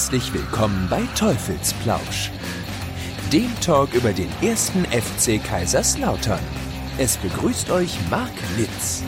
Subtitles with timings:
[0.00, 2.30] Herzlich willkommen bei Teufelsplausch,
[3.30, 6.40] dem Talk über den ersten FC Kaiserslautern.
[6.96, 9.04] Es begrüßt euch Marc Litz.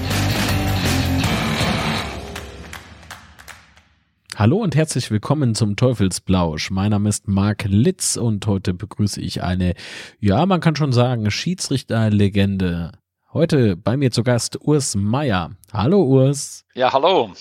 [4.36, 6.70] Hallo und herzlich willkommen zum Teufelsblausch.
[6.70, 9.72] Mein Name ist Marc Litz und heute begrüße ich eine,
[10.20, 12.92] ja, man kann schon sagen, Schiedsrichterlegende.
[13.32, 15.52] Heute bei mir zu Gast Urs Meier.
[15.72, 16.66] Hallo Urs.
[16.74, 17.32] Ja, hallo.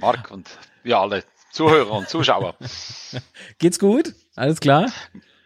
[0.00, 0.48] Marc und
[0.82, 2.54] ja, alle Zuhörer und Zuschauer.
[3.58, 4.14] Geht's gut?
[4.36, 4.90] Alles klar?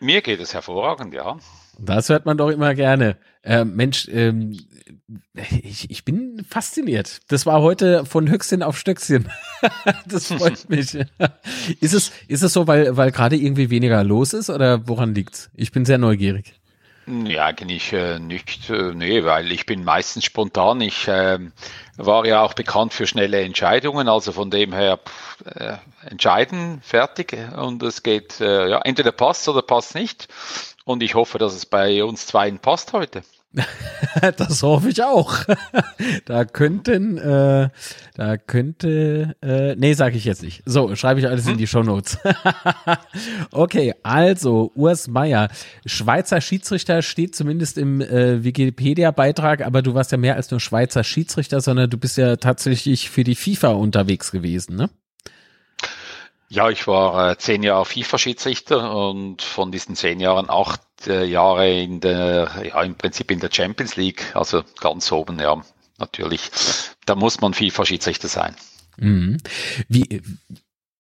[0.01, 1.39] Mir geht es hervorragend, ja.
[1.79, 3.17] Das hört man doch immer gerne.
[3.43, 4.59] Äh, Mensch, ähm,
[5.35, 7.21] ich, ich bin fasziniert.
[7.29, 9.31] Das war heute von Höchstchen auf Stöckchen.
[10.07, 10.95] das freut mich.
[11.81, 15.51] ist es, ist es so, weil, weil gerade irgendwie weniger los ist oder woran liegt's?
[15.55, 16.55] Ich bin sehr neugierig.
[17.07, 18.71] Ja, eigentlich äh, nicht.
[18.71, 20.81] Äh, nee, weil ich bin meistens spontan.
[20.81, 21.39] Ich äh,
[22.07, 25.77] war ja auch bekannt für schnelle Entscheidungen, also von dem her pff, äh,
[26.09, 27.37] entscheiden, fertig.
[27.57, 30.29] Und es geht, äh, ja, entweder passt oder passt nicht.
[30.85, 33.23] Und ich hoffe, dass es bei uns zweien passt heute.
[34.37, 35.45] das hoffe ich auch.
[36.25, 37.69] da könnten, äh,
[38.15, 40.63] da könnte, äh, nee, sage ich jetzt nicht.
[40.65, 42.19] So, schreibe ich alles in die Show Notes.
[43.53, 45.49] okay, also Urs Meier,
[45.85, 51.05] Schweizer Schiedsrichter steht zumindest im äh, Wikipedia-Beitrag, aber du warst ja mehr als nur Schweizer
[51.05, 54.89] Schiedsrichter, sondern du bist ja tatsächlich für die FIFA unterwegs gewesen, ne?
[56.53, 61.81] Ja, ich war äh, zehn Jahre FIFA-Schiedsrichter und von diesen zehn Jahren acht äh, Jahre
[61.81, 65.63] in der, ja, im Prinzip in der Champions League, also ganz oben, ja,
[65.99, 66.51] natürlich.
[67.07, 68.55] Da muss man FIFA-Schiedsrichter sein.
[68.99, 69.39] Mhm.
[69.89, 70.21] Wie,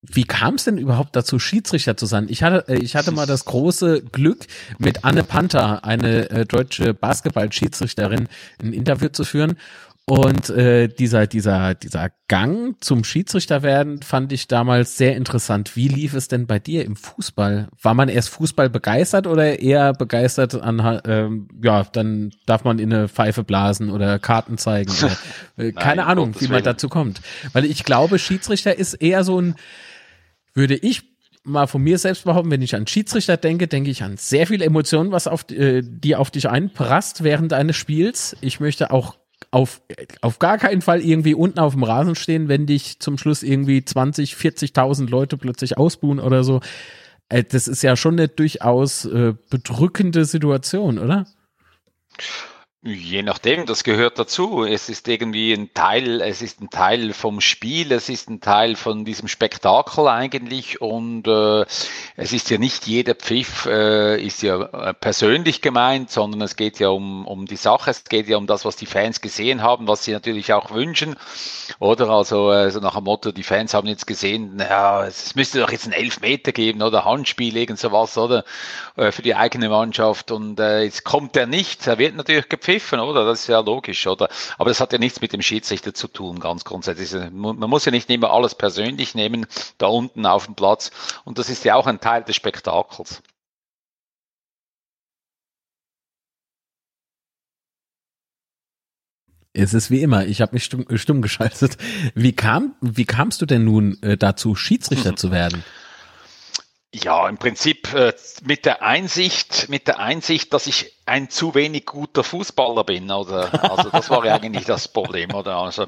[0.01, 2.29] wie kam es denn überhaupt dazu, Schiedsrichter zu sein?
[2.31, 4.47] Ich hatte, äh, ich hatte mal das große Glück,
[4.79, 8.27] mit Anne Panther, eine äh, deutsche Basketball-Schiedsrichterin,
[8.63, 9.59] ein Interview zu führen.
[10.05, 15.77] Und äh, dieser, dieser, dieser Gang zum Schiedsrichter werden fand ich damals sehr interessant.
[15.77, 17.69] Wie lief es denn bei dir im Fußball?
[17.81, 22.93] War man erst Fußball begeistert oder eher begeistert an, ähm, ja, dann darf man in
[22.93, 24.91] eine Pfeife blasen oder Karten zeigen?
[24.91, 25.17] Oder,
[25.57, 27.21] äh, keine Nein, Ahnung, wie man dazu kommt.
[27.53, 29.55] Weil ich glaube, Schiedsrichter ist eher so ein,
[30.53, 31.03] würde ich
[31.45, 34.63] mal von mir selbst behaupten, wenn ich an Schiedsrichter denke, denke ich an sehr viel
[34.63, 38.37] Emotionen, was auf, äh, die auf dich einprasst während eines Spiels.
[38.41, 39.17] Ich möchte auch
[39.53, 39.83] auf,
[40.23, 43.85] auf gar keinen Fall irgendwie unten auf dem Rasen stehen, wenn dich zum Schluss irgendwie
[43.85, 46.61] 20, 40.000 Leute plötzlich ausbuhen oder so.
[47.29, 51.27] Äh, das ist ja schon eine durchaus äh, bedrückende Situation, oder?
[52.85, 54.65] Je nachdem, das gehört dazu.
[54.65, 58.75] Es ist irgendwie ein Teil, es ist ein Teil vom Spiel, es ist ein Teil
[58.75, 60.81] von diesem Spektakel eigentlich.
[60.81, 61.65] Und äh,
[62.17, 66.81] es ist ja nicht jeder Pfiff äh, ist ja äh, persönlich gemeint, sondern es geht
[66.81, 69.87] ja um, um die Sache, es geht ja um das, was die Fans gesehen haben,
[69.87, 71.15] was sie natürlich auch wünschen.
[71.79, 72.11] Oder?
[72.11, 75.87] Also, also nach dem Motto, die Fans haben jetzt gesehen, ja, es müsste doch jetzt
[75.87, 77.05] ein Elfmeter geben oder?
[77.05, 78.45] Handspiel, irgend sowas, oder?
[78.97, 80.33] Äh, für die eigene Mannschaft.
[80.33, 83.25] Und äh, jetzt kommt er nicht, er wird natürlich gepfiffen gepfiffen, oder?
[83.25, 84.29] Das ist ja logisch, oder?
[84.59, 87.13] Aber das hat ja nichts mit dem Schiedsrichter zu tun, ganz grundsätzlich.
[87.33, 89.47] Man muss ja nicht immer alles persönlich nehmen,
[89.79, 90.91] da unten auf dem Platz.
[91.25, 93.23] Und das ist ja auch ein Teil des Spektakels.
[99.55, 101.77] Es ist wie immer, ich habe mich stumm, stumm, geschaltet.
[102.15, 105.63] Wie, kam, wie kamst du denn nun äh, dazu, Schiedsrichter zu werden?
[106.95, 111.85] Ja, im Prinzip äh, mit der Einsicht, mit der Einsicht, dass ich ein zu wenig
[111.85, 113.11] guter Fußballer bin.
[113.11, 115.35] Oder, also das war ja eigentlich das Problem.
[115.35, 115.85] Oder also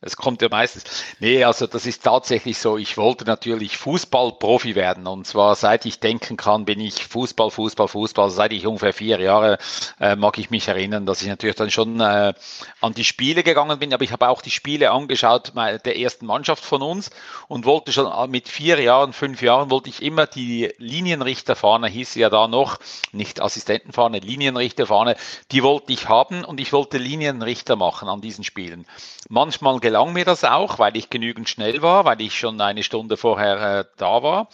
[0.00, 0.82] es kommt ja meistens.
[1.20, 2.76] Nee, also das ist tatsächlich so.
[2.76, 5.06] Ich wollte natürlich Fußballprofi werden.
[5.06, 8.30] Und zwar seit ich denken kann, bin ich Fußball, Fußball, Fußball.
[8.30, 9.58] Seit ich ungefähr vier Jahre
[10.00, 12.34] äh, mag ich mich erinnern, dass ich natürlich dann schon äh,
[12.80, 13.94] an die Spiele gegangen bin.
[13.94, 17.10] Aber ich habe auch die Spiele angeschaut der ersten Mannschaft von uns
[17.46, 21.86] und wollte schon äh, mit vier Jahren, fünf Jahren wollte ich immer die Linienrichter vorne,
[21.86, 22.80] hieß ja da noch,
[23.12, 25.16] nicht Assistenten vorne, Linienrichter vorne,
[25.52, 28.86] die wollte ich haben und ich wollte Linienrichter machen an diesen Spielen.
[29.28, 33.16] Manchmal gelang mir das auch, weil ich genügend schnell war, weil ich schon eine Stunde
[33.16, 34.48] vorher äh, da war.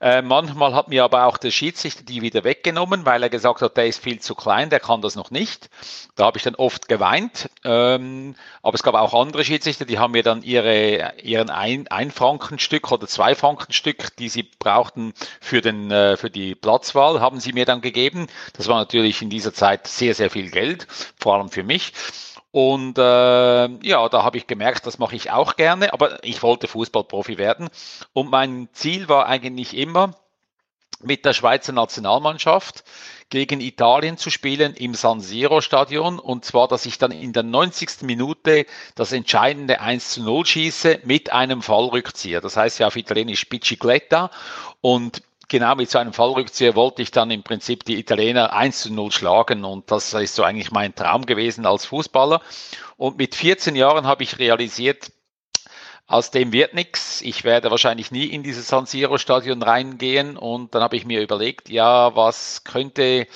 [0.00, 3.76] Äh, manchmal hat mir aber auch der Schiedsrichter die wieder weggenommen, weil er gesagt hat,
[3.76, 5.70] der ist viel zu klein, der kann das noch nicht.
[6.16, 7.50] Da habe ich dann oft geweint.
[7.64, 12.12] Ähm, aber es gab auch andere Schiedsrichter, die haben mir dann ihre, ihren ein, ein
[12.20, 17.64] oder zwei Frankenstück, die sie brauchten für, den, äh, für die Platzwahl, haben sie mir
[17.64, 18.26] dann gegeben.
[18.54, 20.86] Das war natürlich in dieser Zeit sehr, sehr viel Geld,
[21.18, 21.92] vor allem für mich.
[22.52, 26.68] Und äh, ja, da habe ich gemerkt, das mache ich auch gerne, aber ich wollte
[26.68, 27.70] Fußballprofi werden.
[28.12, 30.14] Und mein Ziel war eigentlich immer,
[31.04, 32.84] mit der Schweizer Nationalmannschaft
[33.28, 37.42] gegen Italien zu spielen im San Siro Stadion und zwar, dass ich dann in der
[37.42, 38.02] 90.
[38.02, 42.40] Minute das entscheidende 1 zu 0 schieße mit einem Fallrückzieher.
[42.40, 44.30] Das heißt ja auf Italienisch Bicicletta
[44.80, 45.22] und
[45.52, 49.12] genau mit so einem Fallrückzieher wollte ich dann im Prinzip die Italiener 1 zu 0
[49.12, 52.40] schlagen und das ist so eigentlich mein Traum gewesen als Fußballer.
[52.96, 55.12] Und mit 14 Jahren habe ich realisiert,
[56.06, 57.20] aus dem wird nichts.
[57.20, 60.36] Ich werde wahrscheinlich nie in dieses San Siro Stadion reingehen.
[60.38, 63.26] Und dann habe ich mir überlegt, ja, was könnte,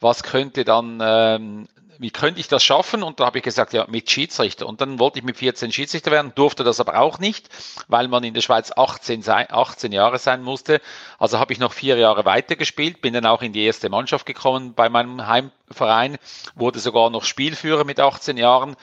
[0.00, 1.68] was könnte dann ähm,
[1.98, 3.02] wie könnte ich das schaffen?
[3.02, 4.66] Und da habe ich gesagt, ja, mit Schiedsrichter.
[4.66, 7.48] Und dann wollte ich mit 14 Schiedsrichter werden, durfte das aber auch nicht,
[7.88, 10.80] weil man in der Schweiz 18, sein, 18 Jahre sein musste.
[11.18, 14.74] Also habe ich noch vier Jahre weitergespielt, bin dann auch in die erste Mannschaft gekommen
[14.74, 16.18] bei meinem Heimverein,
[16.54, 18.76] wurde sogar noch Spielführer mit 18 Jahren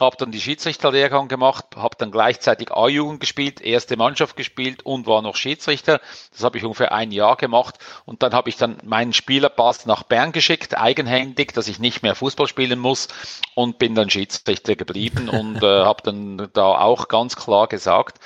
[0.00, 5.22] habe dann die Schiedsrichterlehrgang gemacht, habe dann gleichzeitig A-Jugend gespielt, erste Mannschaft gespielt und war
[5.22, 6.00] noch Schiedsrichter.
[6.32, 10.04] Das habe ich ungefähr ein Jahr gemacht und dann habe ich dann meinen Spielerpass nach
[10.04, 13.06] Bern geschickt, eigenhändig, dass ich nicht mehr Fußball spielen muss
[13.54, 18.18] und bin dann Schiedsrichter geblieben und äh, habe dann da auch ganz klar gesagt,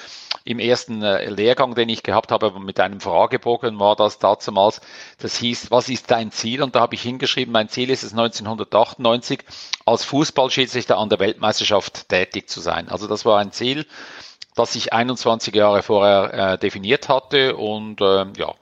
[0.45, 4.81] im ersten äh, Lehrgang, den ich gehabt habe, mit einem Fragebogen war das damals,
[5.19, 6.63] das hieß, was ist dein Ziel?
[6.63, 9.41] Und da habe ich hingeschrieben, mein Ziel ist es 1998
[9.85, 12.89] als Fußballschiedsrichter an der Weltmeisterschaft tätig zu sein.
[12.89, 13.87] Also das war ein Ziel,
[14.55, 18.55] das ich 21 Jahre vorher äh, definiert hatte und äh, ja,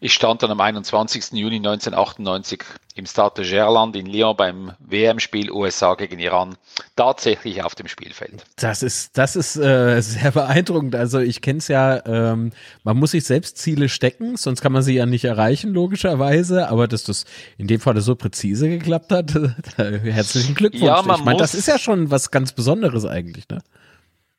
[0.00, 1.32] ich stand dann am 21.
[1.32, 2.62] Juni 1998
[2.94, 6.56] im Stade de Gerland in Lyon beim WM-Spiel USA gegen Iran
[6.96, 8.44] tatsächlich auf dem Spielfeld.
[8.56, 10.94] Das ist, das ist äh, sehr beeindruckend.
[10.94, 12.52] Also ich kenne es ja, ähm,
[12.84, 16.68] man muss sich selbst Ziele stecken, sonst kann man sie ja nicht erreichen, logischerweise.
[16.68, 17.24] Aber dass das
[17.58, 19.34] in dem Fall so präzise geklappt hat,
[19.76, 20.84] herzlichen Glückwunsch.
[20.84, 23.58] Ja, man ich meine, das ist ja schon was ganz Besonderes eigentlich, ne?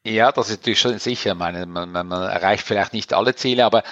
[0.06, 1.36] Ja, das ist natürlich schon sicher.
[1.36, 3.84] Meine, man, man, man erreicht vielleicht nicht alle Ziele, aber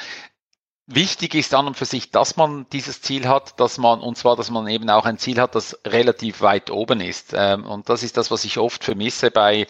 [0.88, 4.36] Wichtig ist an und für sich, dass man dieses Ziel hat, dass man, und zwar,
[4.36, 7.34] dass man eben auch ein Ziel hat, das relativ weit oben ist.
[7.36, 9.66] Ähm, und das ist das, was ich oft vermisse bei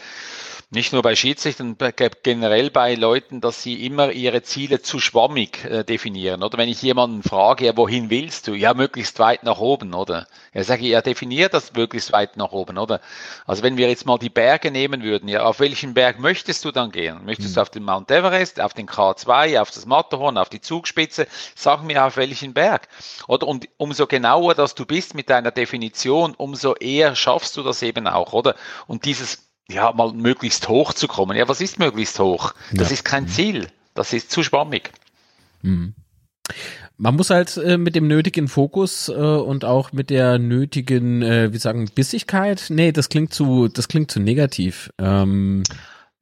[0.70, 1.78] nicht nur bei Schiedsrichtern,
[2.24, 6.44] generell bei Leuten, dass sie immer ihre Ziele zu schwammig äh, definieren.
[6.44, 8.54] Oder wenn ich jemanden frage, ja, wohin willst du?
[8.54, 10.28] Ja, möglichst weit nach oben, oder?
[10.54, 13.00] Ja, sage ich, ja, definier das möglichst weit nach oben, oder?
[13.46, 16.72] Also wenn wir jetzt mal die Berge nehmen würden, ja, auf welchen Berg möchtest du
[16.72, 17.24] dann gehen?
[17.26, 17.56] Möchtest mhm.
[17.56, 21.28] du auf den Mount Everest, auf den K2, auf das Matterhorn, auf die Zugspitze?
[21.56, 22.88] Sag mir auf welchen Berg.
[23.28, 23.48] Oder?
[23.48, 28.08] Und umso genauer, dass du bist mit deiner Definition, umso eher schaffst du das eben
[28.08, 28.56] auch, oder?
[28.88, 31.38] Und dieses ja, mal möglichst hoch zu kommen.
[31.38, 32.54] Ja, was ist möglichst hoch?
[32.72, 32.94] Das ja.
[32.94, 33.68] ist kein Ziel.
[33.94, 34.92] Das ist zu schwammig.
[35.62, 35.96] Mhm.
[36.98, 41.52] Man muss halt äh, mit dem nötigen Fokus äh, und auch mit der nötigen, äh,
[41.52, 42.68] wie sagen, Bissigkeit.
[42.70, 44.92] Nee, das klingt zu, das klingt zu negativ.
[44.98, 45.64] Ähm,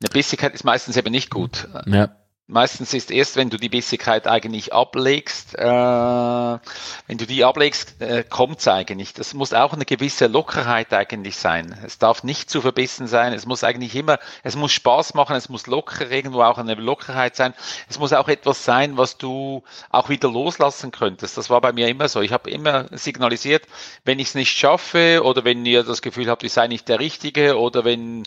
[0.01, 1.67] Eine Bissigkeit ist meistens eben nicht gut.
[1.85, 2.15] Ja.
[2.47, 8.25] Meistens ist erst, wenn du die Bissigkeit eigentlich ablegst, äh, wenn du die ablegst, äh,
[8.29, 9.13] kommt es eigentlich.
[9.13, 11.79] Das muss auch eine gewisse Lockerheit eigentlich sein.
[11.85, 13.31] Es darf nicht zu verbissen sein.
[13.31, 15.37] Es muss eigentlich immer, es muss Spaß machen.
[15.37, 17.53] Es muss locker irgendwo auch eine Lockerheit sein.
[17.87, 21.37] Es muss auch etwas sein, was du auch wieder loslassen könntest.
[21.37, 22.19] Das war bei mir immer so.
[22.19, 23.67] Ich habe immer signalisiert,
[24.03, 26.99] wenn ich es nicht schaffe oder wenn ihr das Gefühl habt, ich sei nicht der
[26.99, 28.23] Richtige oder wenn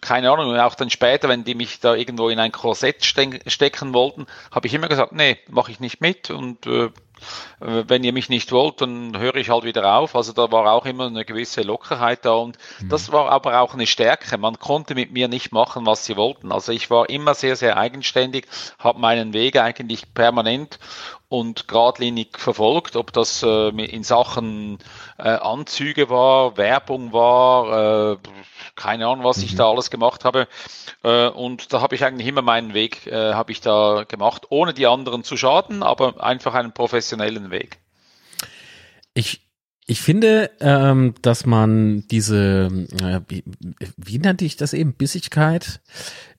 [0.00, 4.26] keine Ahnung, auch dann später, wenn die mich da irgendwo in ein Korsett stecken wollten,
[4.50, 6.90] habe ich immer gesagt, nee, mache ich nicht mit und äh,
[7.60, 10.16] wenn ihr mich nicht wollt, dann höre ich halt wieder auf.
[10.16, 12.88] Also da war auch immer eine gewisse Lockerheit da und mhm.
[12.88, 14.36] das war aber auch eine Stärke.
[14.38, 16.52] Man konnte mit mir nicht machen, was sie wollten.
[16.52, 18.46] Also ich war immer sehr, sehr eigenständig,
[18.78, 20.78] habe meinen Weg eigentlich permanent
[21.34, 24.78] und geradlinig verfolgt, ob das äh, in Sachen
[25.18, 28.16] äh, Anzüge war, Werbung war, äh,
[28.76, 29.44] keine Ahnung, was mhm.
[29.44, 30.46] ich da alles gemacht habe.
[31.02, 34.74] Äh, und da habe ich eigentlich immer meinen Weg, äh, habe ich da gemacht, ohne
[34.74, 37.80] die anderen zu schaden, aber einfach einen professionellen Weg.
[39.12, 39.40] Ich,
[39.86, 42.70] ich finde, ähm, dass man diese,
[43.02, 43.42] äh, wie,
[43.96, 45.80] wie nannte ich das eben, Bissigkeit,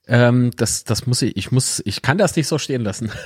[0.06, 3.10] ähm, das, das muss ich, ich muss, ich kann das nicht so stehen lassen.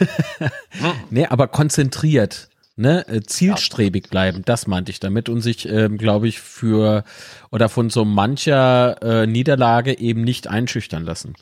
[1.10, 6.28] Nee, aber konzentriert ne, äh, zielstrebig bleiben, das meinte ich damit und sich, ähm, glaube
[6.28, 7.04] ich, für
[7.50, 11.34] oder von so mancher äh, Niederlage eben nicht einschüchtern lassen.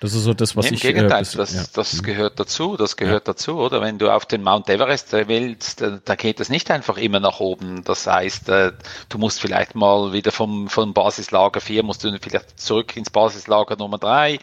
[0.00, 0.84] Das ist so das, was nee, ich.
[0.84, 1.64] Im Gegenteil, äh, das, ja.
[1.72, 2.02] das mhm.
[2.02, 3.32] gehört dazu, das gehört ja.
[3.32, 3.80] dazu, oder?
[3.80, 7.40] Wenn du auf den Mount Everest willst, da, da geht es nicht einfach immer nach
[7.40, 7.84] oben.
[7.84, 8.72] Das heißt, äh,
[9.08, 13.76] du musst vielleicht mal wieder vom, vom Basislager 4, musst du vielleicht zurück ins Basislager
[13.76, 14.38] Nummer 3,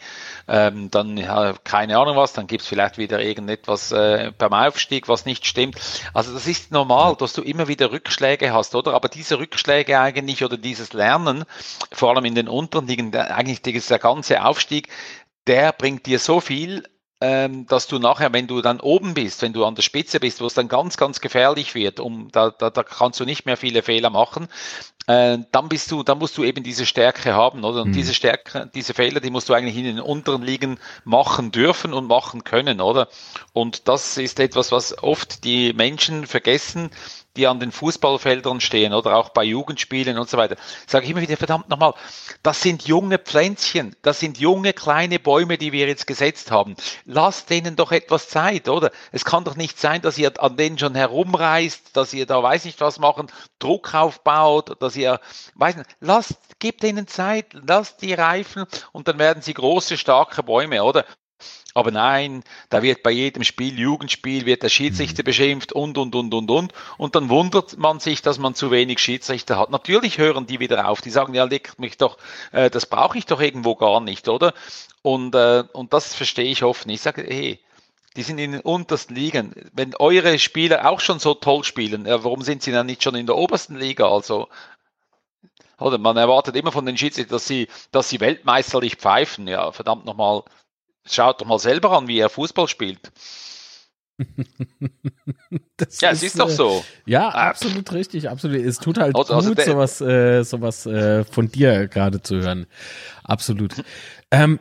[0.48, 5.24] ähm, dann ja, keine Ahnung was, dann gibt's vielleicht wieder irgendetwas äh, beim Aufstieg, was
[5.24, 5.76] nicht stimmt.
[6.12, 8.94] Also das ist normal, dass du immer wieder Rückschläge hast, oder?
[8.94, 11.44] Aber diese Rückschläge eigentlich oder dieses Lernen,
[11.92, 14.88] vor allem in den unteren Ligen, eigentlich dieser ganze Aufstieg,
[15.46, 16.84] der bringt dir so viel,
[17.20, 20.40] ähm, dass du nachher, wenn du dann oben bist, wenn du an der Spitze bist,
[20.40, 23.56] wo es dann ganz, ganz gefährlich wird, um da, da, da kannst du nicht mehr
[23.56, 24.48] viele Fehler machen,
[25.06, 27.82] äh, dann bist du, dann musst du eben diese Stärke haben, oder?
[27.82, 27.94] Und mhm.
[27.94, 32.06] diese Stärke, diese Fehler, die musst du eigentlich in den unteren Ligen machen dürfen und
[32.06, 33.08] machen können, oder?
[33.52, 36.90] Und das ist etwas, was oft die Menschen vergessen,
[37.36, 40.56] die an den Fußballfeldern stehen oder auch bei Jugendspielen und so weiter.
[40.86, 41.94] Sage ich immer wieder, verdammt nochmal,
[42.42, 46.76] das sind junge Pflänzchen, das sind junge kleine Bäume, die wir jetzt gesetzt haben.
[47.04, 48.92] Lasst denen doch etwas Zeit, oder?
[49.10, 52.64] Es kann doch nicht sein, dass ihr an denen schon herumreist, dass ihr da weiß
[52.66, 53.26] nicht was machen,
[53.58, 55.20] Druck aufbaut, dass ihr,
[55.54, 60.42] weiß nicht, lasst, gebt denen Zeit, lasst die reifen und dann werden sie große, starke
[60.42, 61.04] Bäume, oder?
[61.76, 65.26] Aber nein, da wird bei jedem Spiel, Jugendspiel, wird der Schiedsrichter mhm.
[65.26, 66.72] beschimpft und, und, und, und, und.
[66.98, 69.70] Und dann wundert man sich, dass man zu wenig Schiedsrichter hat.
[69.70, 71.00] Natürlich hören die wieder auf.
[71.00, 72.16] Die sagen, ja, leg mich doch,
[72.52, 74.54] äh, das brauche ich doch irgendwo gar nicht, oder?
[75.02, 76.96] Und, äh, und das verstehe ich oft nicht.
[76.96, 77.58] Ich sage, hey,
[78.16, 79.52] die sind in den untersten Ligen.
[79.72, 83.16] Wenn eure Spieler auch schon so toll spielen, ja, warum sind sie dann nicht schon
[83.16, 84.08] in der obersten Liga?
[84.08, 84.48] Also,
[85.78, 89.46] oder man erwartet immer von den Schiedsrichtern, dass sie, dass sie weltmeisterlich pfeifen.
[89.48, 90.42] Ja, verdammt nochmal,
[91.06, 93.12] Schaut doch mal selber an, wie er Fußball spielt.
[94.18, 94.24] ja,
[95.86, 96.84] ist, es ist doch äh, so.
[97.04, 97.48] Ja, ah.
[97.50, 98.58] absolut richtig, absolut.
[98.58, 102.66] Es tut halt also, also gut, sowas, äh, sowas äh, von dir gerade zu hören.
[103.22, 103.74] Absolut.
[104.30, 104.60] ähm,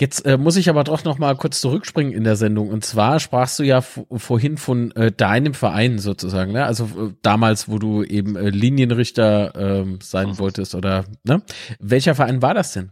[0.00, 2.68] jetzt äh, muss ich aber doch noch mal kurz zurückspringen in der Sendung.
[2.68, 6.64] Und zwar sprachst du ja vorhin von äh, deinem Verein sozusagen, ne?
[6.64, 10.38] Also äh, damals, wo du eben äh, Linienrichter ähm, sein mhm.
[10.38, 11.42] wolltest oder ne?
[11.78, 12.90] Welcher Verein war das denn?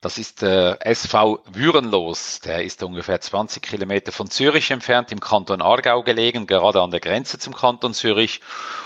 [0.00, 2.40] Das ist der SV Würenlos.
[2.40, 7.00] Der ist ungefähr 20 Kilometer von Zürich entfernt, im Kanton Aargau gelegen, gerade an der
[7.00, 8.40] Grenze zum Kanton Zürich.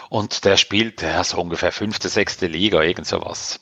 [0.08, 3.60] Und der spielt ja, so ungefähr fünfte, sechste Liga, irgend sowas.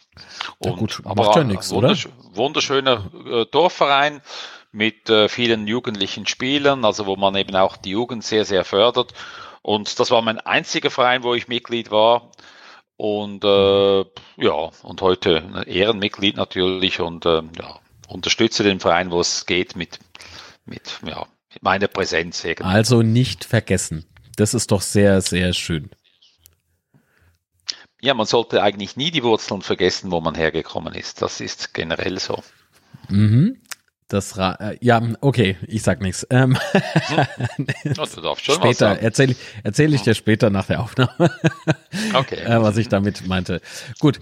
[0.59, 2.37] Und, ja gut, aber macht ja nichts, wundersch oder?
[2.37, 4.23] Wunderschöner äh, Dorfverein
[4.73, 9.13] mit äh, vielen jugendlichen Spielern, also wo man eben auch die Jugend sehr, sehr fördert.
[9.61, 12.31] Und das war mein einziger Verein, wo ich Mitglied war.
[13.03, 14.05] Und äh,
[14.37, 19.99] ja, und heute Ehrenmitglied natürlich und äh, ja, unterstütze den Verein, wo es geht, mit,
[20.67, 22.45] mit, ja, mit meiner Präsenz.
[22.45, 22.63] Irgendwie.
[22.63, 24.05] Also nicht vergessen.
[24.37, 25.91] Das ist doch sehr, sehr schön.
[28.01, 31.23] Ja, man sollte eigentlich nie die Wurzeln vergessen, wo man hergekommen ist.
[31.23, 32.41] Das ist generell so.
[33.09, 33.61] Mhm.
[34.13, 36.27] Das Ra äh, ja, okay, ich sag nichts.
[36.29, 36.59] Ähm,
[37.85, 41.31] du darfst schon später erzähle erzähl ich dir später nach der Aufnahme,
[42.15, 42.41] okay.
[42.45, 43.63] äh, was ich damit meinte.
[44.01, 44.21] Gut,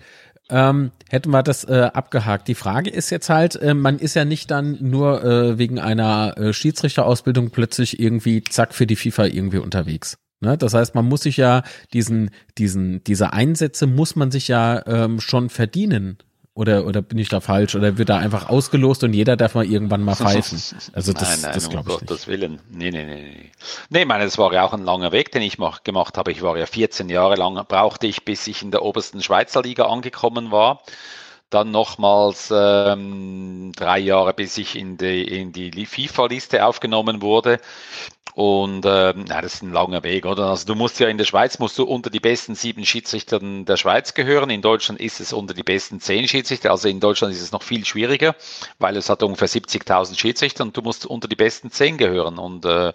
[0.49, 2.47] ähm, hätten wir das äh, abgehakt.
[2.47, 6.39] Die Frage ist jetzt halt, äh, man ist ja nicht dann nur äh, wegen einer
[6.39, 10.19] äh, Schiedsrichterausbildung plötzlich irgendwie zack für die FIFA irgendwie unterwegs.
[10.41, 10.57] Ne?
[10.57, 15.21] Das heißt, man muss sich ja diesen, diesen, diese Einsätze muss man sich ja ähm,
[15.21, 16.19] schon verdienen.
[16.53, 17.77] Oder, oder bin ich da falsch?
[17.77, 20.61] Oder wird da einfach ausgelost und jeder darf mal irgendwann mal pfeifen?
[20.93, 22.29] Also das, nein, nein, das glaube um ich Gottes nicht.
[22.29, 22.61] Willen.
[22.71, 23.51] Nee, nee, nee, nee.
[23.89, 26.33] Nee, ich meine, das war ja auch ein langer Weg, den ich mach, gemacht habe.
[26.33, 29.85] Ich war ja 14 Jahre lang, brauchte ich, bis ich in der obersten Schweizer Liga
[29.85, 30.83] angekommen war.
[31.51, 37.61] Dann nochmals ähm, drei Jahre, bis ich in die, in die FIFA-Liste aufgenommen wurde.
[38.35, 40.47] Und äh, na, das ist ein langer Weg, oder?
[40.47, 43.77] Also du musst ja in der Schweiz musst du unter die besten sieben Schiedsrichtern der
[43.77, 44.51] Schweiz gehören.
[44.51, 46.71] In Deutschland ist es unter die besten zehn Schiedsrichter.
[46.71, 48.37] Also in Deutschland ist es noch viel schwieriger,
[48.79, 52.39] weil es hat ungefähr 70.000 Schiedsrichter und du musst unter die besten zehn gehören.
[52.39, 52.93] Und äh,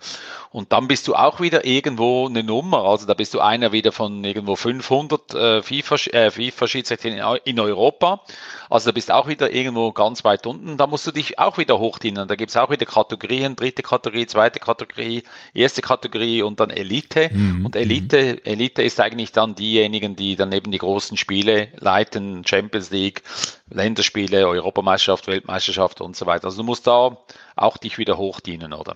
[0.56, 2.86] und dann bist du auch wieder irgendwo eine Nummer.
[2.86, 7.40] Also da bist du einer wieder von irgendwo 500 äh, FIFA, äh, FIFA Schiedsrichter in,
[7.44, 8.22] in Europa.
[8.70, 10.78] Also da bist auch wieder irgendwo ganz weit unten.
[10.78, 12.28] Da musst du dich auch wieder hochdienen.
[12.28, 15.24] Da gibt es auch wieder Kategorien, dritte Kategorie, zweite Kategorie,
[15.54, 17.30] erste Kategorie und dann Elite.
[17.32, 17.66] Mhm.
[17.66, 22.92] Und Elite, Elite ist eigentlich dann diejenigen, die dann eben die großen Spiele leiten, Champions
[22.92, 23.24] League,
[23.70, 26.46] Länderspiele, Europameisterschaft, Weltmeisterschaft und so weiter.
[26.46, 27.18] Also du musst da
[27.56, 28.96] auch dich wieder hochdienen, oder?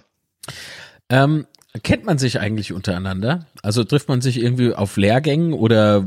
[1.09, 1.47] Ähm,
[1.83, 3.45] kennt man sich eigentlich untereinander?
[3.63, 6.05] Also trifft man sich irgendwie auf Lehrgängen oder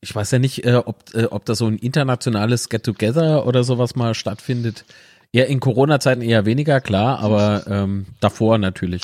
[0.00, 3.96] ich weiß ja nicht, äh, ob, äh, ob da so ein internationales Get-Together oder sowas
[3.96, 4.84] mal stattfindet.
[5.32, 9.02] Ja, in Corona-Zeiten eher weniger, klar, aber ähm, davor natürlich.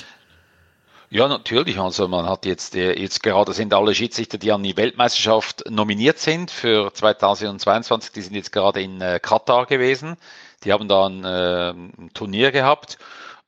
[1.09, 1.79] Ja, natürlich.
[1.79, 6.19] Also man hat jetzt, äh, jetzt gerade sind alle Schiedsrichter, die an die Weltmeisterschaft nominiert
[6.19, 10.17] sind für 2022, die sind jetzt gerade in äh, Katar gewesen.
[10.65, 12.99] Die haben da ein, äh, ein Turnier gehabt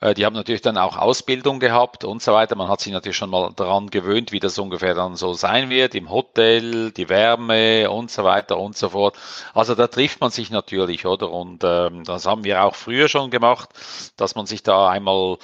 [0.01, 2.55] die haben natürlich dann auch Ausbildung gehabt und so weiter.
[2.55, 5.95] Man hat sich natürlich schon mal daran gewöhnt, wie das ungefähr dann so sein wird
[5.97, 9.17] im Hotel, die Wärme und so weiter und so fort.
[9.55, 11.31] Also da trifft man sich natürlich, oder?
[11.31, 13.71] Und ähm, das haben wir auch früher schon gemacht,
[14.17, 15.39] dass man sich da einmal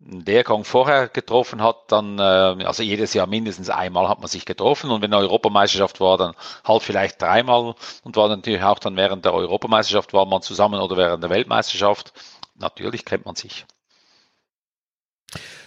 [0.00, 2.22] einen Lehrgang vorher getroffen hat, dann, äh,
[2.64, 6.34] also jedes Jahr mindestens einmal hat man sich getroffen und wenn eine Europameisterschaft war, dann
[6.64, 7.74] halt vielleicht dreimal
[8.04, 12.12] und war natürlich auch dann während der Europameisterschaft war man zusammen oder während der Weltmeisterschaft
[12.54, 13.66] natürlich kennt man sich.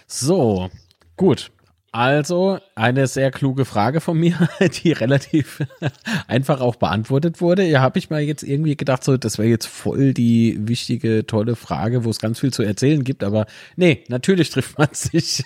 [0.06, 0.70] So,
[1.16, 1.50] gut.
[1.94, 4.48] Also eine sehr kluge Frage von mir,
[4.82, 5.62] die relativ
[6.26, 7.64] einfach auch beantwortet wurde.
[7.64, 11.54] Ja, habe ich mal jetzt irgendwie gedacht, so das wäre jetzt voll die wichtige, tolle
[11.54, 13.22] Frage, wo es ganz viel zu erzählen gibt.
[13.22, 13.44] Aber
[13.76, 15.44] nee, natürlich trifft man sich.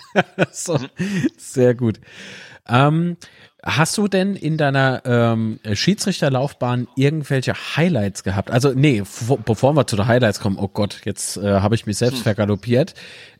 [0.51, 0.79] so,
[1.37, 1.99] sehr gut.
[2.65, 3.17] Ähm,
[3.69, 8.49] Hast du denn in deiner ähm, Schiedsrichterlaufbahn irgendwelche Highlights gehabt?
[8.49, 9.03] Also nee,
[9.45, 12.23] bevor wir zu den Highlights kommen, oh Gott, jetzt äh, habe ich mich selbst hm.
[12.23, 12.93] vergaloppiert.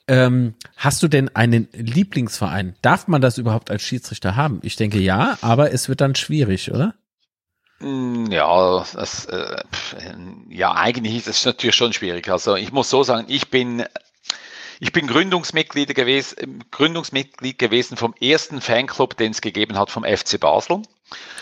[0.07, 2.75] Ähm, hast du denn einen Lieblingsverein?
[2.81, 4.59] Darf man das überhaupt als Schiedsrichter haben?
[4.63, 6.95] Ich denke ja, aber es wird dann schwierig, oder?
[7.79, 9.57] Hm, ja, das, äh,
[10.49, 12.29] ja, eigentlich ist es natürlich schon schwierig.
[12.29, 13.85] Also ich muss so sagen, ich bin
[14.79, 20.39] ich bin Gründungsmitglied gewesen, Gründungsmitglied gewesen vom ersten Fanclub, den es gegeben hat vom FC
[20.39, 20.83] Basel.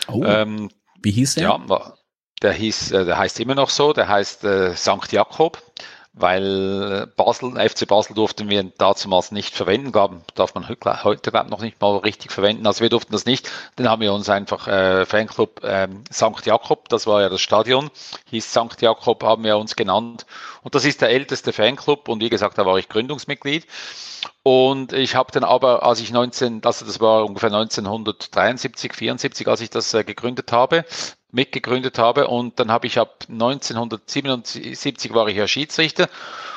[0.08, 0.70] Oh, ähm,
[1.02, 1.44] wie hieß der?
[1.44, 1.94] Ja,
[2.42, 5.12] der hieß, äh, der heißt immer noch so, der heißt äh, St.
[5.12, 5.62] Jakob
[6.18, 11.50] weil Basel, FC Basel durften wir damals nicht verwenden, glaub, darf man heute, heute glaube
[11.50, 12.66] noch nicht mal richtig verwenden.
[12.66, 13.52] Also wir durften das nicht.
[13.76, 16.46] Dann haben wir uns einfach äh, Fanclub ähm, St.
[16.46, 17.92] Jakob, das war ja das Stadion,
[18.30, 18.82] hieß St.
[18.82, 20.26] Jakob, haben wir uns genannt.
[20.66, 23.68] Und das ist der älteste Fanclub und wie gesagt, da war ich Gründungsmitglied.
[24.42, 29.62] Und ich habe dann aber, als ich 19, also das war ungefähr 1973, 74, als
[29.62, 30.84] ich das äh, gegründet habe,
[31.30, 32.30] mitgegründet habe.
[32.30, 36.10] Und dann habe ich ab 1977 war ich ja Schiedsrichter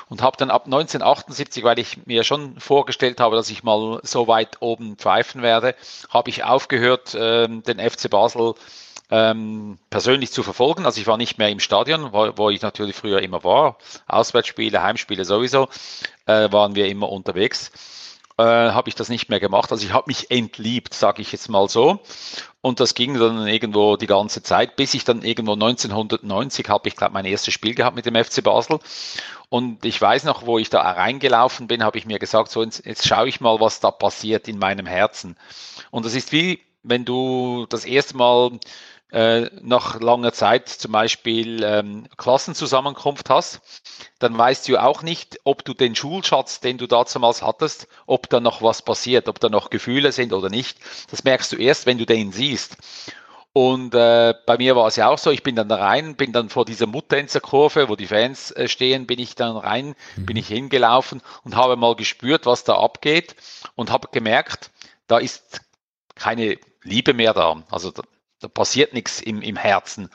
[0.08, 4.26] und habe dann ab 1978, weil ich mir schon vorgestellt habe, dass ich mal so
[4.26, 5.74] weit oben pfeifen werde,
[6.08, 8.54] habe ich aufgehört, ähm, den FC Basel
[9.10, 10.86] ähm, persönlich zu verfolgen.
[10.86, 13.78] Also ich war nicht mehr im Stadion, wo, wo ich natürlich früher immer war.
[14.06, 15.68] Auswärtsspiele, Heimspiele sowieso,
[16.26, 17.70] äh, waren wir immer unterwegs.
[18.36, 19.72] Äh, habe ich das nicht mehr gemacht.
[19.72, 22.00] Also ich habe mich entliebt, sage ich jetzt mal so.
[22.60, 26.96] Und das ging dann irgendwo die ganze Zeit, bis ich dann irgendwo 1990 habe ich
[26.96, 28.78] glaube mein erstes Spiel gehabt mit dem FC Basel.
[29.48, 32.84] Und ich weiß noch, wo ich da reingelaufen bin, habe ich mir gesagt, so jetzt,
[32.84, 35.36] jetzt schaue ich mal, was da passiert in meinem Herzen.
[35.90, 38.58] Und das ist wie, wenn du das erste Mal
[39.10, 43.60] äh, nach langer Zeit zum Beispiel ähm, Klassenzusammenkunft hast,
[44.18, 48.40] dann weißt du auch nicht, ob du den Schulschatz, den du damals hattest, ob da
[48.40, 50.78] noch was passiert, ob da noch Gefühle sind oder nicht.
[51.11, 52.76] Das merkst du erst, wenn du den siehst.
[53.54, 56.48] Und äh, bei mir war es ja auch so, ich bin dann rein, bin dann
[56.48, 60.26] vor dieser Muttenzer Kurve, wo die Fans äh, stehen, bin ich dann rein, mhm.
[60.26, 63.35] bin ich hingelaufen und habe mal gespürt, was da abgeht
[63.74, 64.70] und habe gemerkt,
[65.06, 65.62] da ist
[66.14, 67.62] keine Liebe mehr da.
[67.70, 67.92] Also
[68.40, 70.11] da passiert nichts im, im Herzen.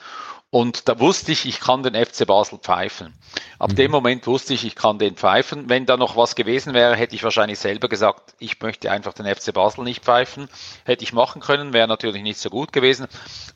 [0.53, 3.15] Und da wusste ich, ich kann den FC Basel pfeifen.
[3.57, 3.75] Ab mhm.
[3.75, 5.67] dem Moment wusste ich, ich kann den pfeifen.
[5.67, 9.25] Wenn da noch was gewesen wäre, hätte ich wahrscheinlich selber gesagt, ich möchte einfach den
[9.25, 10.47] FC Basel nicht pfeifen.
[10.83, 13.07] Hätte ich machen können, wäre natürlich nicht so gut gewesen.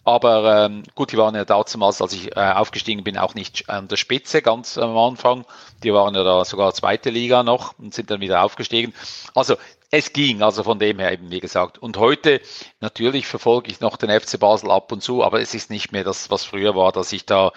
[0.06, 3.88] Aber ähm, gut, die waren ja damals, als ich äh, aufgestiegen bin, auch nicht an
[3.88, 5.46] der Spitze ganz am Anfang.
[5.84, 8.96] Die waren ja da sogar zweite Liga noch und sind dann wieder aufgestiegen.
[9.36, 9.56] Also
[9.90, 11.78] es ging, also von dem her eben, wie gesagt.
[11.78, 12.42] Und heute,
[12.82, 16.04] natürlich verfolge ich noch den FC Basel ab und zu, aber es ist nicht mehr
[16.04, 17.54] das, was früher war, dass ich da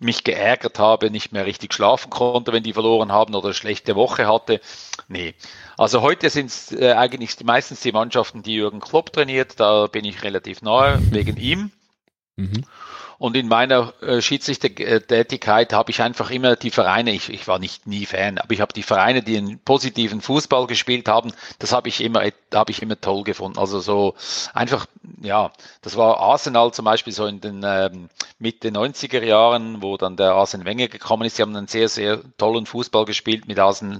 [0.00, 4.26] mich geärgert habe, nicht mehr richtig schlafen konnte, wenn die verloren haben oder schlechte Woche
[4.26, 4.60] hatte.
[5.08, 5.34] Nee.
[5.76, 9.58] Also heute sind es äh, eigentlich die, meistens die Mannschaften, die Jürgen Klopp trainiert.
[9.58, 11.72] Da bin ich relativ nahe wegen ihm.
[12.36, 12.64] Mhm.
[13.18, 17.86] Und in meiner äh, Schiedsrichtertätigkeit habe ich einfach immer die Vereine, ich, ich war nicht
[17.86, 21.88] nie Fan, aber ich habe die Vereine, die einen positiven Fußball gespielt haben, das habe
[21.88, 22.22] ich immer,
[22.54, 23.58] habe ich immer toll gefunden.
[23.58, 24.14] Also so
[24.54, 24.86] einfach,
[25.20, 25.50] ja,
[25.82, 30.34] das war Arsenal zum Beispiel so in den ähm, Mitte 90er Jahren, wo dann der
[30.34, 31.36] Arsene Wenger gekommen ist.
[31.36, 33.98] Sie haben einen sehr, sehr tollen Fußball gespielt mit, Arsene,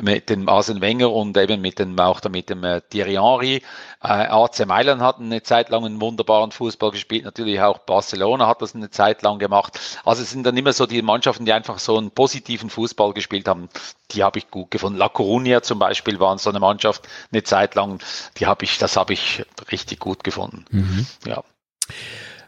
[0.00, 3.62] mit dem Arsene Wenger und eben mit dem, auch mit dem äh, Thierry Henry.
[4.02, 8.62] Äh, AC Mailand hat eine Zeit lang einen wunderbaren Fußball gespielt, natürlich auch Barcelona hat
[8.62, 9.78] das eine Zeit lang gemacht.
[10.04, 13.48] Also es sind dann immer so die Mannschaften, die einfach so einen positiven Fußball gespielt
[13.48, 13.68] haben,
[14.10, 14.98] die habe ich gut gefunden.
[14.98, 18.00] La Coruña zum Beispiel waren so eine Mannschaft eine Zeit lang,
[18.38, 20.64] die habe ich, das habe ich richtig gut gefunden.
[20.70, 21.06] Mhm.
[21.26, 21.44] Ja.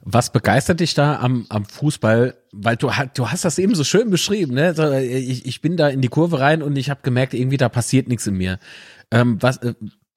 [0.02, 2.34] Was begeistert dich da am, am Fußball?
[2.52, 5.02] Weil du, du hast das eben so schön beschrieben, ne?
[5.02, 8.08] Ich, ich bin da in die Kurve rein und ich habe gemerkt, irgendwie da passiert
[8.08, 8.58] nichts in mir.
[9.10, 9.74] Ähm, was, äh,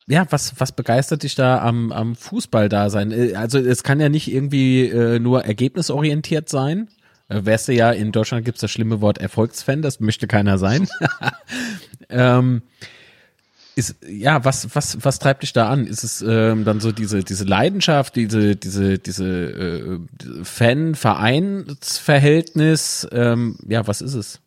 [0.08, 3.12] ja, was, was begeistert dich da am, am Fußball da sein?
[3.12, 6.90] Äh, also es kann ja nicht irgendwie äh, nur ergebnisorientiert sein.
[7.30, 10.88] Äh, wärst du ja, in Deutschland gibt's das schlimme Wort Erfolgsfan, das möchte keiner sein.
[12.10, 12.62] ähm,
[13.76, 15.88] ist, ja, was, was, was treibt dich da an?
[15.88, 19.98] Ist es ähm, dann so diese, diese Leidenschaft, diese, diese, diese äh,
[20.44, 23.08] Fan-Vereinsverhältnis?
[23.12, 24.43] Ähm, ja, was ist es?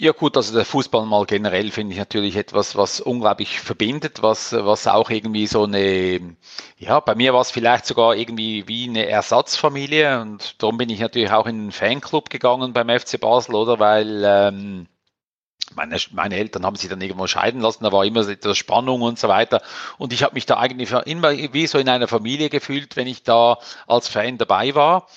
[0.00, 4.52] Ja gut, also der Fußball mal generell finde ich natürlich etwas, was unglaublich verbindet, was,
[4.52, 6.36] was auch irgendwie so eine,
[6.76, 11.00] ja, bei mir war es vielleicht sogar irgendwie wie eine Ersatzfamilie und darum bin ich
[11.00, 13.80] natürlich auch in einen Fanclub gegangen beim FC Basel, oder?
[13.80, 14.86] Weil ähm,
[15.74, 19.18] meine, meine Eltern haben sich dann irgendwo scheiden lassen, da war immer so Spannung und
[19.18, 19.62] so weiter.
[19.98, 23.24] Und ich habe mich da eigentlich immer wie so in einer Familie gefühlt, wenn ich
[23.24, 25.08] da als Fan dabei war.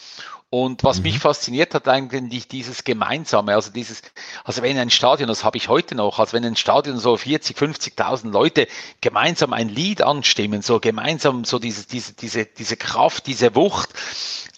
[0.54, 1.04] Und was mhm.
[1.04, 4.02] mich fasziniert hat eigentlich dieses Gemeinsame, also dieses,
[4.44, 7.56] also wenn ein Stadion, das habe ich heute noch, also wenn ein Stadion so 40,
[7.56, 8.68] 50.000 Leute
[9.00, 13.92] gemeinsam ein Lied anstimmen, so gemeinsam so diese, diese, diese, diese Kraft, diese Wucht,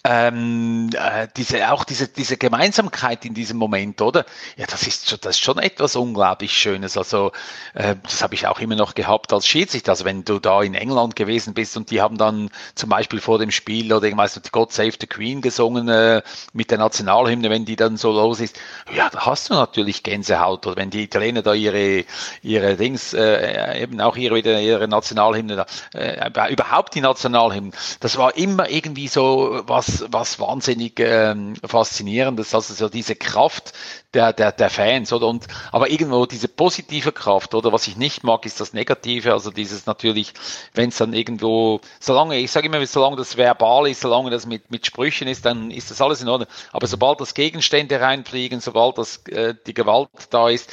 [0.06, 4.26] ähm, äh, diese, auch diese, diese Gemeinsamkeit in diesem Moment, oder?
[4.58, 6.98] Ja, das ist schon, das ist schon etwas unglaublich Schönes.
[6.98, 7.32] Also,
[7.72, 9.92] äh, das habe ich auch immer noch gehabt als Schiedsrichter.
[9.92, 13.38] Also, wenn du da in England gewesen bist und die haben dann zum Beispiel vor
[13.38, 16.20] dem Spiel oder irgendwas God Save the Queen gesungen äh,
[16.52, 18.60] mit der Nationalhymne, wenn die dann so los ist,
[18.94, 20.66] ja, da hast du natürlich Gänsehaut.
[20.66, 22.04] Oder wenn die Italiener da ihre,
[22.42, 25.64] ihre Dings, äh, eben auch ihre, ihre Nationalhymne,
[25.94, 32.74] äh, überhaupt die Nationalhymne, das war immer irgendwie so was was, wahnsinnig ähm, faszinierendes, also
[32.74, 33.72] so diese Kraft
[34.14, 35.26] der, der, der Fans, oder?
[35.26, 37.72] Und, aber irgendwo diese positive Kraft, oder?
[37.72, 40.32] Was ich nicht mag, ist das Negative, also dieses natürlich,
[40.74, 44.70] wenn es dann irgendwo, solange, ich sage immer, solange das verbal ist, solange das mit,
[44.70, 46.48] mit Sprüchen ist, dann ist das alles in Ordnung.
[46.72, 50.70] Aber sobald das Gegenstände reinfliegen, sobald das, äh, die Gewalt da ist,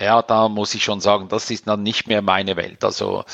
[0.00, 2.82] ja, da muss ich schon sagen, das ist dann nicht mehr meine Welt.
[2.84, 3.24] Also,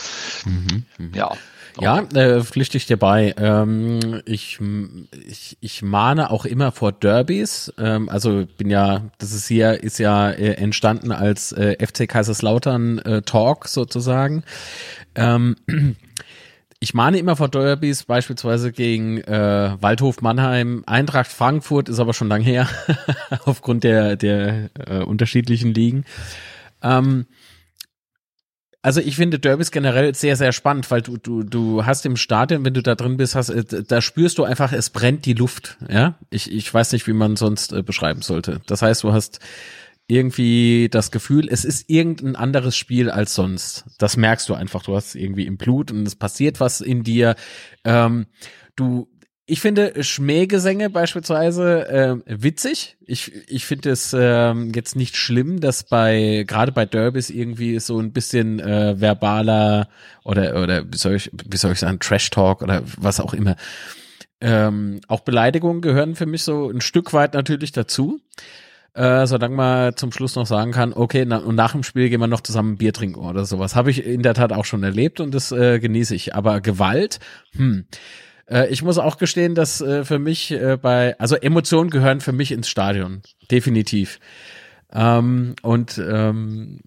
[0.45, 1.17] mhm, mh.
[1.17, 1.33] ja.
[1.81, 3.35] Ja, äh, pflichte ich dir bei.
[3.39, 4.59] Ähm, ich,
[5.27, 7.73] ich, ich mahne auch immer vor Derbys.
[7.79, 12.99] Ähm, also bin ja, das ist hier, ist ja äh, entstanden als äh, FC Kaiserslautern
[12.99, 14.45] äh, Talk sozusagen.
[15.15, 15.57] Ähm,
[16.81, 22.29] ich mahne immer vor Derbys, beispielsweise gegen äh, Waldhof Mannheim, Eintracht Frankfurt, ist aber schon
[22.29, 22.69] lang her,
[23.45, 26.05] aufgrund der, der äh, unterschiedlichen Ligen.
[26.83, 27.27] Ähm,
[28.83, 32.65] also ich finde Derbys generell sehr, sehr spannend, weil du, du, du hast im Stadion,
[32.65, 35.79] wenn du da drin bist, hast, äh, da spürst du einfach, es brennt die Luft.
[35.89, 38.61] Ja, ich, ich weiß nicht, wie man sonst äh, beschreiben sollte.
[38.67, 39.41] Das heißt, du hast
[40.07, 43.85] irgendwie das Gefühl, es ist irgendein anderes Spiel als sonst.
[43.99, 44.83] Das merkst du einfach.
[44.83, 47.35] Du hast irgendwie im Blut und es passiert was in dir.
[47.85, 48.27] Ähm,
[48.75, 49.09] du
[49.51, 52.99] ich finde Schmähgesänge beispielsweise äh, witzig.
[53.07, 57.99] Ich, ich finde es äh, jetzt nicht schlimm, dass bei gerade bei Derbys irgendwie so
[57.99, 59.89] ein bisschen äh, verbaler
[60.23, 63.57] oder oder wie soll ich wie soll ich sagen Trash Talk oder was auch immer.
[64.43, 68.21] Ähm, auch Beleidigungen gehören für mich so ein Stück weit natürlich dazu.
[68.93, 72.21] Äh, solange man zum Schluss noch sagen kann, okay, na, und nach dem Spiel gehen
[72.21, 73.75] wir noch zusammen Bier trinken oder sowas.
[73.77, 76.35] Habe ich in der Tat auch schon erlebt und das äh, genieße ich.
[76.35, 77.19] Aber Gewalt,
[77.53, 77.87] hm
[78.51, 82.33] äh, ich muss auch gestehen, dass äh, für mich äh, bei, also Emotionen gehören für
[82.33, 84.19] mich ins Stadion, definitiv.
[84.93, 86.81] Ähm, und ähm,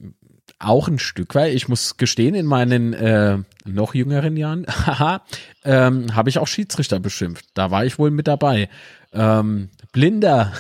[0.60, 5.24] auch ein Stück weit, ich muss gestehen, in meinen äh, noch jüngeren Jahren, haha,
[5.64, 7.46] ähm, habe ich auch Schiedsrichter beschimpft.
[7.54, 8.70] Da war ich wohl mit dabei.
[9.14, 10.54] Ähm, Blinder,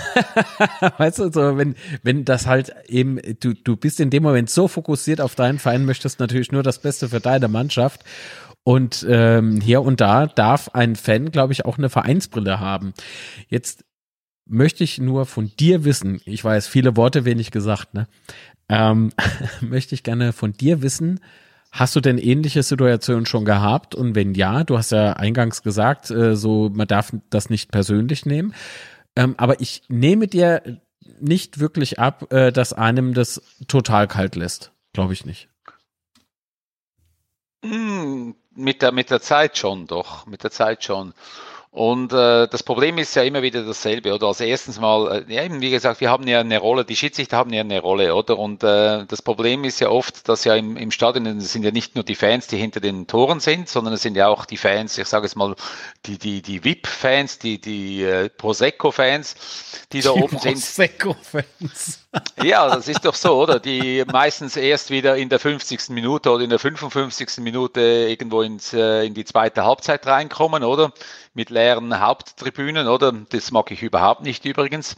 [0.98, 4.68] weißt du, so, wenn, wenn das halt eben, du, du bist in dem Moment so
[4.68, 8.02] fokussiert auf deinen Verein, möchtest natürlich nur das Beste für deine Mannschaft
[8.64, 12.94] und ähm, hier und da darf ein Fan, glaube ich, auch eine Vereinsbrille haben.
[13.48, 13.86] Jetzt
[14.46, 18.08] möchte ich nur von dir wissen, ich weiß, viele Worte wenig gesagt, ne?
[18.70, 19.12] Ähm,
[19.62, 21.20] möchte ich gerne von dir wissen,
[21.72, 23.96] hast du denn ähnliche Situationen schon gehabt?
[23.96, 28.26] Und wenn ja, du hast ja eingangs gesagt, äh, so man darf das nicht persönlich
[28.26, 28.54] nehmen.
[29.16, 30.82] Ähm, aber ich nehme dir
[31.20, 34.72] nicht wirklich ab, äh, dass einem das total kalt lässt.
[34.94, 35.50] Glaube ich nicht.
[37.64, 41.14] Hm, mit der, mit der Zeit schon, doch, mit der Zeit schon.
[41.74, 44.28] Und äh, das Problem ist ja immer wieder dasselbe, oder?
[44.28, 47.38] Also erstens mal, äh, ja, eben wie gesagt, wir haben ja eine Rolle, die Schiedsrichter
[47.38, 48.38] haben ja eine Rolle, oder?
[48.38, 51.96] Und äh, das Problem ist ja oft, dass ja im, im Stadion sind ja nicht
[51.96, 54.98] nur die Fans, die hinter den Toren sind, sondern es sind ja auch die Fans,
[54.98, 55.56] ich sage es mal,
[56.06, 59.36] die, die, die VIP-Fans, die, die äh, Prosecco-Fans,
[59.94, 60.56] die da die oben sind.
[60.56, 62.01] Prosecco-Fans.
[62.44, 63.60] Ja, das ist doch so, oder?
[63.60, 65.90] Die meistens erst wieder in der 50.
[65.90, 67.38] Minute oder in der 55.
[67.38, 70.92] Minute irgendwo ins, äh, in die zweite Halbzeit reinkommen, oder?
[71.34, 73.14] Mit leeren Haupttribünen, oder?
[73.30, 74.96] Das mag ich überhaupt nicht übrigens.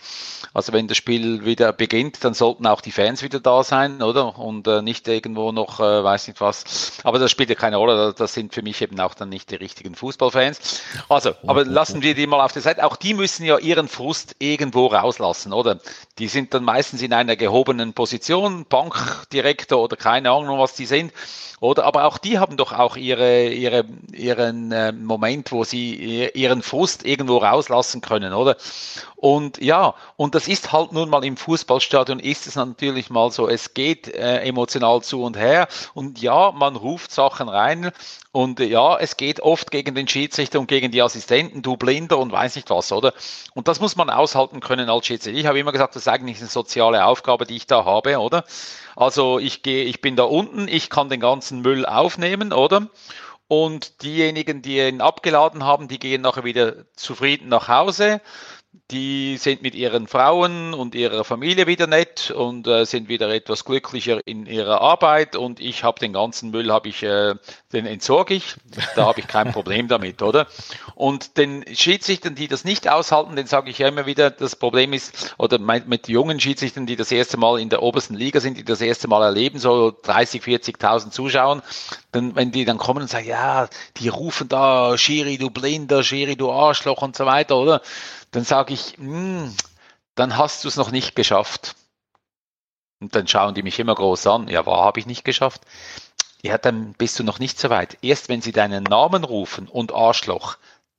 [0.54, 4.40] Also wenn das Spiel wieder beginnt, dann sollten auch die Fans wieder da sein, oder?
[4.40, 6.94] Und äh, nicht irgendwo noch, äh, weiß nicht was.
[7.04, 8.16] Aber das spielt ja keine Rolle.
[8.18, 10.82] Das sind für mich eben auch dann nicht die richtigen Fußballfans.
[11.10, 12.84] Also, aber lassen wir die mal auf der Seite.
[12.84, 15.80] Auch die müssen ja ihren Frust irgendwo rauslassen, oder?
[16.18, 21.12] Die sind dann meistens in einer gehobenen Position, Bankdirektor oder keine Ahnung, was die sind.
[21.60, 26.62] Oder, aber auch die haben doch auch ihre, ihre, ihren äh, Moment, wo sie ihren
[26.62, 28.58] Frust irgendwo rauslassen können, oder?
[29.16, 33.48] Und ja, und das ist halt nun mal im Fußballstadion ist es natürlich mal so,
[33.48, 37.92] es geht äh, emotional zu und her und ja, man ruft Sachen rein
[38.34, 42.18] und äh, ja, es geht oft gegen den Schiedsrichter und gegen die Assistenten, du Blinder
[42.18, 43.14] und weiß nicht was, oder?
[43.54, 45.40] Und das muss man aushalten können als Schiedsrichter.
[45.40, 48.44] Ich habe immer gesagt, das ist eigentlich eine soziale Aufgabe, die ich da habe, oder?
[48.96, 52.88] Also ich gehe, ich bin da unten, ich kann den ganzen Müll aufnehmen, oder?
[53.48, 58.22] Und diejenigen, die ihn abgeladen haben, die gehen nachher wieder zufrieden nach Hause
[58.92, 63.66] die sind mit ihren Frauen und ihrer Familie wieder nett und äh, sind wieder etwas
[63.66, 67.36] glücklicher in ihrer Arbeit und ich habe den ganzen Müll, habe ich, äh,
[67.72, 68.56] den entsorge ich,
[68.96, 70.48] da habe ich kein Problem damit, oder?
[70.96, 74.94] Und den Schiedsrichtern, die das nicht aushalten, den sage ich ja immer wieder, das Problem
[74.94, 78.58] ist, oder mit, mit jungen Schiedsrichtern, die das erste Mal in der obersten Liga sind,
[78.58, 81.62] die das erste Mal erleben, so 30, 40.000 Zuschauern,
[82.12, 86.36] dann, wenn die dann kommen und sagen, ja, die rufen da, Schiri, du Blinder, Schiri,
[86.36, 87.82] du Arschloch und so weiter, oder?
[88.36, 89.56] Dann sage ich, hm,
[90.16, 91.76] dann hast du es noch nicht geschafft.
[93.00, 94.48] Und dann schauen die mich immer groß an.
[94.48, 95.62] Ja, war habe ich nicht geschafft?
[96.42, 97.98] Ja, dann bist du noch nicht so weit.
[98.02, 100.58] Erst wenn sie deinen Namen rufen und Arschloch,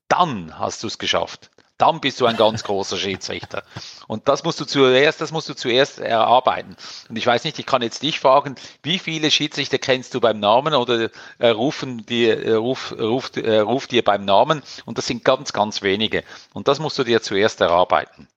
[0.09, 3.65] dann hast du es geschafft dann bist du ein ganz großer Schiedsrichter.
[4.07, 6.77] Und das musst du zuerst, das musst du zuerst erarbeiten.
[7.09, 10.39] Und ich weiß nicht, ich kann jetzt dich fragen, wie viele Schiedsrichter kennst du beim
[10.39, 14.63] Namen oder äh, rufen dir, äh, ruf, ruft, äh, ruft dir beim Namen?
[14.85, 16.23] Und das sind ganz, ganz wenige.
[16.53, 18.29] Und das musst du dir zuerst erarbeiten.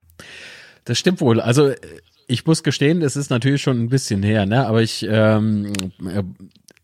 [0.85, 1.39] Das stimmt wohl.
[1.39, 1.73] Also
[2.27, 4.67] ich muss gestehen, es ist natürlich schon ein bisschen her, ne?
[4.67, 5.73] Aber ich ähm,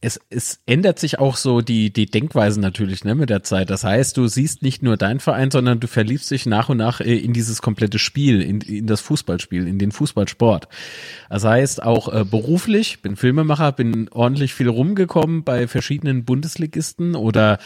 [0.03, 3.69] es, es ändert sich auch so die, die Denkweise natürlich ne, mit der Zeit.
[3.69, 6.99] Das heißt, du siehst nicht nur deinen Verein, sondern du verliebst dich nach und nach
[6.99, 10.67] äh, in dieses komplette Spiel, in, in das Fußballspiel, in den Fußballsport.
[11.29, 17.57] Das heißt, auch äh, beruflich, bin Filmemacher, bin ordentlich viel rumgekommen bei verschiedenen Bundesligisten oder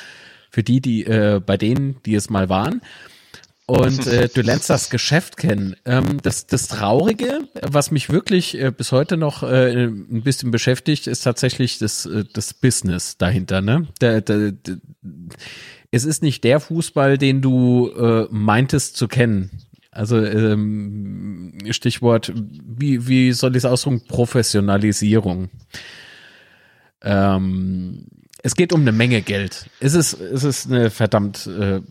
[0.51, 2.81] für die, die äh, bei denen, die es mal waren
[3.67, 5.75] und äh, du lernst das Geschäft kennen.
[5.85, 11.05] Ähm, das, das Traurige, was mich wirklich äh, bis heute noch äh, ein bisschen beschäftigt,
[11.05, 13.61] ist tatsächlich das, äh, das Business dahinter.
[13.61, 13.87] Ne?
[14.01, 14.77] Der, der, der,
[15.91, 19.51] es ist nicht der Fußball, den du äh, meintest zu kennen.
[19.91, 24.05] Also ähm, Stichwort, wie, wie soll ich es ausdrücken?
[24.07, 25.49] Professionalisierung.
[27.01, 28.05] Ähm,
[28.43, 29.65] es geht um eine Menge Geld.
[29.79, 31.81] Es ist, es ist eine verdammt äh,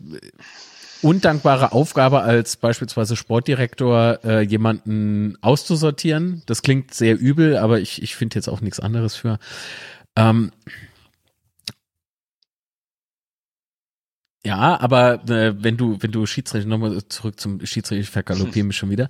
[1.03, 6.43] undankbare Aufgabe als beispielsweise Sportdirektor, äh, jemanden auszusortieren.
[6.47, 9.39] Das klingt sehr übel, aber ich, ich finde jetzt auch nichts anderes für.
[10.17, 10.53] Ähm,
[14.47, 18.77] Ja, aber äh, wenn du, wenn du Schiedsrichter, nochmal zurück zum Schiedsrichter, ich vergaloppiere mich
[18.77, 19.09] schon wieder.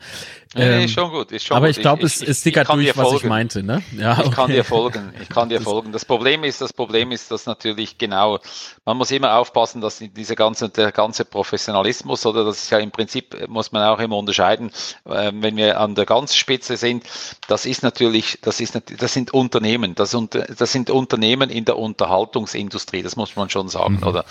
[0.55, 1.77] Ähm, nee, schon gut, ist schon aber gut.
[1.77, 3.83] ich glaube, es, es sickert durch, was ich meinte, ne?
[3.99, 4.29] Ja, okay.
[4.29, 5.92] Ich kann dir folgen, ich kann dir folgen.
[5.92, 8.38] Das Problem ist, das Problem ist, dass natürlich genau,
[8.87, 12.90] man muss immer aufpassen, dass diese ganze, der ganze Professionalismus, oder das ist ja im
[12.90, 14.70] Prinzip, muss man auch immer unterscheiden,
[15.05, 17.05] äh, wenn wir an der ganz Spitze sind,
[17.46, 23.03] das ist natürlich, das ist, das sind Unternehmen, das, das sind Unternehmen in der Unterhaltungsindustrie,
[23.03, 24.07] das muss man schon sagen, mhm.
[24.07, 24.25] oder?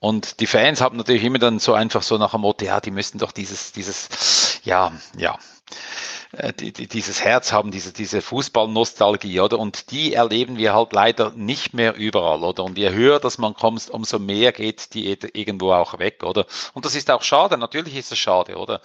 [0.00, 2.90] Und die Fans haben natürlich immer dann so einfach so nach dem Motto, ja, die
[2.90, 5.38] müssten doch dieses, dieses, ja, ja,
[6.32, 9.58] äh, die, die, dieses Herz haben, diese, diese Fußballnostalgie, oder?
[9.58, 12.64] Und die erleben wir halt leider nicht mehr überall, oder?
[12.64, 16.46] Und je höher dass man kommt, umso mehr geht die irgendwo auch weg, oder?
[16.74, 18.80] Und das ist auch schade, natürlich ist es schade, oder?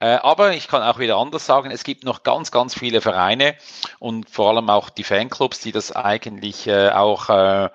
[0.00, 3.56] Äh, aber ich kann auch wieder anders sagen, es gibt noch ganz, ganz viele Vereine
[3.98, 7.68] und vor allem auch die Fanclubs, die das eigentlich äh, auch äh,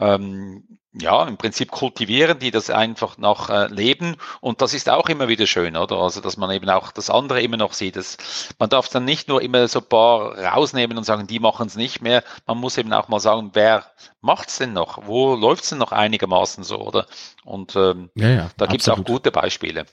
[0.00, 4.16] ähm, ja, im Prinzip kultivieren, die das einfach noch äh, leben.
[4.40, 5.96] Und das ist auch immer wieder schön, oder?
[5.96, 7.96] Also, dass man eben auch das andere immer noch sieht.
[7.96, 8.16] Das,
[8.58, 11.76] man darf dann nicht nur immer so ein paar rausnehmen und sagen, die machen es
[11.76, 12.22] nicht mehr.
[12.46, 13.84] Man muss eben auch mal sagen, wer
[14.20, 15.06] macht's denn noch?
[15.06, 17.06] Wo läuft's denn noch einigermaßen so, oder?
[17.44, 19.86] Und ähm, ja, ja, da gibt's auch gute Beispiele.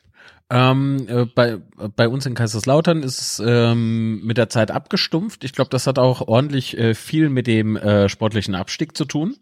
[0.51, 1.59] Ähm, äh, bei,
[1.95, 5.45] bei uns in Kaiserslautern ist es ähm, mit der Zeit abgestumpft.
[5.45, 9.37] Ich glaube, das hat auch ordentlich äh, viel mit dem äh, sportlichen Abstieg zu tun.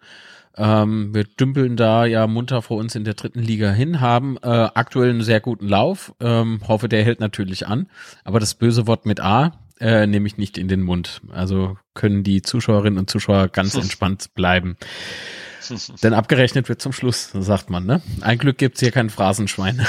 [0.59, 4.47] Ähm, wir dümpeln da ja munter vor uns in der dritten Liga hin, haben äh,
[4.47, 6.13] aktuell einen sehr guten Lauf.
[6.19, 7.87] Ähm, hoffe, der hält natürlich an.
[8.25, 11.21] Aber das böse Wort mit A äh, nehme ich nicht in den Mund.
[11.31, 14.75] Also können die Zuschauerinnen und Zuschauer ganz entspannt bleiben.
[16.03, 18.01] Denn abgerechnet wird zum Schluss, sagt man, ne?
[18.21, 19.85] Ein Glück gibt's hier kein Phrasenschwein.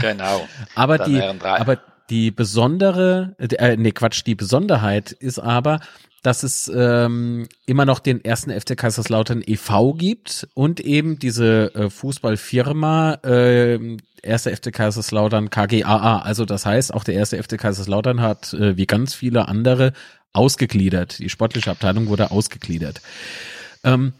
[0.00, 0.48] genau.
[0.74, 1.78] aber die, aber
[2.10, 5.80] die besondere, äh, nee, Quatsch, die Besonderheit ist aber,
[6.22, 9.94] dass es ähm, immer noch den ersten FC Kaiserslautern e.V.
[9.94, 16.18] gibt und eben diese äh, Fußballfirma äh, erste FC Kaiserslautern KGAA.
[16.18, 19.92] Also das heißt, auch der erste FC Kaiserslautern hat äh, wie ganz viele andere
[20.32, 21.18] ausgegliedert.
[21.18, 23.00] Die sportliche Abteilung wurde ausgegliedert.
[23.82, 24.12] Ähm,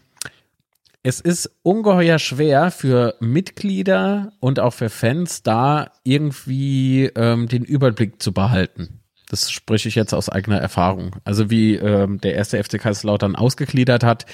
[1.03, 8.21] es ist ungeheuer schwer für Mitglieder und auch für Fans da irgendwie ähm, den Überblick
[8.21, 8.99] zu behalten.
[9.27, 11.15] Das spreche ich jetzt aus eigener Erfahrung.
[11.23, 14.25] Also wie ähm, der erste FC Kaiserslautern ausgegliedert hat,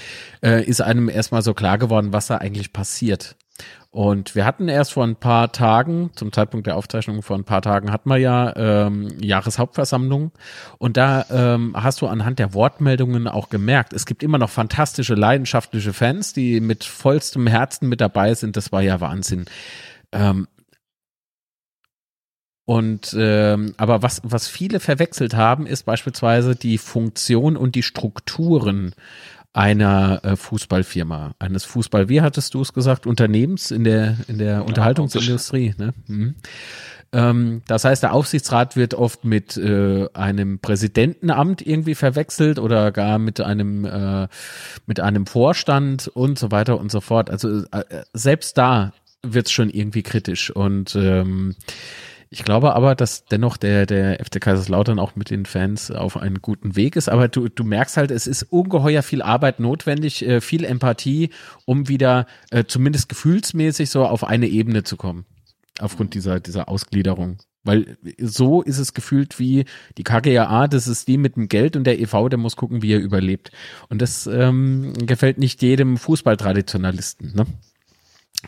[0.43, 3.35] äh, ist einem erstmal so klar geworden, was da eigentlich passiert.
[3.97, 7.63] Und wir hatten erst vor ein paar Tagen, zum Zeitpunkt der Aufzeichnung vor ein paar
[7.63, 10.33] Tagen, hatten wir ja ähm, Jahreshauptversammlung.
[10.77, 15.15] Und da ähm, hast du anhand der Wortmeldungen auch gemerkt, es gibt immer noch fantastische,
[15.15, 18.55] leidenschaftliche Fans, die mit vollstem Herzen mit dabei sind.
[18.55, 19.45] Das war ja Wahnsinn.
[20.11, 20.47] Ähm,
[22.65, 28.93] und ähm, aber was, was viele verwechselt haben, ist beispielsweise die Funktion und die Strukturen
[29.57, 34.51] einer äh, Fußballfirma, eines Fußball, wie hattest du es gesagt, Unternehmens in der, in der
[34.51, 35.73] ja, Unterhaltungsindustrie.
[35.79, 35.93] Ne?
[36.05, 36.35] Mhm.
[37.11, 43.17] Ähm, das heißt, der Aufsichtsrat wird oft mit äh, einem Präsidentenamt irgendwie verwechselt oder gar
[43.17, 44.27] mit einem, äh,
[44.85, 47.31] mit einem Vorstand und so weiter und so fort.
[47.31, 48.93] Also äh, selbst da
[49.23, 51.55] wird es schon irgendwie kritisch und ähm,
[52.29, 56.41] ich glaube aber, dass dennoch der, der FC Kaiserslautern auch mit den Fans auf einem
[56.41, 57.07] guten Weg ist.
[57.07, 61.29] Aber du, du merkst halt, es ist ungeheuer viel Arbeit notwendig, äh, viel Empathie,
[61.65, 65.25] um wieder äh, zumindest gefühlsmäßig so auf eine Ebene zu kommen.
[65.79, 67.37] Aufgrund dieser, dieser Ausgliederung.
[67.63, 69.65] Weil so ist es gefühlt wie
[69.97, 72.93] die KGAA, das ist die mit dem Geld und der EV, der muss gucken, wie
[72.93, 73.51] er überlebt.
[73.89, 77.35] Und das ähm, gefällt nicht jedem Fußballtraditionalisten.
[77.35, 77.45] Ne?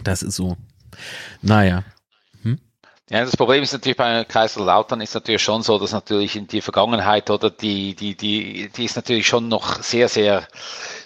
[0.04, 0.58] Das ist so.
[1.42, 1.84] Naja,
[3.10, 6.62] ja, das Problem ist natürlich bei Kaiserslautern ist natürlich schon so, dass natürlich in die
[6.62, 10.48] Vergangenheit oder die, die, die, die ist natürlich schon noch sehr, sehr,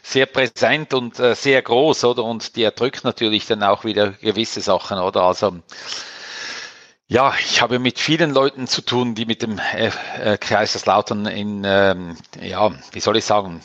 [0.01, 2.25] sehr präsent und äh, sehr groß, oder?
[2.25, 5.23] Und die erdrückt natürlich dann auch wieder gewisse Sachen, oder?
[5.23, 5.59] Also,
[7.07, 9.89] ja, ich habe mit vielen Leuten zu tun, die mit dem äh,
[10.21, 13.61] äh, Kaiserslautern in, ähm, ja, wie soll ich sagen,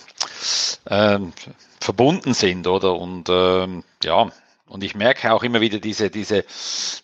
[0.88, 1.32] ähm,
[1.80, 2.94] verbunden sind, oder?
[2.94, 4.30] Und ähm, ja,
[4.68, 6.44] und ich merke auch immer wieder diese, diese,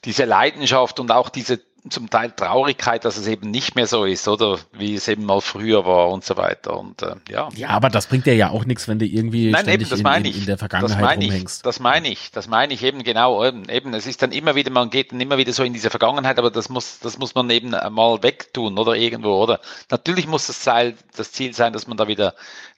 [0.04, 4.26] diese Leidenschaft und auch diese zum Teil Traurigkeit, dass es eben nicht mehr so ist,
[4.26, 6.78] oder wie es eben mal früher war und so weiter.
[6.78, 7.50] Und äh, ja.
[7.54, 10.28] Ja, aber das bringt dir ja auch nichts, wenn du irgendwie Nein, eben, das meine
[10.28, 11.58] in, in, in der Vergangenheit das meine rumhängst.
[11.58, 13.44] Ich, das meine ich, das meine ich eben genau.
[13.44, 15.90] Eben, eben, es ist dann immer wieder, man geht dann immer wieder so in diese
[15.90, 19.60] Vergangenheit, aber das muss, das muss man eben mal wegtun oder irgendwo, oder?
[19.90, 22.34] Natürlich muss das Ziel, das Ziel sein, dass man da wieder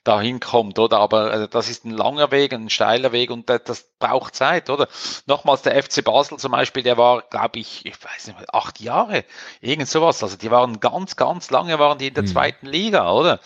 [0.07, 0.99] dahin kommt, oder?
[0.99, 4.69] Aber äh, das ist ein langer Weg, ein steiler Weg und das, das braucht Zeit,
[4.69, 4.87] oder?
[5.25, 9.25] Nochmals der FC Basel zum Beispiel, der war, glaube ich, ich weiß nicht, acht Jahre,
[9.61, 10.23] irgend sowas.
[10.23, 12.27] Also die waren ganz, ganz lange waren die in der mhm.
[12.27, 13.39] zweiten Liga, oder?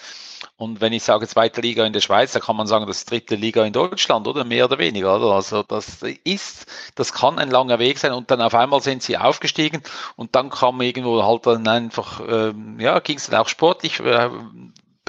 [0.58, 3.12] Und wenn ich sage zweite Liga in der Schweiz, dann kann man sagen, das ist
[3.12, 4.44] dritte Liga in Deutschland, oder?
[4.44, 5.36] Mehr oder weniger, oder?
[5.36, 9.18] Also das ist, das kann ein langer Weg sein und dann auf einmal sind sie
[9.18, 9.82] aufgestiegen
[10.16, 14.30] und dann kam irgendwo halt dann einfach, ähm, ja, ging es dann auch sportlich äh,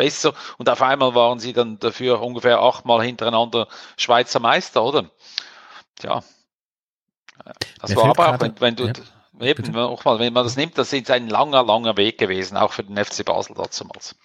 [0.03, 5.11] besser und auf einmal waren sie dann dafür ungefähr achtmal hintereinander Schweizer Meister, oder?
[5.97, 6.23] Tja.
[7.81, 8.93] Das Mir war aber auch, wenn, wenn du, ja,
[9.41, 12.73] eben, auch mal, wenn man das nimmt, das ist ein langer, langer Weg gewesen, auch
[12.73, 14.17] für den FC Basel damals.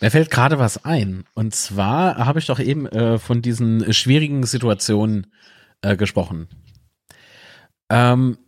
[0.00, 1.24] Mir fällt gerade was ein.
[1.34, 5.32] Und zwar habe ich doch eben äh, von diesen schwierigen Situationen
[5.82, 6.48] äh, gesprochen.
[7.90, 8.38] Ähm,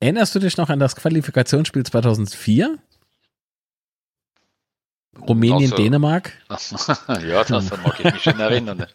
[0.00, 2.78] erinnerst du dich noch an das Qualifikationsspiel 2004?
[5.20, 6.32] Rumänien, also, Dänemark?
[7.08, 8.86] ja, das mag ich mich schon erinnern.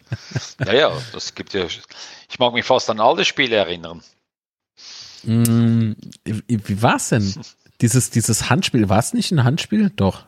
[0.58, 1.64] Naja, das gibt ja.
[1.64, 4.02] Ich mag mich fast an alle Spiele erinnern.
[5.24, 5.92] Mm,
[6.24, 7.34] wie war es denn?
[7.80, 9.90] Dieses, dieses Handspiel, war es nicht ein Handspiel?
[9.90, 10.24] Doch.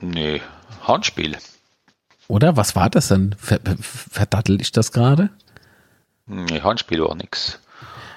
[0.00, 0.42] Nee,
[0.82, 1.36] Handspiel.
[2.28, 2.56] Oder?
[2.56, 3.34] Was war das denn?
[3.38, 5.30] Verdattel ich das gerade?
[6.26, 7.60] Nee, Handspiel war nichts.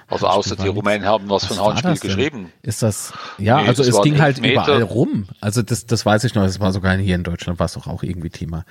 [0.10, 2.52] Also außer die Rumänen haben was, was von Handspiel geschrieben.
[2.63, 4.63] Ist das, ja, nee, also es ging halt Meter.
[4.63, 5.28] überall rum.
[5.39, 7.86] Also das, das weiß ich noch, das war sogar hier in Deutschland, war es doch
[7.86, 8.65] auch irgendwie Thema.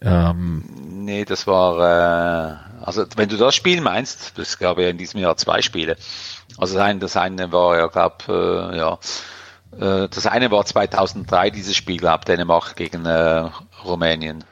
[0.00, 0.64] Ähm,
[1.04, 5.20] nee, das war, äh, also wenn du das Spiel meinst, das gab ja in diesem
[5.20, 5.96] Jahr zwei Spiele.
[6.56, 8.98] Also das eine, das eine war ja, glaub, äh, ja,
[9.72, 13.50] äh, das eine war 2003, dieses Spiel, glaub, Dänemark gegen äh,
[13.84, 14.44] Rumänien.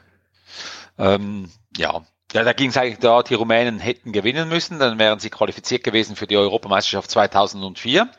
[0.99, 2.01] Ähm, ja,
[2.33, 5.83] ja, da ging es eigentlich da, die Rumänen hätten gewinnen müssen, dann wären sie qualifiziert
[5.83, 8.09] gewesen für die Europameisterschaft 2004.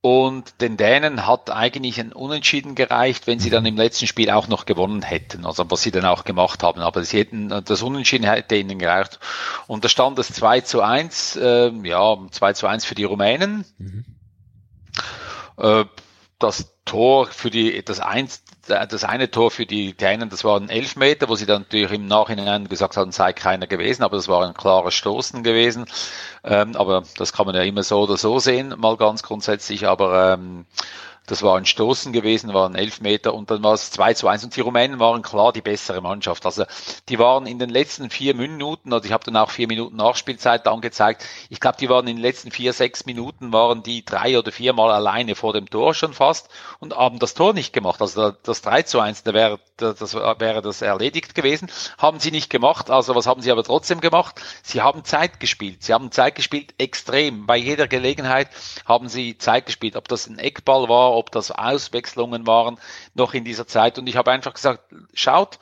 [0.00, 4.48] Und den Dänen hat eigentlich ein Unentschieden gereicht, wenn sie dann im letzten Spiel auch
[4.48, 6.80] noch gewonnen hätten, also was sie dann auch gemacht haben.
[6.80, 9.20] Aber sie hätten, das Unentschieden hätte ihnen gereicht.
[9.68, 13.64] Und da stand es 2 zu 1, äh, ja, 2 zu 1 für die Rumänen.
[13.78, 14.04] Mhm.
[15.58, 15.84] Äh,
[16.40, 20.68] das Tor für die, das eins, das eine Tor für die Italiener, das war ein
[20.68, 24.46] Elfmeter, wo sie dann natürlich im Nachhinein gesagt haben, sei keiner gewesen, aber das war
[24.46, 25.86] ein klares Stoßen gewesen.
[26.44, 29.86] Ähm, aber das kann man ja immer so oder so sehen, mal ganz grundsätzlich.
[29.86, 30.66] Aber ähm,
[31.26, 34.44] Das war ein Stoßen gewesen, war ein Elfmeter und dann war es 2 zu 1
[34.44, 36.44] und die Rumänen waren klar die bessere Mannschaft.
[36.44, 36.64] Also
[37.08, 40.66] die waren in den letzten vier Minuten, also ich habe dann auch vier Minuten Nachspielzeit
[40.66, 44.50] angezeigt, ich glaube, die waren in den letzten vier, sechs Minuten waren die drei oder
[44.50, 46.48] viermal alleine vor dem Tor schon fast
[46.80, 48.00] und haben das Tor nicht gemacht.
[48.00, 51.70] Also das 3 zu 1, da wäre das, wäre das erledigt gewesen.
[51.98, 54.40] Haben sie nicht gemacht, also was haben sie aber trotzdem gemacht?
[54.62, 55.82] Sie haben Zeit gespielt.
[55.82, 57.46] Sie haben Zeit gespielt extrem.
[57.46, 58.48] Bei jeder Gelegenheit
[58.86, 59.96] haben sie Zeit gespielt.
[59.96, 62.78] Ob das ein Eckball war, ob das Auswechslungen waren
[63.14, 63.98] noch in dieser Zeit.
[63.98, 64.82] Und ich habe einfach gesagt,
[65.14, 65.58] schaut,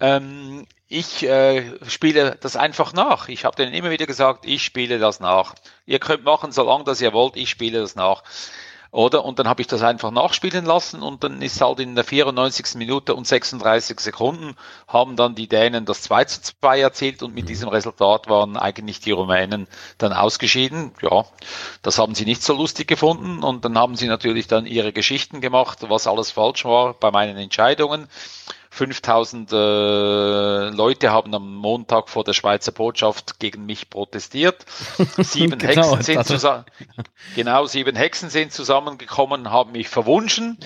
[0.00, 3.28] ähm, ich äh, spiele das einfach nach.
[3.28, 5.54] Ich habe denen immer wieder gesagt, ich spiele das nach.
[5.84, 8.22] Ihr könnt machen, solange das ihr wollt, ich spiele das nach.
[8.96, 9.26] Oder?
[9.26, 12.76] Und dann habe ich das einfach nachspielen lassen und dann ist halt in der 94.
[12.76, 14.56] Minute und 36 Sekunden
[14.88, 19.00] haben dann die Dänen das 2 zu 2 erzielt und mit diesem Resultat waren eigentlich
[19.00, 19.68] die Rumänen
[19.98, 20.92] dann ausgeschieden.
[21.02, 21.26] Ja,
[21.82, 25.42] das haben sie nicht so lustig gefunden und dann haben sie natürlich dann ihre Geschichten
[25.42, 28.08] gemacht, was alles falsch war bei meinen Entscheidungen.
[28.76, 29.56] 5000 äh,
[30.68, 34.66] Leute haben am Montag vor der Schweizer Botschaft gegen mich protestiert.
[35.18, 36.64] Sieben genau, Hexen sind zusammen,
[37.34, 40.58] genau, sieben Hexen sind zusammengekommen, haben mich verwunschen.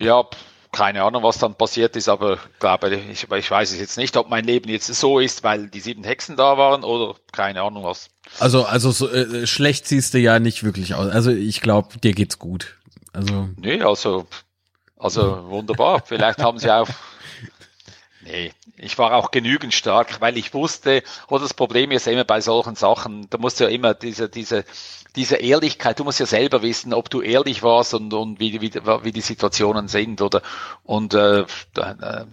[0.00, 0.24] ja,
[0.72, 4.28] keine Ahnung, was dann passiert ist, aber glaube ich, ich weiß es jetzt nicht, ob
[4.28, 8.08] mein Leben jetzt so ist, weil die sieben Hexen da waren oder keine Ahnung was.
[8.40, 11.08] Also, also so, äh, schlecht siehst du ja nicht wirklich aus.
[11.08, 12.76] Also ich glaube, dir geht's gut.
[13.12, 13.48] Also.
[13.56, 14.26] Nee, also
[14.98, 16.02] also wunderbar.
[16.04, 16.88] Vielleicht haben sie auch.
[18.26, 22.40] Nee, ich war auch genügend stark, weil ich wusste, oder das Problem ist immer bei
[22.40, 24.64] solchen Sachen, da musst du ja immer diese, diese,
[25.14, 28.74] diese Ehrlichkeit, du musst ja selber wissen, ob du ehrlich warst und, und wie, wie,
[28.74, 30.42] wie die Situationen sind oder
[30.84, 31.44] und äh, äh,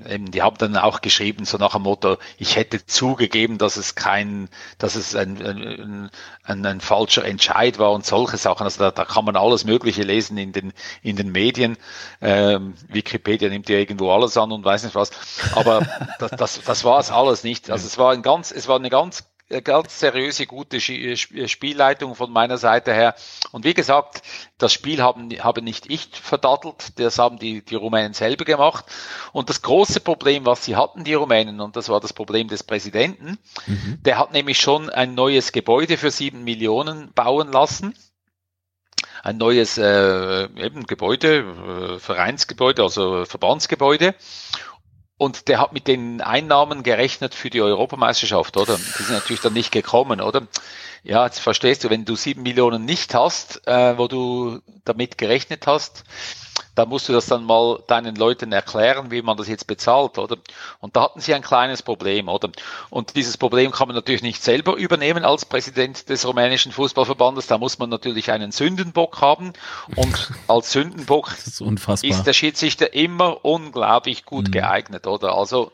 [0.10, 3.96] eben, die haben dann auch geschrieben, so nach dem Motto, ich hätte zugegeben, dass es
[3.96, 6.12] kein, dass es ein, ein,
[6.44, 8.64] ein, ein falscher Entscheid war und solche Sachen.
[8.64, 11.78] Also da, da kann man alles Mögliche lesen in den in den Medien.
[12.22, 15.12] Ähm, Wikipedia nimmt ja irgendwo alles an und weiß nicht was.
[15.56, 15.83] Aber
[16.20, 17.70] das, das, das war es alles nicht.
[17.70, 19.24] Also es war ein ganz, es war eine ganz
[19.62, 23.16] ganz seriöse, gute Spielleitung von meiner Seite her.
[23.52, 24.22] Und wie gesagt,
[24.58, 28.86] das Spiel haben, habe nicht ich verdattelt, das haben die, die Rumänen selber gemacht.
[29.32, 32.64] Und das große Problem, was sie hatten, die Rumänen, und das war das Problem des
[32.64, 34.00] Präsidenten, mhm.
[34.02, 37.94] der hat nämlich schon ein neues Gebäude für sieben Millionen bauen lassen
[39.24, 44.16] ein neues äh, eben Gebäude, äh, Vereinsgebäude, also Verbandsgebäude.
[45.24, 48.76] Und der hat mit den Einnahmen gerechnet für die Europameisterschaft, oder?
[48.76, 50.42] Die sind natürlich dann nicht gekommen, oder?
[51.04, 55.68] Ja, jetzt verstehst du, wenn du sieben Millionen nicht hast, äh, wo du damit gerechnet
[55.68, 56.06] hast,
[56.76, 60.38] da musst du das dann mal deinen Leuten erklären, wie man das jetzt bezahlt, oder?
[60.80, 62.50] Und da hatten sie ein kleines Problem, oder?
[62.90, 67.48] Und dieses Problem kann man natürlich nicht selber übernehmen als Präsident des rumänischen Fußballverbandes.
[67.48, 69.54] Da muss man natürlich einen Sündenbock haben.
[69.96, 71.62] Und als Sündenbock ist,
[72.04, 74.52] ist, der Schiedsrichter immer unglaublich gut mhm.
[74.52, 75.36] geeignet, oder?
[75.36, 75.72] Also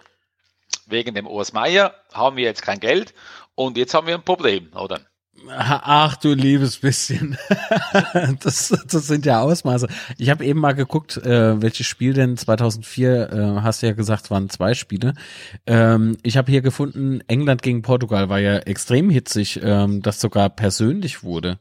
[0.85, 3.13] wegen dem Urs Meier haben wir jetzt kein Geld
[3.55, 4.99] und jetzt haben wir ein Problem, oder?
[5.47, 7.37] Ach du liebes bisschen.
[8.43, 9.87] das, das sind ja Ausmaße.
[10.17, 14.31] Ich habe eben mal geguckt, äh, welches Spiel denn 2004, äh, hast du ja gesagt,
[14.31, 15.13] waren zwei Spiele.
[15.65, 20.49] Ähm, ich habe hier gefunden, England gegen Portugal war ja extrem hitzig, ähm, das sogar
[20.49, 21.59] persönlich wurde.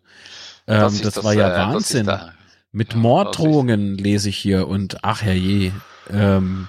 [0.67, 2.07] Ähm, das, das, das, war ja äh, Wahnsinn.
[2.07, 2.33] Da,
[2.73, 5.73] Mit ja, Morddrohungen lese ich hier und ach herrje.
[6.11, 6.69] Ähm,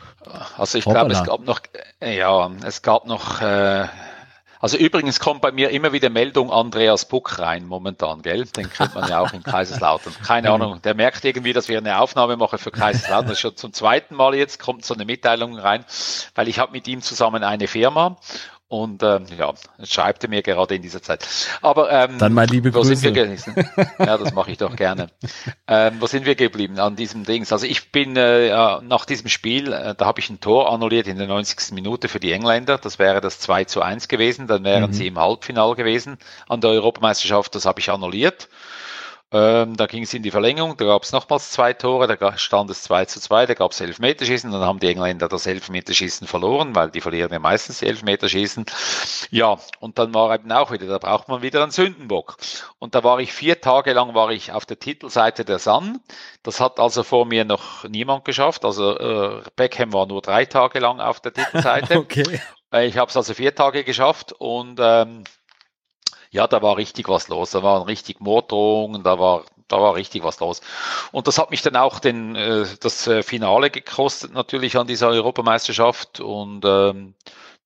[0.58, 1.62] also ich glaube, es gab noch,
[2.02, 3.88] ja, es gab noch äh,
[4.60, 8.46] also übrigens kommt bei mir immer wieder Meldung Andreas Buck rein momentan, gell?
[8.46, 10.14] Den kriegt man ja auch in Kaiserslautern.
[10.26, 13.28] Keine Ahnung, der merkt irgendwie, dass wir eine Aufnahme machen für Kaiserslautern.
[13.28, 15.86] Das ist schon zum zweiten Mal jetzt, kommt so eine Mitteilung rein,
[16.36, 18.18] weil ich habe mit ihm zusammen eine Firma
[18.70, 19.52] und ähm, ja,
[19.84, 21.28] schreibt er mir gerade in dieser Zeit.
[21.64, 22.96] Aber ähm, dann mal liebe Grüße.
[22.96, 23.26] Sind wir
[24.00, 25.10] ja, das mache ich doch gerne.
[25.68, 27.52] ähm, wo sind wir geblieben an diesem Dings?
[27.52, 31.08] Also ich bin äh, ja, nach diesem Spiel, äh, da habe ich ein Tor annulliert
[31.08, 31.72] in der 90.
[31.72, 32.78] Minute für die Engländer.
[32.78, 34.46] Das wäre das 2 zu 1 gewesen.
[34.46, 34.94] Dann wären mhm.
[34.94, 37.56] sie im Halbfinal gewesen an der Europameisterschaft.
[37.56, 38.50] Das habe ich annulliert.
[39.32, 42.72] Ähm, da ging es in die Verlängerung, da gab es nochmals zwei Tore, da stand
[42.72, 46.74] es 2 zu 2, da gab es Elfmeterschießen, dann haben die Engländer das Elfmeterschießen verloren,
[46.74, 48.66] weil die verlieren ja meistens die Elfmeterschießen.
[49.30, 52.38] Ja, und dann war eben auch wieder, da braucht man wieder einen Sündenbock.
[52.80, 56.00] Und da war ich vier Tage lang war ich auf der Titelseite der Sun.
[56.42, 58.66] Das hat also vor mir noch niemand geschafft.
[58.66, 62.00] Also äh, Beckham war nur drei Tage lang auf der Titelseite.
[62.00, 62.42] okay.
[62.74, 65.24] Äh, ich habe es also vier Tage geschafft und ähm,
[66.32, 67.52] ja, da war richtig was los.
[67.52, 70.62] Da waren richtig Morddrohungen, da war, da war richtig was los.
[71.12, 75.10] Und das hat mich dann auch den, äh, das äh, Finale gekostet, natürlich an dieser
[75.10, 76.20] Europameisterschaft.
[76.20, 77.16] Und ähm,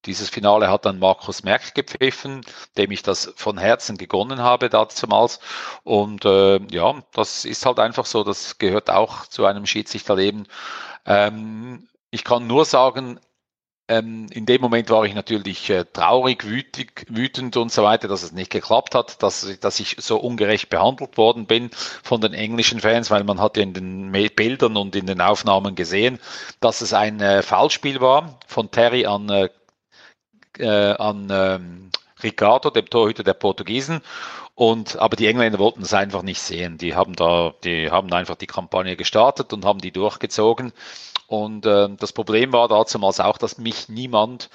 [0.05, 2.45] dieses Finale hat dann Markus Merck gepfiffen,
[2.77, 5.39] dem ich das von Herzen gegonnen habe damals.
[5.83, 10.47] Und äh, ja, das ist halt einfach so, das gehört auch zu einem Schiedsrichterleben.
[11.05, 13.19] Ähm, ich kann nur sagen,
[13.89, 18.23] ähm, in dem Moment war ich natürlich äh, traurig, wütig, wütend und so weiter, dass
[18.23, 22.79] es nicht geklappt hat, dass, dass ich so ungerecht behandelt worden bin von den englischen
[22.79, 26.19] Fans, weil man hat ja in den Bildern und in den Aufnahmen gesehen,
[26.61, 29.49] dass es ein äh, Foulspiel war von Terry an, äh,
[30.59, 31.91] äh an ähm,
[32.23, 34.01] Ricardo, dem Torhüter der Portugiesen.
[34.55, 36.77] Und, aber die Engländer wollten es einfach nicht sehen.
[36.77, 40.73] Die haben da, die haben einfach die Kampagne gestartet und haben die durchgezogen.
[41.33, 44.51] Und äh, das Problem war damals auch, dass mich niemand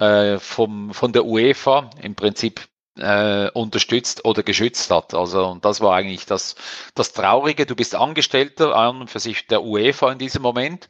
[0.00, 2.66] äh, vom, von der UEFA im Prinzip
[2.96, 5.14] äh, unterstützt oder geschützt hat.
[5.14, 6.56] Also und das war eigentlich das,
[6.96, 7.66] das Traurige.
[7.66, 10.88] Du bist Angestellter an für sich der UEFA in diesem Moment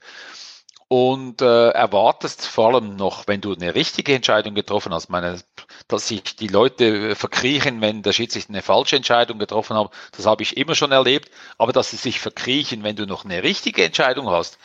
[0.88, 5.38] und äh, erwartest vor allem noch, wenn du eine richtige Entscheidung getroffen hast, meine,
[5.86, 10.42] dass sich die Leute verkriechen, wenn der Schiedsrichter eine falsche Entscheidung getroffen hat, das habe
[10.42, 14.30] ich immer schon erlebt, aber dass sie sich verkriechen, wenn du noch eine richtige Entscheidung
[14.30, 14.58] hast,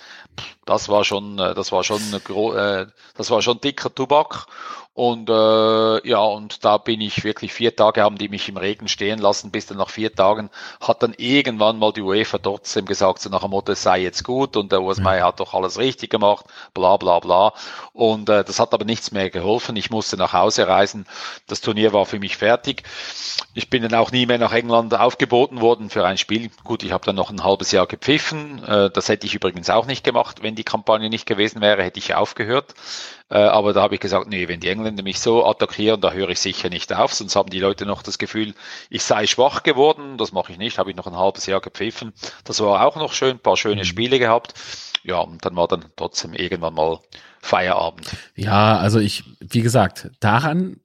[0.65, 4.47] das war schon, äh, das war schon, äh, das war schon dicker Tubak
[4.95, 8.87] und äh, ja, und da bin ich wirklich vier Tage haben die mich im Regen
[8.87, 13.19] stehen lassen, bis dann nach vier Tagen hat dann irgendwann mal die UEFA trotzdem gesagt,
[13.19, 15.25] so nach dem Motto, es sei jetzt gut und der USMI ja.
[15.25, 17.53] hat doch alles richtig gemacht, bla bla bla.
[17.93, 19.75] Und äh, das hat aber nichts mehr geholfen.
[19.77, 21.07] Ich musste nach Hause reisen.
[21.47, 22.83] Das Turnier war für mich fertig.
[23.55, 26.51] Ich bin dann auch nie mehr nach England aufgeboten worden für ein Spiel.
[26.63, 28.63] Gut, ich habe dann noch ein halbes Jahr gepfiffen.
[28.63, 31.97] Äh, das hätte ich übrigens auch nicht gemacht, wenn die Kampagne nicht gewesen wäre, hätte
[31.97, 32.75] ich aufgehört.
[33.29, 36.29] Äh, aber da habe ich gesagt, nee, wenn die Engländer mich so attackieren, da höre
[36.29, 38.53] ich sicher nicht auf, sonst haben die Leute noch das Gefühl,
[38.89, 40.17] ich sei schwach geworden.
[40.17, 42.13] Das mache ich nicht, habe ich noch ein halbes Jahr gepfiffen.
[42.43, 43.85] Das war auch noch schön, ein paar schöne mhm.
[43.85, 44.53] Spiele gehabt.
[45.03, 46.99] Ja, und dann war dann trotzdem irgendwann mal
[47.41, 48.09] Feierabend.
[48.35, 50.77] Ja, also ich, wie gesagt, daran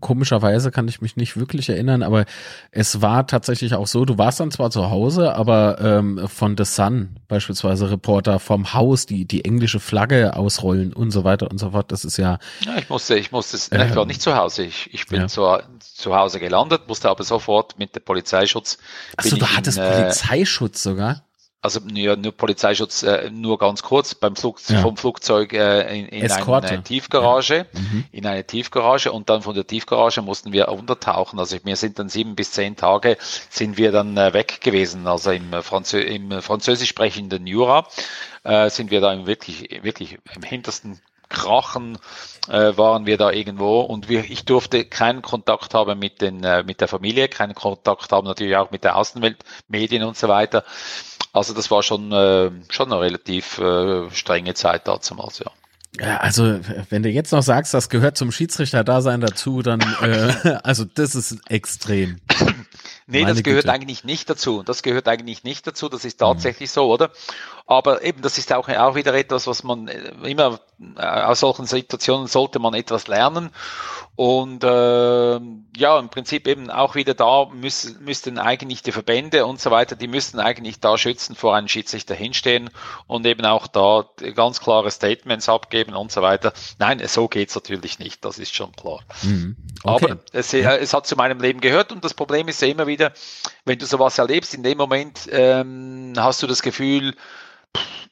[0.00, 2.24] komischerweise kann ich mich nicht wirklich erinnern, aber
[2.70, 6.64] es war tatsächlich auch so, du warst dann zwar zu Hause, aber ähm, von The
[6.64, 11.70] Sun beispielsweise Reporter vom Haus, die die englische Flagge ausrollen und so weiter und so
[11.70, 12.38] fort, das ist ja...
[12.60, 15.28] Ja, ich musste, ich musste, äh, ich war nicht zu Hause, ich, ich bin ja.
[15.28, 18.78] zu, zu Hause gelandet, musste aber sofort mit dem Polizeischutz...
[19.16, 21.24] Achso, du hattest in, äh, Polizeischutz sogar?
[21.62, 24.80] Also ja, nur Polizeischutz, äh, nur ganz kurz, beim Flug, ja.
[24.80, 27.80] vom Flugzeug äh, in, in eine Tiefgarage, ja.
[27.80, 28.04] mhm.
[28.10, 31.38] in eine Tiefgarage und dann von der Tiefgarage mussten wir untertauchen.
[31.38, 33.16] Also wir sind dann sieben bis zehn Tage
[33.48, 35.06] sind wir dann äh, weg gewesen.
[35.06, 37.86] Also im, Franzö im französisch sprechenden Jura
[38.42, 41.00] äh, sind wir da im wirklich, wirklich im hintersten
[41.32, 41.98] Krachen
[42.48, 46.62] äh, waren wir da irgendwo und wir, ich durfte keinen Kontakt haben mit, den, äh,
[46.62, 49.38] mit der Familie, keinen Kontakt haben natürlich auch mit der Außenwelt,
[49.68, 50.64] Medien und so weiter.
[51.32, 55.50] Also das war schon, äh, schon eine relativ äh, strenge Zeit damals, ja.
[56.00, 56.58] Ja, also
[56.88, 61.38] wenn du jetzt noch sagst, das gehört zum Schiedsrichter-Dasein dazu, dann äh, also das ist
[61.48, 62.18] extrem.
[63.06, 63.74] Nee, Meine das gehört Güte.
[63.74, 64.62] eigentlich nicht dazu.
[64.62, 65.88] Das gehört eigentlich nicht dazu.
[65.90, 66.72] Das ist tatsächlich mhm.
[66.72, 67.10] so, oder?
[67.66, 70.60] Aber eben, das ist auch, auch wieder etwas, was man äh, immer
[70.96, 73.50] äh, aus solchen Situationen sollte man etwas lernen.
[74.14, 75.40] Und äh,
[75.76, 79.96] ja, im Prinzip eben auch wieder da müssen, müssten eigentlich die Verbände und so weiter,
[79.96, 82.68] die müssten eigentlich da schützen vor einem Schiedsrichter hinstehen
[83.06, 84.04] und eben auch da
[84.34, 86.52] ganz klare Statements abgeben und so weiter.
[86.78, 89.00] Nein, so geht's natürlich nicht, das ist schon klar.
[89.22, 89.56] Mhm.
[89.82, 90.04] Okay.
[90.12, 90.76] Aber es, ja.
[90.76, 93.12] es hat zu meinem Leben gehört und das Problem ist ja immer wieder,
[93.64, 97.14] wenn du sowas erlebst, in dem Moment ähm, hast du das Gefühl,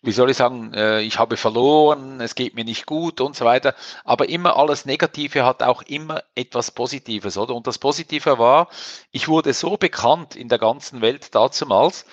[0.02, 3.44] wie soll ich sagen, äh, ich habe verloren, es geht mir nicht gut und so
[3.44, 3.74] weiter.
[4.04, 7.54] Aber immer alles Negative hat auch immer etwas Positives, oder?
[7.54, 8.68] Und das Positive war,
[9.10, 12.06] ich wurde so bekannt in der ganzen Welt dazumals,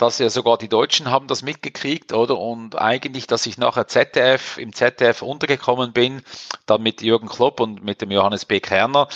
[0.00, 2.38] dass ja sogar die Deutschen haben das mitgekriegt, oder?
[2.38, 6.22] Und eigentlich, dass ich nachher ZDF, im ZDF untergekommen bin,
[6.66, 8.60] dann mit Jürgen Klopp und mit dem Johannes B.
[8.60, 9.08] Kerner,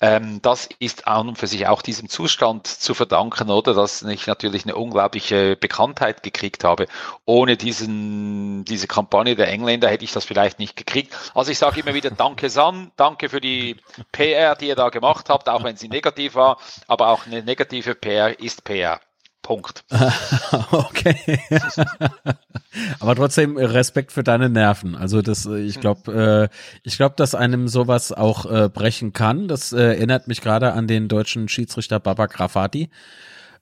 [0.00, 3.74] ähm, das ist an und für sich auch diesem Zustand zu verdanken, oder?
[3.74, 6.86] Dass ich natürlich eine unglaubliche Bekanntheit gekriegt habe.
[7.26, 11.16] Ohne diesen, diese Kampagne der Engländer hätte ich das vielleicht nicht gekriegt.
[11.34, 13.76] Also ich sage immer wieder Danke San, danke für die
[14.10, 16.58] PR, die ihr da gemacht habt, auch wenn sie negativ war,
[16.88, 19.00] aber auch eine negative PR ist PR.
[19.42, 19.84] Punkt.
[20.70, 21.40] okay.
[23.00, 24.94] Aber trotzdem Respekt für deine Nerven.
[24.94, 29.48] Also das, äh, ich glaube, äh, ich glaube, dass einem sowas auch äh, brechen kann.
[29.48, 32.90] Das äh, erinnert mich gerade an den deutschen Schiedsrichter Baba Grafati,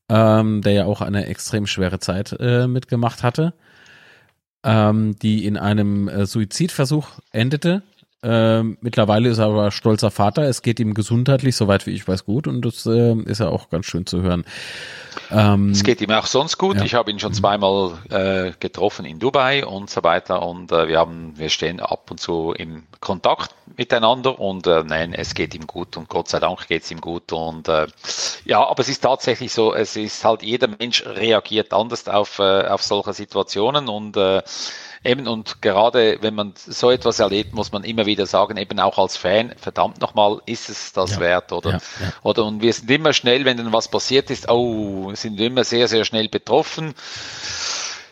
[0.08, 3.54] ähm, der ja auch eine extrem schwere Zeit äh, mitgemacht hatte,
[4.68, 7.82] ähm, die in einem äh, Suizidversuch endete.
[8.20, 10.42] Ähm, mittlerweile ist er aber stolzer Vater.
[10.42, 13.70] Es geht ihm gesundheitlich, soweit wie ich weiß, gut und das äh, ist ja auch
[13.70, 14.44] ganz schön zu hören.
[15.30, 16.78] Ähm, es geht ihm auch sonst gut.
[16.78, 16.84] Ja.
[16.84, 20.98] Ich habe ihn schon zweimal äh, getroffen in Dubai und so weiter und äh, wir
[20.98, 25.68] haben, wir stehen ab und zu im Kontakt miteinander und äh, nein, es geht ihm
[25.68, 27.86] gut und Gott sei Dank geht es ihm gut und äh,
[28.44, 32.66] ja, aber es ist tatsächlich so, es ist halt jeder Mensch reagiert anders auf, äh,
[32.66, 34.16] auf solche Situationen und
[35.04, 38.98] Eben, und gerade wenn man so etwas erlebt, muss man immer wieder sagen, eben auch
[38.98, 41.72] als Fan, verdammt nochmal, ist es das ja, wert, oder?
[41.72, 42.12] Ja, ja.
[42.22, 45.88] Oder, und wir sind immer schnell, wenn dann was passiert ist, oh, sind immer sehr,
[45.88, 46.94] sehr schnell betroffen.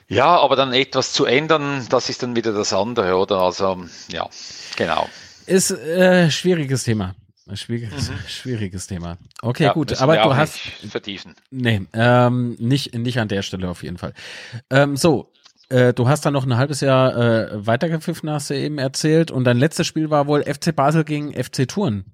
[0.09, 3.41] Ja, aber dann etwas zu ändern, das ist dann wieder das andere, oder?
[3.41, 4.29] Also, ja,
[4.77, 5.09] genau.
[5.47, 7.15] Ist äh, schwieriges Thema.
[7.55, 8.19] Schwieriges, mhm.
[8.27, 9.19] schwieriges Thema.
[9.41, 10.59] Okay, ja, gut, aber du hast.
[10.91, 11.37] vertiefen.
[11.51, 14.15] Nee, ähm, nicht, nicht an der Stelle auf jeden Fall.
[14.69, 15.31] Ähm, so,
[15.69, 19.31] äh, du hast dann noch ein halbes Jahr äh, weitergepfiffen, hast du eben erzählt.
[19.31, 22.05] Und dein letztes Spiel war wohl FC Basel gegen FC Thun.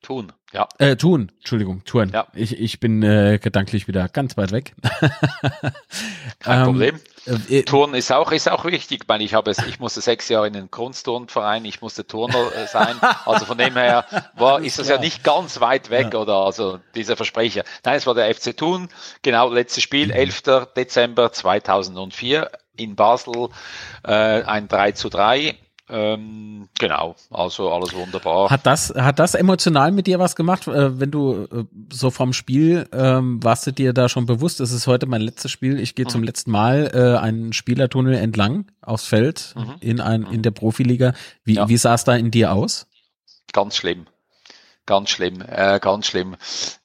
[0.00, 0.68] Thun, ja.
[0.78, 2.10] Äh, Thun, Entschuldigung, Thun.
[2.14, 2.28] Ja.
[2.32, 4.74] Ich, ich bin äh, gedanklich wieder ganz weit weg.
[6.38, 7.00] Kein ähm, Problem.
[7.48, 9.00] Äh, Turnen ist auch, ist auch wichtig.
[9.02, 12.52] Ich, meine, ich, habe es, ich musste sechs Jahre in den Kunstturnverein, ich musste Turner
[12.54, 12.96] äh, sein.
[13.26, 16.20] Also von dem her war, ist das ja nicht ganz weit weg, ja.
[16.20, 16.36] oder?
[16.36, 17.64] Also dieser Versprecher.
[17.84, 18.88] Nein, es war der FC Thun.
[19.22, 20.42] Genau, letztes Spiel, 11.
[20.46, 20.66] Mhm.
[20.76, 23.48] Dezember 2004 in Basel,
[24.04, 25.58] äh, ein 3 zu 3
[25.90, 28.50] ähm, genau, also alles wunderbar.
[28.50, 32.32] Hat das, hat das emotional mit dir was gemacht, äh, wenn du äh, so vom
[32.32, 35.94] Spiel, ähm, warst du dir da schon bewusst, es ist heute mein letztes Spiel, ich
[35.94, 36.10] gehe mhm.
[36.10, 39.74] zum letzten Mal äh, einen Spielertunnel entlang aufs Feld mhm.
[39.80, 41.14] in, ein, in der Profiliga.
[41.44, 41.68] Wie, ja.
[41.68, 42.86] wie sah es da in dir aus?
[43.52, 44.06] Ganz schlimm.
[44.88, 46.36] Ganz schlimm, äh, ganz schlimm.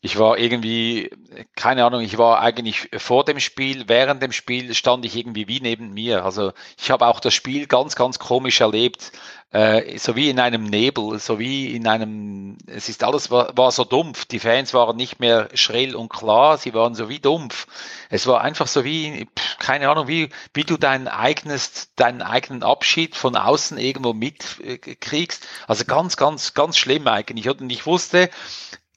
[0.01, 1.09] Ich war irgendwie,
[1.55, 5.61] keine Ahnung, ich war eigentlich vor dem Spiel, während dem Spiel stand ich irgendwie wie
[5.61, 6.25] neben mir.
[6.25, 9.13] Also ich habe auch das Spiel ganz, ganz komisch erlebt
[9.53, 13.71] äh, so wie in einem Nebel, so wie in einem, es ist alles war, war
[13.71, 14.25] so dumpf.
[14.25, 17.67] Die Fans waren nicht mehr schrill und klar, sie waren so wie dumpf.
[18.09, 19.27] Es war einfach so wie,
[19.59, 25.47] keine Ahnung, wie, wie du dein eigenes, deinen eigenen Abschied von außen irgendwo mitkriegst.
[25.67, 27.47] Also ganz, ganz, ganz schlimm eigentlich.
[27.47, 28.31] Und ich wusste,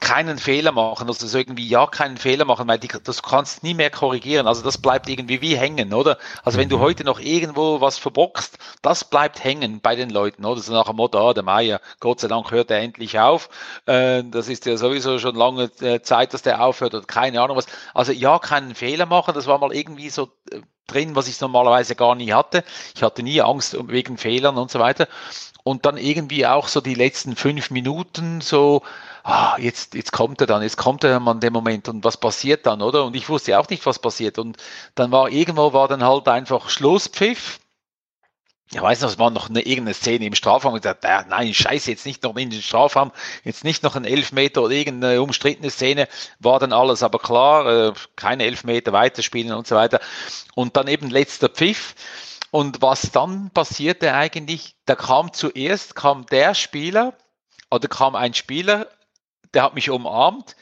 [0.01, 3.75] keinen Fehler machen, also so irgendwie ja keinen Fehler machen, weil die, das kannst nie
[3.75, 4.47] mehr korrigieren.
[4.47, 6.19] Also das bleibt irgendwie wie hängen, oder?
[6.45, 6.83] Also wenn du mhm.
[6.83, 10.61] heute noch irgendwo was verbockst, das bleibt hängen bei den Leuten, oder?
[10.61, 13.49] So nach dem Motto, ah, der Meier, Gott sei Dank hört er endlich auf.
[13.87, 17.57] Äh, das ist ja sowieso schon lange äh, Zeit, dass der aufhört oder keine Ahnung
[17.57, 17.67] was.
[17.95, 21.95] Also ja, keinen Fehler machen, das war mal irgendwie so äh, drin, was ich normalerweise
[21.95, 22.65] gar nie hatte.
[22.95, 25.09] Ich hatte nie Angst wegen Fehlern und so weiter.
[25.65, 28.83] Und dann irgendwie auch so die letzten fünf Minuten so,
[29.25, 32.67] ah, jetzt, jetzt kommt er dann, jetzt kommt er an dem Moment und was passiert
[32.67, 33.05] dann, oder?
[33.05, 34.39] Und ich wusste auch nicht, was passiert.
[34.39, 34.57] Und
[34.95, 37.59] dann war irgendwo war dann halt einfach Schlusspfiff.
[38.73, 41.55] Ich weiß noch, es war noch eine, irgendeine Szene im Strafraum und gesagt, ah, nein,
[41.55, 43.13] scheiße, jetzt nicht noch in den Strafraum,
[43.45, 46.09] jetzt nicht noch ein Elfmeter oder irgendeine umstrittene Szene,
[46.41, 50.01] war dann alles aber klar, äh, keine Elfmeter weiterspielen und so weiter.
[50.55, 51.95] Und dann eben letzter Pfiff.
[52.51, 57.15] Und was dann passierte eigentlich, da kam zuerst, kam der Spieler,
[57.71, 58.89] oder kam ein Spieler
[59.57, 60.55] der hat mich umarmt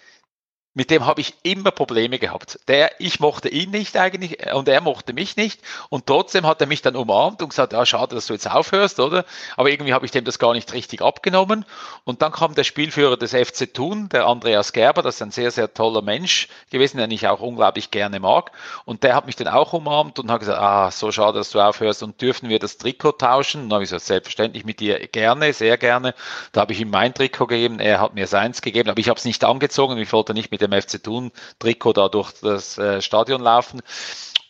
[0.74, 2.58] mit dem habe ich immer Probleme gehabt.
[2.68, 6.66] Der, ich mochte ihn nicht eigentlich und er mochte mich nicht und trotzdem hat er
[6.66, 9.24] mich dann umarmt und gesagt, ja, schade, dass du jetzt aufhörst, oder?
[9.56, 11.64] Aber irgendwie habe ich dem das gar nicht richtig abgenommen
[12.02, 15.52] und dann kam der Spielführer des FC Thun, der Andreas Gerber, das ist ein sehr,
[15.52, 18.50] sehr toller Mensch gewesen, den ich auch unglaublich gerne mag
[18.84, 21.60] und der hat mich dann auch umarmt und hat gesagt, ah, so schade, dass du
[21.60, 23.62] aufhörst und dürfen wir das Trikot tauschen?
[23.62, 26.14] Und dann habe ich gesagt, selbstverständlich mit dir gerne, sehr gerne.
[26.52, 29.18] Da habe ich ihm mein Trikot gegeben, er hat mir seins gegeben, aber ich habe
[29.18, 33.00] es nicht angezogen, ich wollte nicht mit dem FC Thun Trikot da durch das äh,
[33.02, 33.82] Stadion laufen.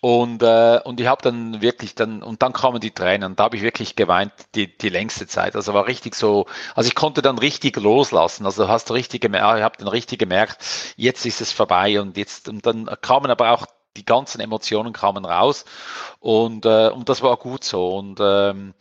[0.01, 3.45] Und, äh, und ich habe dann wirklich dann, und dann kamen die Tränen, und da
[3.45, 5.57] habe ich wirklich geweint die, die längste Zeit.
[5.57, 6.45] Also war richtig so,
[6.75, 8.45] also ich konnte dann richtig loslassen.
[8.45, 10.59] Also hast du richtig gemerkt, ich habe dann richtig gemerkt,
[10.97, 15.25] jetzt ist es vorbei und jetzt, und dann kamen aber auch die ganzen Emotionen kamen
[15.25, 15.65] raus
[16.21, 17.97] und, äh, und das war gut so.
[17.97, 18.75] Und ähm,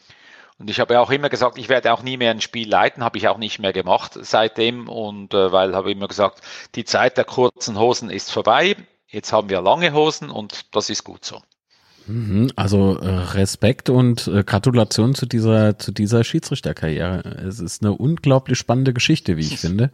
[0.60, 3.04] und ich habe ja auch immer gesagt, ich werde auch nie mehr ein Spiel leiten,
[3.04, 4.88] habe ich auch nicht mehr gemacht seitdem.
[4.88, 6.42] Und äh, weil habe immer gesagt,
[6.76, 8.76] die Zeit der kurzen Hosen ist vorbei.
[9.08, 11.42] Jetzt haben wir lange Hosen und das ist gut so.
[12.08, 17.44] Mhm, also äh, Respekt und äh, Gratulation zu dieser zu dieser Schiedsrichterkarriere.
[17.48, 19.92] Es ist eine unglaublich spannende Geschichte, wie ich finde.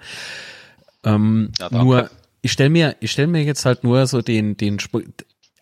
[1.03, 2.10] Ähm, ja, nur
[2.41, 4.80] ich stelle mir ich stelle mir jetzt halt nur so den den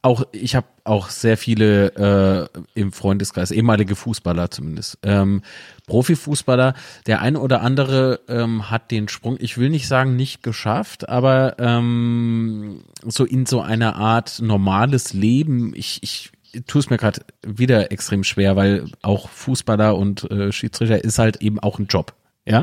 [0.08, 5.42] auch ich habe auch sehr viele äh, im Freundeskreis, ehemalige Fußballer zumindest, ähm,
[5.86, 6.76] Profifußballer.
[7.08, 11.60] Der eine oder andere ähm, hat den Sprung, ich will nicht sagen nicht geschafft, aber
[11.60, 15.74] ähm, so in so einer Art normales Leben.
[15.76, 16.32] Ich, ich
[16.68, 21.42] tue es mir gerade wieder extrem schwer, weil auch Fußballer und äh, Schiedsrichter ist halt
[21.42, 22.14] eben auch ein Job.
[22.46, 22.62] Ja.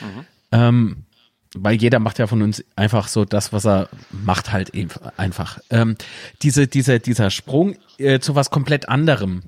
[0.00, 0.26] Mhm.
[0.52, 0.96] Ähm,
[1.54, 5.58] weil jeder macht ja von uns einfach so das, was er macht, halt eben einfach.
[5.70, 5.96] Ähm,
[6.42, 9.42] diese, diese, dieser Sprung äh, zu was komplett anderem.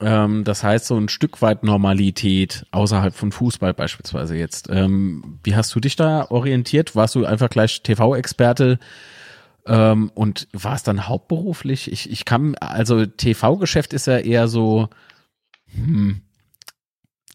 [0.00, 4.68] Ähm, das heißt, so ein Stück weit Normalität außerhalb von Fußball beispielsweise jetzt.
[4.70, 6.94] Ähm, wie hast du dich da orientiert?
[6.94, 8.78] Warst du einfach gleich TV-Experte?
[9.66, 11.90] Ähm, und war es dann hauptberuflich?
[11.90, 14.88] Ich, ich kann, also TV-Geschäft ist ja eher so,
[15.74, 16.22] hm,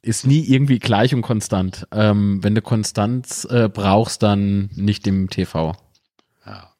[0.03, 1.87] ist nie irgendwie gleich und konstant.
[1.91, 5.75] Ähm, wenn du Konstanz äh, brauchst, dann nicht im TV.
[6.45, 6.73] Ja.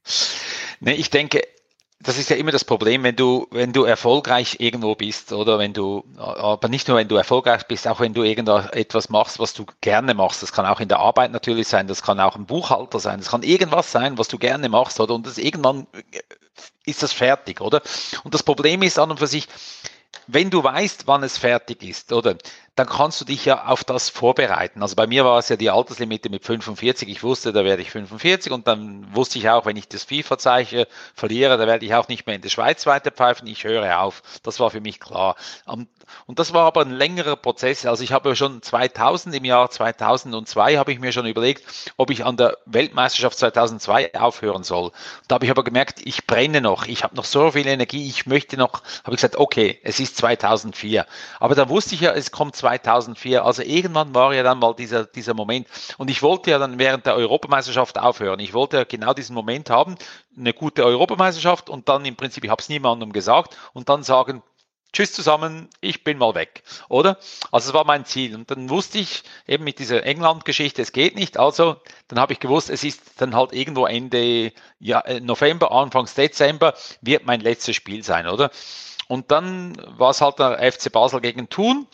[0.82, 1.42] Nee, ich denke,
[2.02, 5.72] das ist ja immer das Problem, wenn du, wenn du erfolgreich irgendwo bist oder wenn
[5.72, 9.66] du, aber nicht nur wenn du erfolgreich bist, auch wenn du irgendetwas machst, was du
[9.80, 10.44] gerne machst.
[10.44, 13.30] Das kann auch in der Arbeit natürlich sein, das kann auch ein Buchhalter sein, das
[13.30, 15.14] kann irgendwas sein, was du gerne machst, oder?
[15.16, 15.88] Und das irgendwann
[16.86, 17.82] ist das fertig, oder?
[18.26, 19.48] Und das Problem ist an und für sich,
[20.28, 22.36] wenn du weißt, wann es fertig ist, oder?
[22.76, 24.82] dann kannst du dich ja auf das vorbereiten.
[24.82, 27.08] Also bei mir war es ja die Alterslimite mit 45.
[27.08, 30.86] Ich wusste, da werde ich 45 und dann wusste ich auch, wenn ich das FIFA-Zeichen
[31.14, 33.48] verliere, da werde ich auch nicht mehr in der Schweiz weiter pfeifen.
[33.48, 34.24] Ich höre auf.
[34.42, 35.36] Das war für mich klar.
[36.26, 37.86] Und das war aber ein längerer Prozess.
[37.86, 41.64] Also ich habe schon 2000, im Jahr 2002 habe ich mir schon überlegt,
[41.98, 44.92] ob ich an der Weltmeisterschaft 2002 aufhören soll.
[45.28, 46.88] Da habe ich aber gemerkt, ich brenne noch.
[46.88, 48.08] Ich habe noch so viel Energie.
[48.08, 51.06] Ich möchte noch, habe ich gesagt, okay, es ist 2004.
[51.40, 53.44] Aber da wusste ich ja, es kommt 2004.
[53.44, 55.68] Also irgendwann war ja dann mal dieser, dieser Moment.
[55.98, 58.40] Und ich wollte ja dann während der Europameisterschaft aufhören.
[58.40, 59.96] Ich wollte ja genau diesen Moment haben,
[60.38, 64.42] eine gute Europameisterschaft und dann im Prinzip, ich habe es niemandem gesagt und dann sagen,
[64.94, 67.18] Tschüss zusammen, ich bin mal weg, oder?
[67.52, 68.36] Also es war mein Ziel.
[68.36, 71.40] Und dann wusste ich eben mit dieser England-Geschichte, es geht nicht.
[71.40, 71.78] Also
[72.08, 76.76] dann habe ich gewusst, es ist dann halt irgendwo Ende ja, äh, November, Anfangs Dezember
[77.02, 78.52] wird mein letztes Spiel sein, oder?
[79.08, 81.88] Und dann war es halt der FC Basel gegen Thun.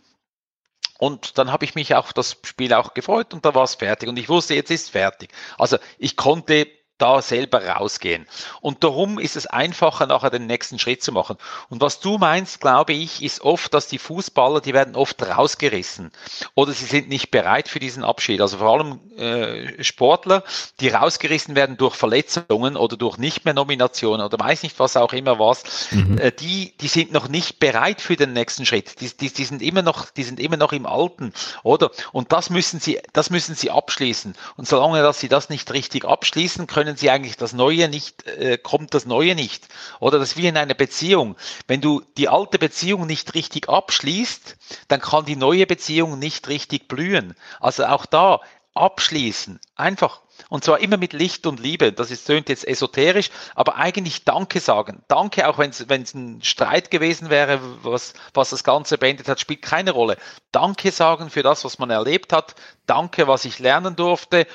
[1.00, 4.10] Und dann habe ich mich auf das Spiel auch gefreut und da war es fertig.
[4.10, 5.32] Und ich wusste, jetzt ist fertig.
[5.58, 6.68] Also ich konnte
[7.00, 8.28] da selber rausgehen.
[8.62, 11.38] Und darum ist es einfacher, nachher den nächsten Schritt zu machen.
[11.70, 16.12] Und was du meinst, glaube ich, ist oft, dass die Fußballer, die werden oft rausgerissen
[16.56, 18.42] oder sie sind nicht bereit für diesen Abschied.
[18.42, 20.44] Also vor allem äh, Sportler,
[20.80, 25.14] die rausgerissen werden durch Verletzungen oder durch nicht mehr Nominationen oder weiß nicht was auch
[25.14, 26.18] immer was, mhm.
[26.18, 29.02] äh, die, die sind noch nicht bereit für den nächsten Schritt.
[29.02, 31.34] Die, die, die sind immer noch, die sind immer noch im Alten,
[31.64, 31.92] oder?
[32.12, 34.36] Und das müssen sie, das müssen sie abschließen.
[34.58, 38.26] Und solange, dass sie das nicht richtig abschließen, können können sie eigentlich das Neue nicht,
[38.26, 39.68] äh, kommt das Neue nicht.
[40.00, 41.36] Oder das ist wie in einer Beziehung.
[41.68, 46.88] Wenn du die alte Beziehung nicht richtig abschließt, dann kann die neue Beziehung nicht richtig
[46.88, 47.36] blühen.
[47.60, 48.40] Also auch da
[48.74, 49.60] abschließen.
[49.76, 50.22] Einfach.
[50.48, 51.92] Und zwar immer mit Licht und Liebe.
[51.92, 55.04] Das ist, tönt jetzt esoterisch, aber eigentlich Danke sagen.
[55.08, 59.62] Danke, auch wenn es ein Streit gewesen wäre, was, was das Ganze beendet hat, spielt
[59.62, 60.18] keine Rolle.
[60.52, 62.56] Danke sagen für das, was man erlebt hat.
[62.88, 64.48] Danke, was ich lernen durfte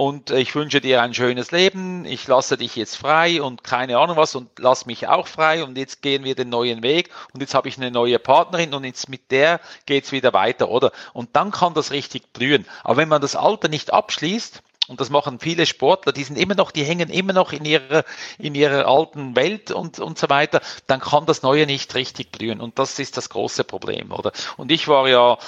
[0.00, 2.06] und ich wünsche dir ein schönes Leben.
[2.06, 5.76] Ich lasse dich jetzt frei und keine Ahnung was und lass mich auch frei und
[5.76, 9.10] jetzt gehen wir den neuen Weg und jetzt habe ich eine neue Partnerin und jetzt
[9.10, 10.92] mit der geht's wieder weiter, oder?
[11.12, 12.64] Und dann kann das richtig blühen.
[12.82, 16.56] Aber wenn man das Alter nicht abschließt, und das machen viele Sportler, die sind immer
[16.56, 18.02] noch, die hängen immer noch in ihrer,
[18.38, 22.60] in ihrer alten Welt und, und so weiter, dann kann das Neue nicht richtig blühen.
[22.60, 24.32] Und das ist das große Problem, oder?
[24.56, 25.38] Und ich war ja,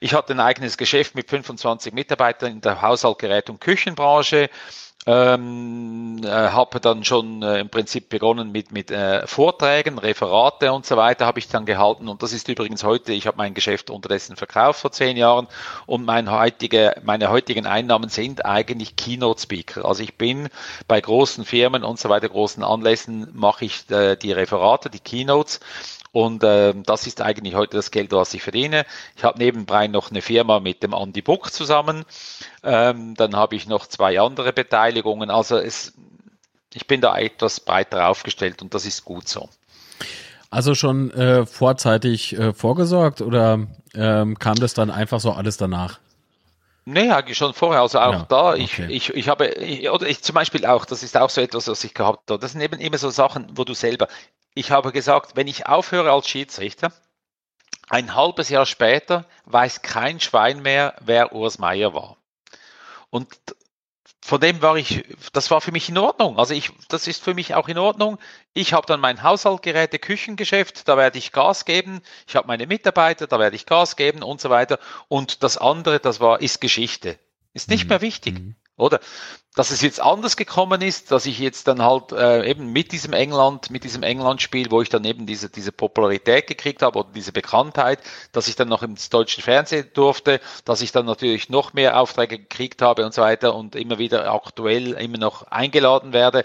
[0.00, 4.50] ich hatte ein eigenes Geschäft mit 25 Mitarbeitern in der Haushaltgerät- und Küchenbranche
[5.06, 10.84] ähm, äh, habe dann schon äh, im Prinzip begonnen mit, mit äh, Vorträgen, Referate und
[10.84, 12.08] so weiter habe ich dann gehalten.
[12.08, 15.48] Und das ist übrigens heute, ich habe mein Geschäft unterdessen verkauft vor zehn Jahren.
[15.86, 19.86] Und mein heutige, meine heutigen Einnahmen sind eigentlich Keynote Speaker.
[19.86, 20.48] Also ich bin
[20.86, 25.60] bei großen Firmen und so weiter, großen Anlässen mache ich äh, die Referate, die Keynotes
[26.12, 28.84] und äh, das ist eigentlich heute das Geld, was ich verdiene.
[29.16, 32.04] Ich habe nebenbei noch eine Firma mit dem Andy Buck zusammen.
[32.64, 35.30] Ähm, dann habe ich noch zwei andere Beteiligungen.
[35.30, 35.92] Also es,
[36.74, 39.48] ich bin da etwas breiter aufgestellt und das ist gut so.
[40.50, 46.00] Also schon äh, vorzeitig äh, vorgesorgt oder ähm, kam das dann einfach so alles danach?
[46.84, 47.82] Nee, eigentlich schon vorher.
[47.82, 48.86] Also auch ja, da, ich, okay.
[48.90, 51.84] ich, ich habe, ich, oder ich zum Beispiel auch, das ist auch so etwas, was
[51.84, 52.40] ich gehabt habe.
[52.40, 54.08] Das sind eben immer so Sachen, wo du selber,
[54.54, 56.92] ich habe gesagt, wenn ich aufhöre als Schiedsrichter,
[57.88, 62.16] ein halbes Jahr später weiß kein Schwein mehr, wer Urs Meier war.
[63.10, 63.28] Und
[64.22, 66.38] von dem war ich, das war für mich in Ordnung.
[66.38, 68.18] Also ich, das ist für mich auch in Ordnung.
[68.52, 72.02] Ich habe dann mein Haushaltgeräte, Küchengeschäft, da werde ich Gas geben.
[72.26, 74.78] Ich habe meine Mitarbeiter, da werde ich Gas geben und so weiter.
[75.08, 77.18] Und das andere, das war, ist Geschichte.
[77.54, 77.88] Ist nicht mhm.
[77.88, 78.38] mehr wichtig.
[78.38, 78.56] Mhm.
[78.80, 79.00] Oder?
[79.54, 83.12] Dass es jetzt anders gekommen ist, dass ich jetzt dann halt äh, eben mit diesem
[83.12, 87.32] England, mit diesem England-Spiel, wo ich dann eben diese, diese Popularität gekriegt habe oder diese
[87.32, 87.98] Bekanntheit,
[88.32, 92.38] dass ich dann noch ins deutschen Fernsehen durfte, dass ich dann natürlich noch mehr Aufträge
[92.38, 96.44] gekriegt habe und so weiter und immer wieder aktuell immer noch eingeladen werde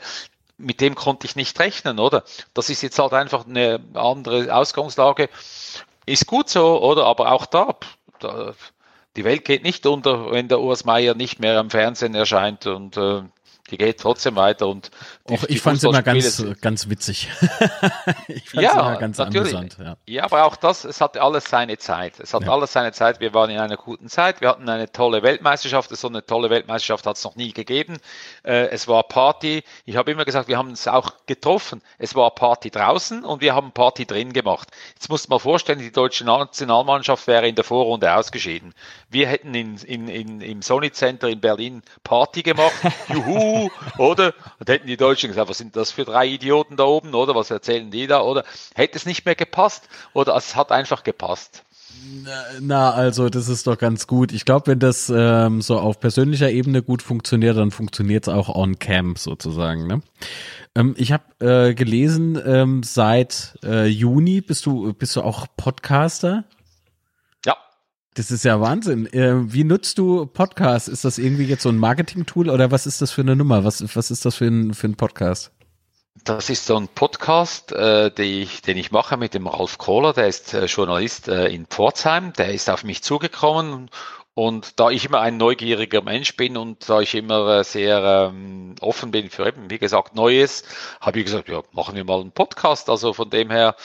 [0.57, 2.23] mit dem konnte ich nicht rechnen, oder?
[2.53, 5.29] Das ist jetzt halt einfach eine andere Ausgangslage.
[6.05, 7.05] Ist gut so, oder?
[7.05, 7.75] Aber auch da,
[8.19, 8.53] da
[9.15, 12.97] die Welt geht nicht unter, wenn der Urs Meier nicht mehr am Fernsehen erscheint und
[12.97, 13.21] äh,
[13.71, 14.91] die geht trotzdem weiter und
[15.27, 17.29] die, ich fand es immer ganz, ganz witzig.
[18.27, 19.55] ich fand ja, immer ganz natürlich.
[19.55, 19.77] amüsant.
[19.79, 19.97] Ja.
[20.05, 22.19] ja, aber auch das, es hatte alles seine Zeit.
[22.19, 22.51] Es hat ja.
[22.51, 23.19] alles seine Zeit.
[23.19, 24.41] Wir waren in einer guten Zeit.
[24.41, 25.95] Wir hatten eine tolle Weltmeisterschaft.
[25.95, 27.97] So eine tolle Weltmeisterschaft hat es noch nie gegeben.
[28.43, 29.63] Äh, es war Party.
[29.85, 31.81] Ich habe immer gesagt, wir haben es auch getroffen.
[31.97, 34.69] Es war Party draußen und wir haben Party drin gemacht.
[34.93, 38.75] Jetzt muss man vorstellen, die deutsche Nationalmannschaft wäre in der Vorrunde ausgeschieden.
[39.09, 42.73] Wir hätten in, in, in, im Sony Center in Berlin Party gemacht.
[43.09, 43.54] Juhu!
[43.97, 44.33] oder?
[44.59, 47.35] Und hätten die Deutschen gesagt, was sind das für drei Idioten da oben, oder?
[47.35, 48.43] Was erzählen die da, oder?
[48.73, 51.63] Hätte es nicht mehr gepasst, oder es hat einfach gepasst.
[52.59, 54.31] Na, also das ist doch ganz gut.
[54.31, 58.49] Ich glaube, wenn das ähm, so auf persönlicher Ebene gut funktioniert, dann funktioniert es auch
[58.49, 59.87] on Camp sozusagen.
[59.87, 60.01] Ne?
[60.75, 66.43] Ähm, ich habe äh, gelesen, ähm, seit äh, Juni bist du bist du auch Podcaster.
[68.15, 69.07] Das ist ja Wahnsinn.
[69.07, 70.87] Äh, wie nutzt du Podcasts?
[70.87, 73.65] Ist das irgendwie jetzt so ein Marketing-Tool oder was ist das für eine Nummer?
[73.65, 75.51] Was, was ist das für ein, für ein Podcast?
[76.23, 80.13] Das ist so ein Podcast, äh, den, ich, den ich mache mit dem Ralf Kohler,
[80.13, 83.89] der ist äh, Journalist äh, in Pforzheim, der ist auf mich zugekommen
[84.35, 88.75] und da ich immer ein neugieriger Mensch bin und da ich immer äh, sehr ähm,
[88.81, 90.65] offen bin für eben, wie gesagt, Neues,
[90.99, 92.89] habe ich gesagt, ja, machen wir mal einen Podcast.
[92.89, 93.77] Also von dem her,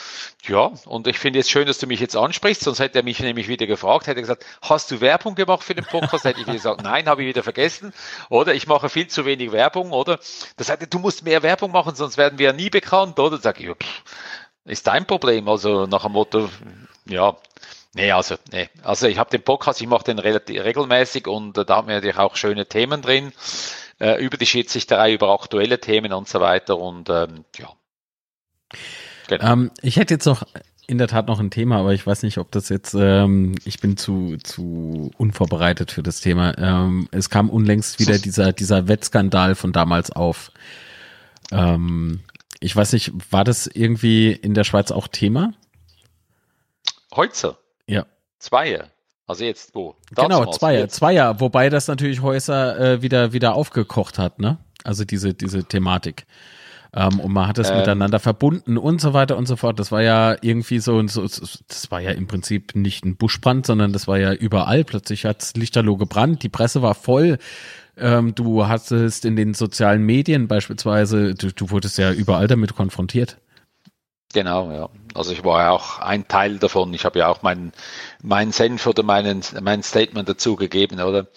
[0.43, 3.21] ja, und ich finde es schön, dass du mich jetzt ansprichst, sonst hätte er mich
[3.21, 6.25] nämlich wieder gefragt, hätte gesagt, hast du Werbung gemacht für den Podcast?
[6.25, 7.93] hätte ich gesagt, nein, habe ich wieder vergessen.
[8.29, 10.19] Oder ich mache viel zu wenig Werbung, oder?
[10.57, 13.37] Das heißt, du musst mehr Werbung machen, sonst werden wir ja nie bekannt, oder?
[13.37, 14.03] Sag ich, ja, pff,
[14.65, 15.47] ist dein Problem.
[15.47, 16.49] Also nach dem Motto,
[17.05, 17.37] ja,
[17.93, 18.69] Nee, also, nee.
[18.83, 21.95] Also ich habe den Podcast, ich mache den relativ regelmäßig und äh, da haben wir
[21.95, 23.33] natürlich auch schöne Themen drin,
[23.99, 27.69] äh, über die Schiedsrichterei, über aktuelle Themen und so weiter und ähm, ja.
[29.27, 29.45] Genau.
[29.45, 30.43] Ähm, ich hätte jetzt noch
[30.87, 33.79] in der Tat noch ein Thema, aber ich weiß nicht, ob das jetzt, ähm, ich
[33.79, 36.57] bin zu, zu unvorbereitet für das Thema.
[36.57, 40.51] Ähm, es kam unlängst wieder dieser, dieser Wettskandal von damals auf.
[41.51, 42.21] Ähm,
[42.59, 45.53] ich weiß nicht, war das irgendwie in der Schweiz auch Thema?
[47.15, 47.57] Heute?
[47.87, 48.05] Ja.
[48.39, 48.87] Zweier.
[49.27, 49.95] Also jetzt wo?
[50.13, 50.89] genau, Zweier.
[50.89, 54.57] Zweier, wobei das natürlich Häuser äh, wieder, wieder aufgekocht hat, ne?
[54.83, 56.25] Also diese, diese Thematik.
[56.93, 59.79] Ähm, und man hat es ähm, miteinander verbunden und so weiter und so fort.
[59.79, 63.93] Das war ja irgendwie so, so, das war ja im Prinzip nicht ein Buschbrand, sondern
[63.93, 64.83] das war ja überall.
[64.83, 67.37] Plötzlich hat Lichterloh gebrannt, die Presse war voll.
[67.97, 73.37] Ähm, du hattest in den sozialen Medien beispielsweise, du, du wurdest ja überall damit konfrontiert.
[74.33, 74.89] Genau, ja.
[75.13, 76.93] Also ich war ja auch ein Teil davon.
[76.93, 77.73] Ich habe ja auch meinen
[78.23, 81.27] mein Senf oder meinen, mein Statement dazu gegeben, oder?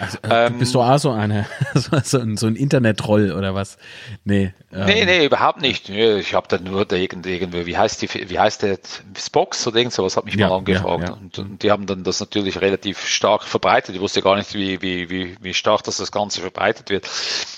[0.00, 1.46] Also, äh, ähm, bist du auch so eine,
[2.04, 3.78] so, ein, so ein Internet-Troll oder was?
[4.24, 4.52] Nee.
[4.72, 4.86] Ähm.
[4.86, 5.88] Nee, nee, überhaupt nicht.
[5.88, 8.78] Ich habe da nur da irgendwie, wie heißt die, wie heißt der
[9.16, 11.02] Spox oder irgend sowas hat mich ja, mal angefragt.
[11.02, 11.14] Ja, ja.
[11.14, 13.94] Und, und, die haben dann das natürlich relativ stark verbreitet.
[13.94, 17.08] Ich wusste gar nicht, wie, wie, wie, wie stark das, das Ganze verbreitet wird.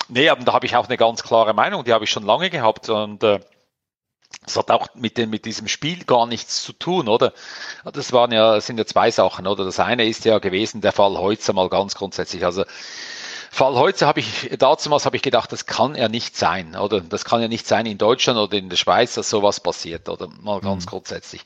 [0.09, 2.49] Nee, aber da habe ich auch eine ganz klare Meinung, die habe ich schon lange
[2.49, 3.39] gehabt und äh,
[4.43, 7.33] das hat auch mit, dem, mit diesem Spiel gar nichts zu tun, oder?
[7.83, 9.65] Das waren ja, sind ja zwei Sachen, oder?
[9.65, 12.45] Das eine ist ja gewesen, der Fall heute mal ganz grundsätzlich.
[12.45, 12.63] Also
[13.55, 16.99] Fall heute habe ich, damals habe ich gedacht, das kann ja nicht sein, oder?
[16.99, 20.27] Das kann ja nicht sein in Deutschland oder in der Schweiz, dass sowas passiert, oder?
[20.41, 20.89] Mal ganz mhm.
[20.89, 21.41] grundsätzlich.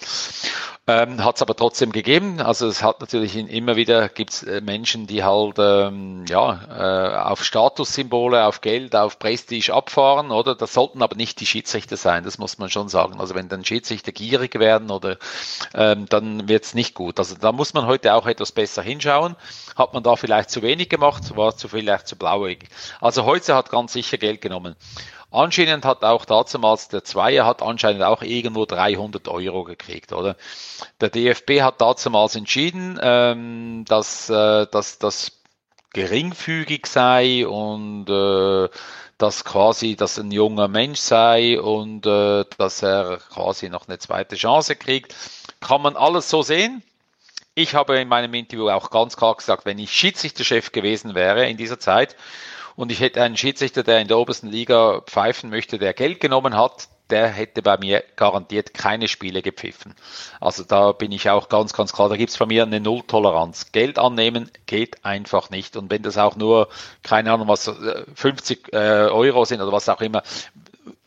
[0.89, 2.41] Ähm, hat es aber trotzdem gegeben.
[2.41, 7.43] Also es hat natürlich immer wieder gibt's äh, Menschen, die halt ähm, ja äh, auf
[7.43, 10.55] Statussymbole, auf Geld, auf Prestige abfahren, oder?
[10.55, 12.23] Das sollten aber nicht die Schiedsrichter sein.
[12.23, 13.19] Das muss man schon sagen.
[13.19, 15.17] Also wenn dann Schiedsrichter gierig werden oder
[15.75, 17.19] ähm, dann wird's nicht gut.
[17.19, 19.35] Also da muss man heute auch etwas besser hinschauen.
[19.75, 21.37] Hat man da vielleicht zu wenig gemacht?
[21.37, 22.67] War zu vielleicht zu blauig?
[22.99, 24.75] Also heute hat ganz sicher Geld genommen.
[25.31, 30.35] Anscheinend hat auch damals der Zweier hat anscheinend auch irgendwo 300 Euro gekriegt, oder?
[31.01, 35.39] Der DFB hat damals entschieden, ähm, dass, äh, dass das
[35.93, 38.69] geringfügig sei und äh,
[39.19, 44.35] dass quasi, dass ein junger Mensch sei und äh, dass er quasi noch eine zweite
[44.35, 45.13] Chance kriegt.
[45.59, 46.81] Kann man alles so sehen?
[47.53, 51.57] Ich habe in meinem Interview auch ganz klar gesagt, wenn ich Schiedsrichterchef gewesen wäre in
[51.57, 52.15] dieser Zeit,
[52.79, 56.55] und ich hätte einen Schiedsrichter, der in der obersten Liga pfeifen möchte, der Geld genommen
[56.55, 59.95] hat, der hätte bei mir garantiert keine Spiele gepfiffen.
[60.39, 63.73] Also da bin ich auch ganz, ganz klar, da gibt es bei mir eine Nulltoleranz.
[63.73, 65.75] Geld annehmen geht einfach nicht.
[65.75, 66.69] Und wenn das auch nur,
[67.03, 67.69] keine Ahnung, was
[68.15, 70.23] 50 äh, Euro sind oder was auch immer,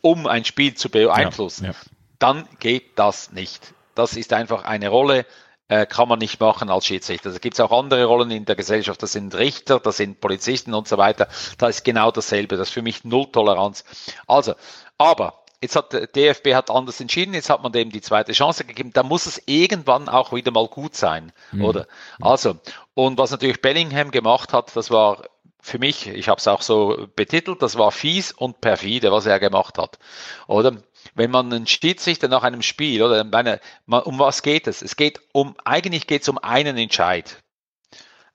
[0.01, 1.77] um ein Spiel zu beeinflussen, ja, ja.
[2.19, 3.73] dann geht das nicht.
[3.95, 5.25] Das ist einfach eine Rolle,
[5.67, 7.31] äh, kann man nicht machen als Schiedsrichter.
[7.31, 10.73] Da gibt es auch andere Rollen in der Gesellschaft, das sind Richter, das sind Polizisten
[10.73, 11.27] und so weiter.
[11.57, 12.57] Da ist genau dasselbe.
[12.57, 13.83] Das ist für mich Null Toleranz.
[14.27, 14.55] Also,
[14.97, 18.65] aber Jetzt hat der DFB hat anders entschieden, jetzt hat man dem die zweite Chance
[18.65, 18.91] gegeben.
[18.91, 21.63] Da muss es irgendwann auch wieder mal gut sein, mhm.
[21.63, 21.87] oder?
[22.19, 22.57] Also,
[22.95, 25.23] und was natürlich Bellingham gemacht hat, das war
[25.61, 29.39] für mich, ich habe es auch so betitelt, das war fies und perfide, was er
[29.39, 29.99] gemacht hat,
[30.47, 30.83] oder?
[31.15, 34.81] Wenn man einen Schiedsrichter nach einem Spiel oder meine, um was geht es?
[34.81, 37.37] Es geht um, eigentlich geht es um einen Entscheid.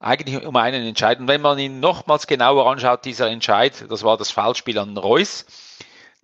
[0.00, 1.18] Eigentlich um einen Entscheid.
[1.18, 5.46] Und wenn man ihn nochmals genauer anschaut, dieser Entscheid, das war das Foulspiel an Reus.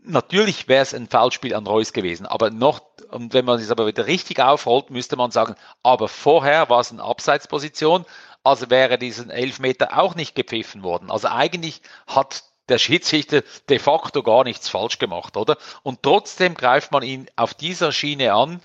[0.07, 3.87] Natürlich wäre es ein Foulspiel an Reus gewesen, aber noch, und wenn man es aber
[3.87, 8.05] wieder richtig aufrollt, müsste man sagen, aber vorher war es eine Abseitsposition,
[8.43, 11.11] also wäre diesen Elfmeter auch nicht gepfiffen worden.
[11.11, 15.57] Also eigentlich hat der Schiedsrichter de facto gar nichts falsch gemacht, oder?
[15.83, 18.61] Und trotzdem greift man ihn auf dieser Schiene an.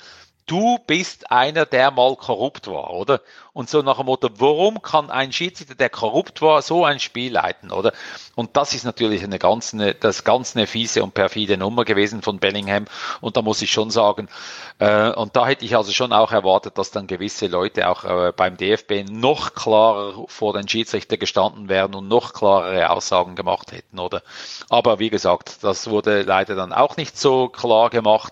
[0.45, 3.21] Du bist einer, der mal korrupt war, oder?
[3.59, 7.33] Und so nach dem Motto, warum kann ein Schiedsrichter, der korrupt war, so ein Spiel
[7.33, 7.91] leiten, oder?
[8.35, 12.21] Und das ist natürlich eine ganz, eine, das ganz eine fiese und perfide Nummer gewesen
[12.21, 12.85] von Bellingham.
[13.19, 14.29] Und da muss ich schon sagen,
[14.77, 18.31] äh, und da hätte ich also schon auch erwartet, dass dann gewisse Leute auch äh,
[18.33, 23.99] beim DFB noch klarer vor den Schiedsrichter gestanden wären und noch klarere Aussagen gemacht hätten,
[23.99, 24.23] oder?
[24.69, 28.31] Aber wie gesagt, das wurde leider dann auch nicht so klar gemacht.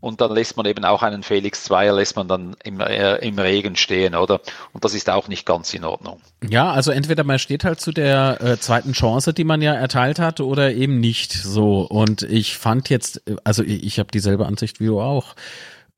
[0.00, 3.38] Und dann lässt man eben auch einen Felix Zweier, lässt man dann im, äh, im
[3.38, 4.40] Regen stehen, oder?
[4.72, 6.20] Und das ist auch nicht ganz in Ordnung.
[6.46, 10.18] Ja, also entweder man steht halt zu der äh, zweiten Chance, die man ja erteilt
[10.18, 11.82] hat, oder eben nicht so.
[11.82, 15.34] Und ich fand jetzt, also ich, ich habe dieselbe Ansicht wie du auch.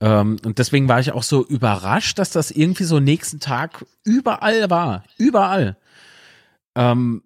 [0.01, 4.71] Ähm, und deswegen war ich auch so überrascht, dass das irgendwie so nächsten Tag überall
[4.71, 5.05] war.
[5.17, 5.77] Überall.
[6.77, 7.23] Ähm,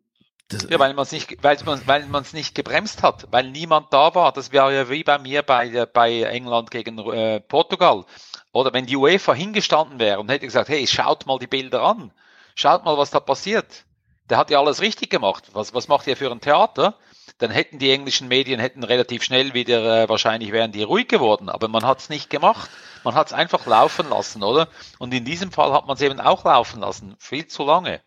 [0.69, 3.93] ja, weil man es nicht, weil man, weil man es nicht gebremst hat, weil niemand
[3.93, 4.33] da war.
[4.33, 8.05] Das wäre ja wie bei mir bei, bei England gegen äh, Portugal.
[8.53, 12.13] Oder wenn die UEFA hingestanden wäre und hätte gesagt, hey, schaut mal die Bilder an,
[12.55, 13.85] schaut mal, was da passiert.
[14.29, 15.51] Der hat ja alles richtig gemacht.
[15.53, 16.95] Was, was macht ihr für ein Theater?
[17.39, 21.49] Dann hätten die englischen Medien hätten relativ schnell wieder, äh, wahrscheinlich wären die ruhig geworden,
[21.49, 22.71] aber man hat es nicht gemacht.
[23.05, 24.69] Man hat es einfach laufen lassen, oder?
[24.99, 28.01] Und in diesem Fall hat man es eben auch laufen lassen, viel zu lange.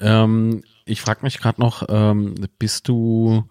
[0.00, 3.44] Ähm, ich frage mich gerade noch, ähm, bist du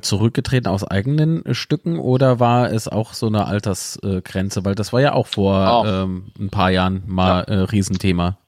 [0.00, 4.64] zurückgetreten aus eigenen äh, Stücken oder war es auch so eine Altersgrenze?
[4.64, 5.88] Weil das war ja auch vor oh.
[5.88, 7.54] ähm, ein paar Jahren mal ja.
[7.54, 8.38] äh, Riesenthema.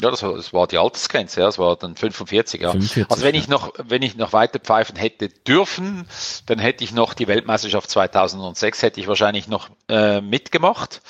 [0.00, 2.72] Ja, das war, das war die Altersgrenze, ja, das war dann 45, ja.
[2.72, 3.40] 45, also wenn ja.
[3.40, 6.06] ich noch, wenn ich noch weiter pfeifen hätte dürfen,
[6.46, 11.00] dann hätte ich noch die Weltmeisterschaft 2006 hätte ich wahrscheinlich noch äh, mitgemacht.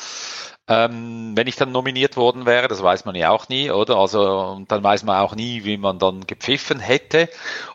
[0.67, 3.97] Ähm, wenn ich dann nominiert worden wäre, das weiß man ja auch nie, oder?
[3.97, 4.23] Also,
[4.57, 7.29] und dann weiß man auch nie, wie man dann gepfiffen hätte,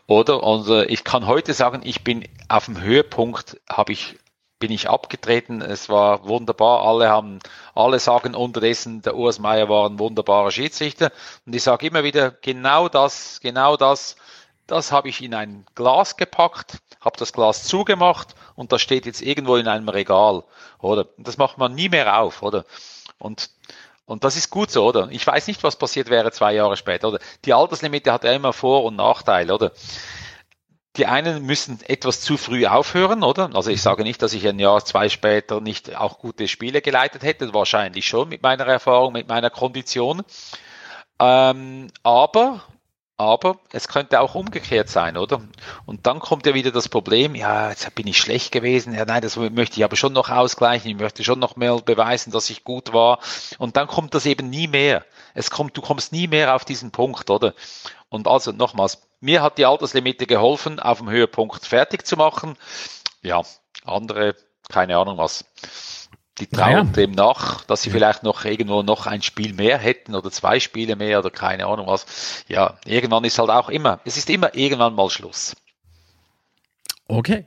[0.08, 0.42] oder?
[0.42, 4.16] Und äh, ich kann heute sagen, ich bin auf dem Höhepunkt, habe ich
[4.60, 5.62] bin ich abgetreten.
[5.62, 6.82] Es war wunderbar.
[6.82, 7.40] Alle haben,
[7.74, 11.10] alle sagen unterdessen, der Urs Meier war ein wunderbarer Schiedsrichter.
[11.46, 14.16] Und ich sage immer wieder, genau das, genau das,
[14.70, 19.22] das habe ich in ein Glas gepackt, habe das Glas zugemacht und das steht jetzt
[19.22, 20.44] irgendwo in einem Regal,
[20.78, 21.06] oder?
[21.18, 22.64] Das macht man nie mehr auf, oder?
[23.18, 23.50] Und
[24.10, 25.08] und das ist gut so, oder?
[25.12, 27.20] Ich weiß nicht, was passiert wäre zwei Jahre später, oder?
[27.44, 29.70] Die Alterslimite hat ja immer Vor- und Nachteile, oder?
[30.96, 33.50] Die einen müssen etwas zu früh aufhören, oder?
[33.54, 37.22] Also ich sage nicht, dass ich ein Jahr, zwei später nicht auch gute Spiele geleitet
[37.22, 40.22] hätte, wahrscheinlich schon mit meiner Erfahrung, mit meiner Kondition.
[41.20, 42.64] Ähm, aber
[43.20, 45.42] aber es könnte auch umgekehrt sein, oder?
[45.84, 49.20] Und dann kommt ja wieder das Problem, ja, jetzt bin ich schlecht gewesen, ja, nein,
[49.20, 52.64] das möchte ich aber schon noch ausgleichen, ich möchte schon noch mehr beweisen, dass ich
[52.64, 53.18] gut war.
[53.58, 55.04] Und dann kommt das eben nie mehr.
[55.34, 57.52] Es kommt, du kommst nie mehr auf diesen Punkt, oder?
[58.08, 62.56] Und also nochmals, mir hat die Alterslimite geholfen, auf dem Höhepunkt fertig zu machen.
[63.20, 63.42] Ja,
[63.84, 64.34] andere,
[64.70, 65.44] keine Ahnung was
[66.38, 66.84] die trauen naja.
[66.84, 70.96] dem nach, dass sie vielleicht noch irgendwo noch ein Spiel mehr hätten oder zwei Spiele
[70.96, 72.44] mehr oder keine Ahnung was.
[72.48, 75.54] Ja, irgendwann ist halt auch immer, es ist immer irgendwann mal Schluss.
[77.08, 77.44] Okay,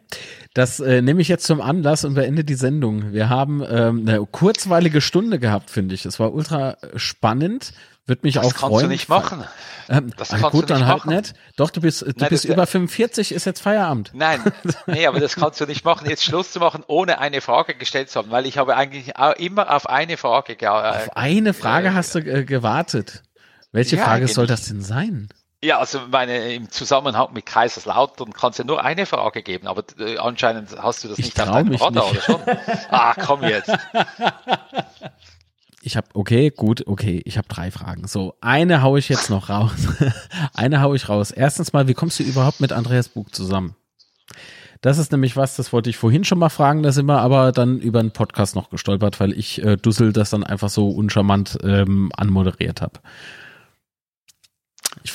[0.53, 3.13] das äh, nehme ich jetzt zum Anlass und beende die Sendung.
[3.13, 6.05] Wir haben ähm, eine kurzweilige Stunde gehabt, finde ich.
[6.05, 7.73] Es war ultra spannend.
[8.05, 8.71] Wird mich das auch freuen.
[8.71, 9.43] Das kannst du nicht machen.
[9.89, 11.15] Ähm, das kannst gut, du nicht dann halt machen.
[11.15, 11.33] nicht.
[11.55, 14.11] Doch, du bist, du Nein, bist über 45, ist jetzt Feierabend.
[14.13, 14.43] Nein,
[14.87, 18.09] nee, aber das kannst du nicht machen, jetzt Schluss zu machen, ohne eine Frage gestellt
[18.09, 21.09] zu haben, weil ich habe eigentlich immer auf eine Frage gewartet.
[21.09, 23.23] Auf eine Frage äh, hast du äh, gewartet.
[23.71, 25.29] Welche ja, Frage soll das denn sein?
[25.63, 29.83] Ja, also meine, im Zusammenhang mit Kaiserslautern kann es ja nur eine Frage geben, aber
[29.97, 32.41] äh, anscheinend hast du das Ich nicht auf deinem Radar, oder schon?
[32.89, 33.71] Ah, komm jetzt.
[35.85, 38.07] Ich habe, okay, gut, okay, ich habe drei Fragen.
[38.07, 39.73] So, eine hau ich jetzt noch raus.
[40.53, 41.31] eine hau ich raus.
[41.31, 43.75] Erstens mal, wie kommst du überhaupt mit Andreas Bug zusammen?
[44.79, 47.51] Das ist nämlich was, das wollte ich vorhin schon mal fragen, da sind wir aber
[47.51, 51.57] dann über einen Podcast noch gestolpert, weil ich äh, Dussel das dann einfach so uncharmant
[51.63, 52.99] ähm, anmoderiert habe.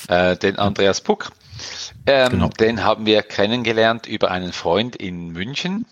[0.09, 1.33] Äh, den Andreas Puck.
[2.07, 2.49] Ähm, Genau.
[2.49, 5.87] Den haben wir kennengelernt über einen Freund in München.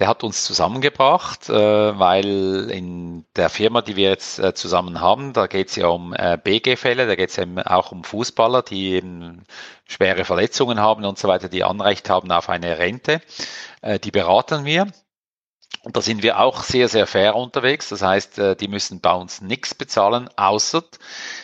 [0.00, 5.34] Der hat uns zusammengebracht, äh, weil in der Firma, die wir jetzt äh, zusammen haben,
[5.34, 8.92] da geht es ja um äh, BG-Fälle, da geht es eben auch um Fußballer, die
[8.92, 9.44] eben
[9.86, 13.20] schwere Verletzungen haben und so weiter, die Anrecht haben auf eine Rente.
[14.04, 14.86] Die beraten wir.
[15.82, 17.88] Und da sind wir auch sehr, sehr fair unterwegs.
[17.88, 20.82] Das heißt, äh, die müssen bei uns nichts bezahlen, außer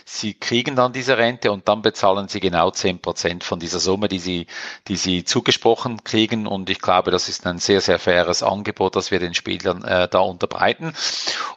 [0.05, 4.09] sie kriegen dann diese Rente und dann bezahlen sie genau 10 Prozent von dieser Summe,
[4.09, 4.47] die sie,
[4.89, 6.47] die sie zugesprochen kriegen.
[6.47, 10.07] Und ich glaube, das ist ein sehr, sehr faires Angebot, das wir den Spielern äh,
[10.07, 10.93] da unterbreiten.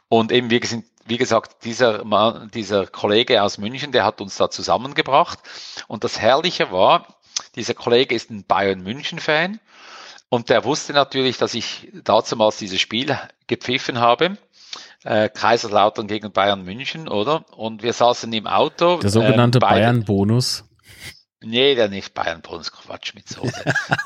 [0.07, 4.37] Und eben, wir sind wie gesagt, dieser, Mann, dieser Kollege aus München, der hat uns
[4.37, 5.39] da zusammengebracht.
[5.87, 7.07] Und das Herrliche war,
[7.55, 9.59] dieser Kollege ist ein Bayern München-Fan.
[10.29, 13.17] Und der wusste natürlich, dass ich damals dieses Spiel
[13.47, 14.37] gepfiffen habe.
[15.03, 17.45] Äh, Kaiserslautern gegen Bayern München, oder?
[17.55, 18.97] Und wir saßen im Auto.
[18.97, 20.65] Der sogenannte beide- Bayern-Bonus.
[21.41, 23.41] Nee, der nicht Bayern-Bonus, Quatsch mit so.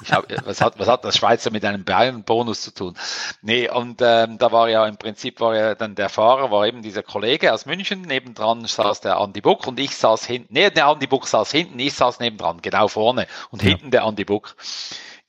[0.03, 2.95] Ich hab, was, hat, was hat das Schweizer mit einem Bayern-Bonus zu tun?
[3.41, 6.83] Nee, und ähm, da war ja im Prinzip war ja dann der Fahrer, war eben
[6.83, 10.85] dieser Kollege aus München, nebendran saß der Andi Buck und ich saß hinten, nee, der
[10.85, 13.69] Andi Buck saß hinten, ich saß nebendran, genau vorne und Ja.
[13.69, 14.55] hinten der Andi Buck.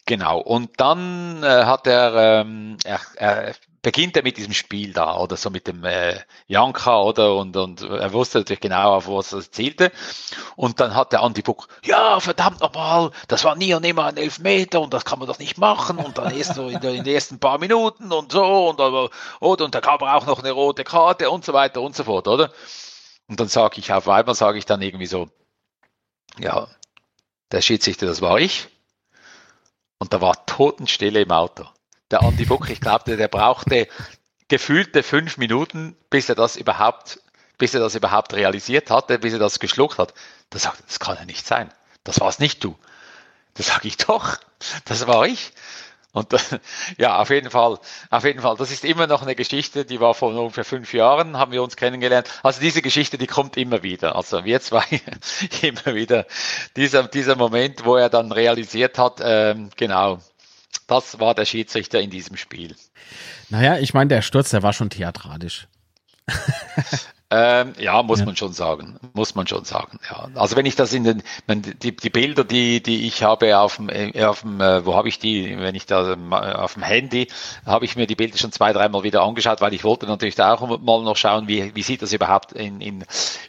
[0.07, 5.17] Genau, und dann äh, hat er, ähm, er, er beginnt er mit diesem Spiel da
[5.17, 9.33] oder so mit dem äh, Janka oder und, und er wusste natürlich genau, auf was
[9.33, 9.93] er zielte.
[10.57, 14.19] Und dann hat der Andi Buck, ja, verdammt nochmal, das war nie und nimmer ein
[14.19, 17.05] Elfmeter und das kann man doch nicht machen und dann erst so in, der, in
[17.05, 19.09] den ersten paar Minuten und so und, oder,
[19.41, 22.29] und da gab er auch noch eine rote Karte und so weiter und so fort,
[22.29, 22.53] oder?
[23.27, 25.29] Und dann sage ich auf einmal, sage ich dann irgendwie so,
[26.39, 26.69] ja,
[27.53, 28.69] der Schiedsrichter, das war ich.
[29.99, 31.67] Und da war Totenstille im Auto.
[32.11, 33.89] Der Andi Buck, ich glaubte, der brauchte
[34.49, 37.21] gefühlte fünf Minuten, bis er das überhaupt,
[37.59, 40.15] bis er das überhaupt realisiert hatte, bis er das geschluckt hat.
[40.51, 41.73] Da sagt er, das kann ja nicht sein.
[42.05, 42.77] Das war's nicht du.
[43.55, 44.37] Da sage ich doch,
[44.85, 45.53] das war ich.
[46.15, 46.33] Und
[46.97, 48.57] ja, auf jeden Fall, auf jeden Fall.
[48.57, 51.77] Das ist immer noch eine Geschichte, die war vor ungefähr fünf Jahren, haben wir uns
[51.77, 52.29] kennengelernt.
[52.45, 54.15] Also diese Geschichte, die kommt immer wieder.
[54.15, 54.85] Also wir zwei
[55.63, 56.27] immer wieder
[56.77, 60.21] dieser, dieser Moment, wo er dann realisiert hat, ähm, genau,
[60.87, 62.77] das war der Schiedsrichter in diesem Spiel.
[63.49, 65.67] Naja, ich meine, der Sturz, der war schon theatralisch.
[67.37, 68.27] Ähm, ja, muss Ja.
[68.27, 68.97] man schon sagen.
[69.13, 69.99] Muss man schon sagen.
[70.09, 70.29] Ja.
[70.37, 73.89] Also wenn ich das in den, die, die Bilder, die, die ich habe auf dem,
[73.89, 77.27] äh, auf dem äh, wo habe ich die, wenn ich da ähm, auf dem Handy,
[77.67, 80.55] habe ich mir die Bilder schon zwei, dreimal wieder angeschaut, weil ich wollte natürlich da
[80.55, 83.05] auch mal noch schauen, wie, wie sieht das überhaupt in, in,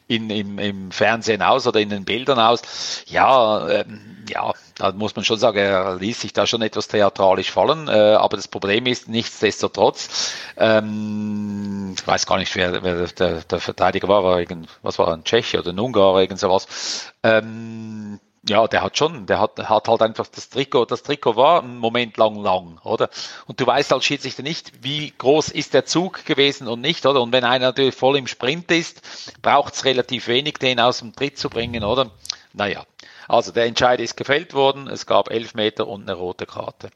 [0.07, 3.03] in, im, im Fernsehen aus oder in den Bildern aus.
[3.05, 7.51] Ja, ähm, ja, da muss man schon sagen, er ließ sich da schon etwas theatralisch
[7.51, 13.41] fallen, äh, aber das Problem ist, nichtsdestotrotz, ähm, ich weiß gar nicht, wer, wer der,
[13.41, 17.13] der Verteidiger war, war irgend, was war ein Tscheche oder ein Ungarer, irgend sowas.
[17.23, 21.63] Ähm, ja, der hat schon, der hat, hat halt einfach das Trikot, das Trikot war
[21.63, 23.09] einen Moment lang lang, oder?
[23.47, 27.21] Und du weißt als Schiedsrichter nicht, wie groß ist der Zug gewesen und nicht, oder?
[27.21, 29.01] Und wenn einer natürlich voll im Sprint ist,
[29.41, 32.11] braucht es relativ wenig, den aus dem Tritt zu bringen, oder?
[32.53, 32.85] Naja,
[33.27, 36.89] also der Entscheid ist gefällt worden, es gab elf Meter und eine rote Karte.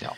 [0.00, 0.12] Ja.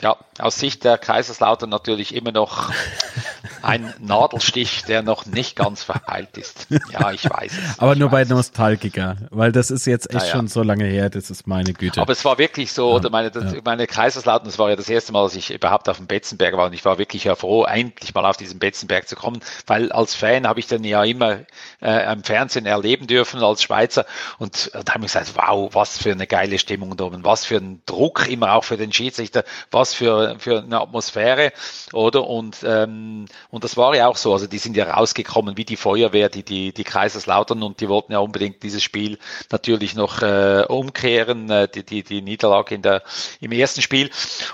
[0.00, 2.72] Ja, aus Sicht der Kaiserslautern natürlich immer noch
[3.62, 6.68] ein Nadelstich, der noch nicht ganz verheilt ist.
[6.92, 7.78] Ja, ich weiß es.
[7.78, 8.28] Aber nur bei.
[8.28, 10.32] Nostalgiker, weil das ist jetzt echt Naja.
[10.32, 12.00] schon so lange her, das ist meine Güte.
[12.00, 13.60] Aber es war wirklich so, oder meine, das, ja.
[13.64, 16.66] meine Kaiserslautern, das war ja das erste Mal, dass ich überhaupt auf dem Betzenberg war
[16.66, 20.14] und ich war wirklich ja froh, endlich mal auf diesen Betzenberg zu kommen, weil als
[20.14, 21.40] Fan habe ich dann ja immer
[21.80, 24.04] äh, im Fernsehen erleben dürfen als Schweizer
[24.38, 27.44] und, und da habe ich gesagt, wow, was für eine geile Stimmung da oben, was
[27.44, 31.52] für ein Druck immer auch für den Schiedsrichter, was für, für eine Atmosphäre,
[31.92, 32.26] oder?
[32.26, 35.76] Und, ähm, und das war ja auch so, also die sind ja rausgekommen wie die
[35.76, 39.18] Feuerwehr, die, die, die Kaiserslautern und die wollten ja unbedingt dieses Spiel
[39.50, 43.02] natürlich noch äh, umkehren, äh, die, die, die Niederlage in der,
[43.40, 44.10] im ersten Spiel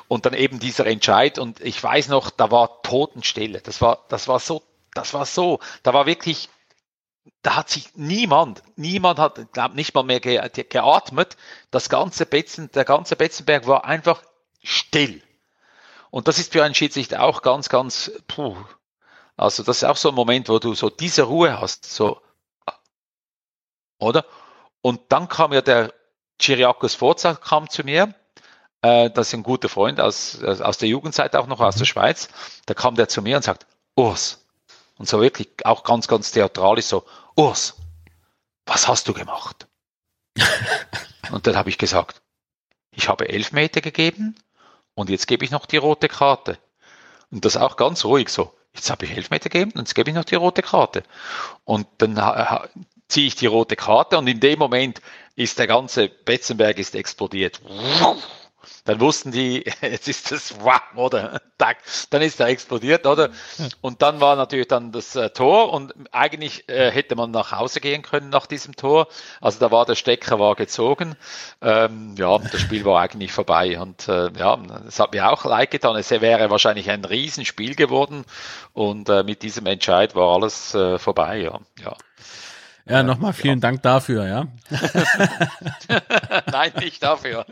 [0.06, 4.28] und dann eben dieser Entscheid und ich weiß noch, da war Totenstille, das war, das
[4.28, 4.62] war so,
[4.94, 6.48] das war so, da war wirklich
[7.42, 11.36] da hat sich niemand, niemand hat, glaube nicht mal mehr ge geatmet.
[11.70, 14.22] Das ganze Betzen, der ganze Betzenberg war einfach
[14.62, 15.22] still.
[16.10, 18.56] Und das ist für einen Schiedsrichter auch ganz, ganz, puh.
[19.36, 22.20] Also das ist auch so ein Moment, wo du so diese Ruhe hast, so,
[23.98, 24.24] oder?
[24.80, 25.92] Und dann kam ja der
[26.40, 28.14] Chiriakos Forza kam zu mir,
[28.82, 32.28] äh, das ist ein guter Freund aus, aus der Jugendzeit auch noch, aus der Schweiz.
[32.66, 33.66] Da kam der zu mir und sagt,
[33.96, 34.44] Urs,
[34.98, 37.04] und so wirklich auch ganz, ganz theatralisch so,
[37.34, 37.76] Urs,
[38.66, 39.66] was hast du gemacht?
[41.32, 42.20] und dann habe ich gesagt,
[42.90, 44.36] ich habe elf Meter gegeben
[44.94, 46.58] und jetzt gebe ich noch die rote Karte.
[47.30, 48.54] Und das auch ganz ruhig so.
[48.74, 51.04] Jetzt habe ich elf Meter gegeben und jetzt gebe ich noch die rote Karte.
[51.64, 52.16] Und dann
[53.08, 55.00] ziehe ich die rote Karte und in dem Moment
[55.36, 57.60] ist der ganze Betzenberg ist explodiert.
[58.84, 61.40] Dann wussten die, jetzt ist das wow, oder?
[62.10, 63.30] Dann ist er explodiert, oder?
[63.80, 67.80] Und dann war natürlich dann das äh, Tor und eigentlich äh, hätte man nach Hause
[67.80, 69.08] gehen können nach diesem Tor.
[69.40, 71.16] Also da war der Stecker war gezogen.
[71.62, 75.70] Ähm, ja, das Spiel war eigentlich vorbei und äh, ja, es hat mir auch leid
[75.70, 75.96] getan.
[75.96, 78.24] Es wäre wahrscheinlich ein Riesenspiel geworden
[78.72, 81.38] und mit diesem Entscheid war alles vorbei.
[81.38, 81.96] Ja, ja.
[82.86, 83.60] Ja, nochmal vielen ja.
[83.60, 84.46] Dank dafür, ja.
[86.52, 87.46] Nein, nicht dafür.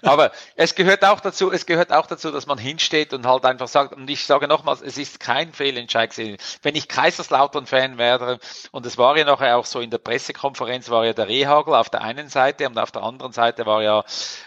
[0.00, 3.68] Aber es gehört auch dazu, es gehört auch dazu, dass man hinsteht und halt einfach
[3.68, 6.38] sagt, und ich sage nochmals, es ist kein Fehlentscheid gewesen.
[6.62, 8.38] Wenn ich Kaiserslautern-Fan wäre,
[8.70, 11.90] und es war ja nachher auch so in der Pressekonferenz, war ja der Rehagel auf
[11.90, 14.04] der einen Seite und auf der anderen Seite war ja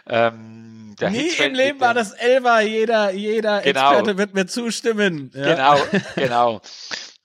[0.08, 3.92] ähm, der Nie Hitzfeld im Leben war das Elva, jeder, jeder genau.
[3.92, 5.32] Experte wird mir zustimmen.
[5.36, 5.54] Ja.
[5.54, 5.78] Genau,
[6.16, 6.62] genau.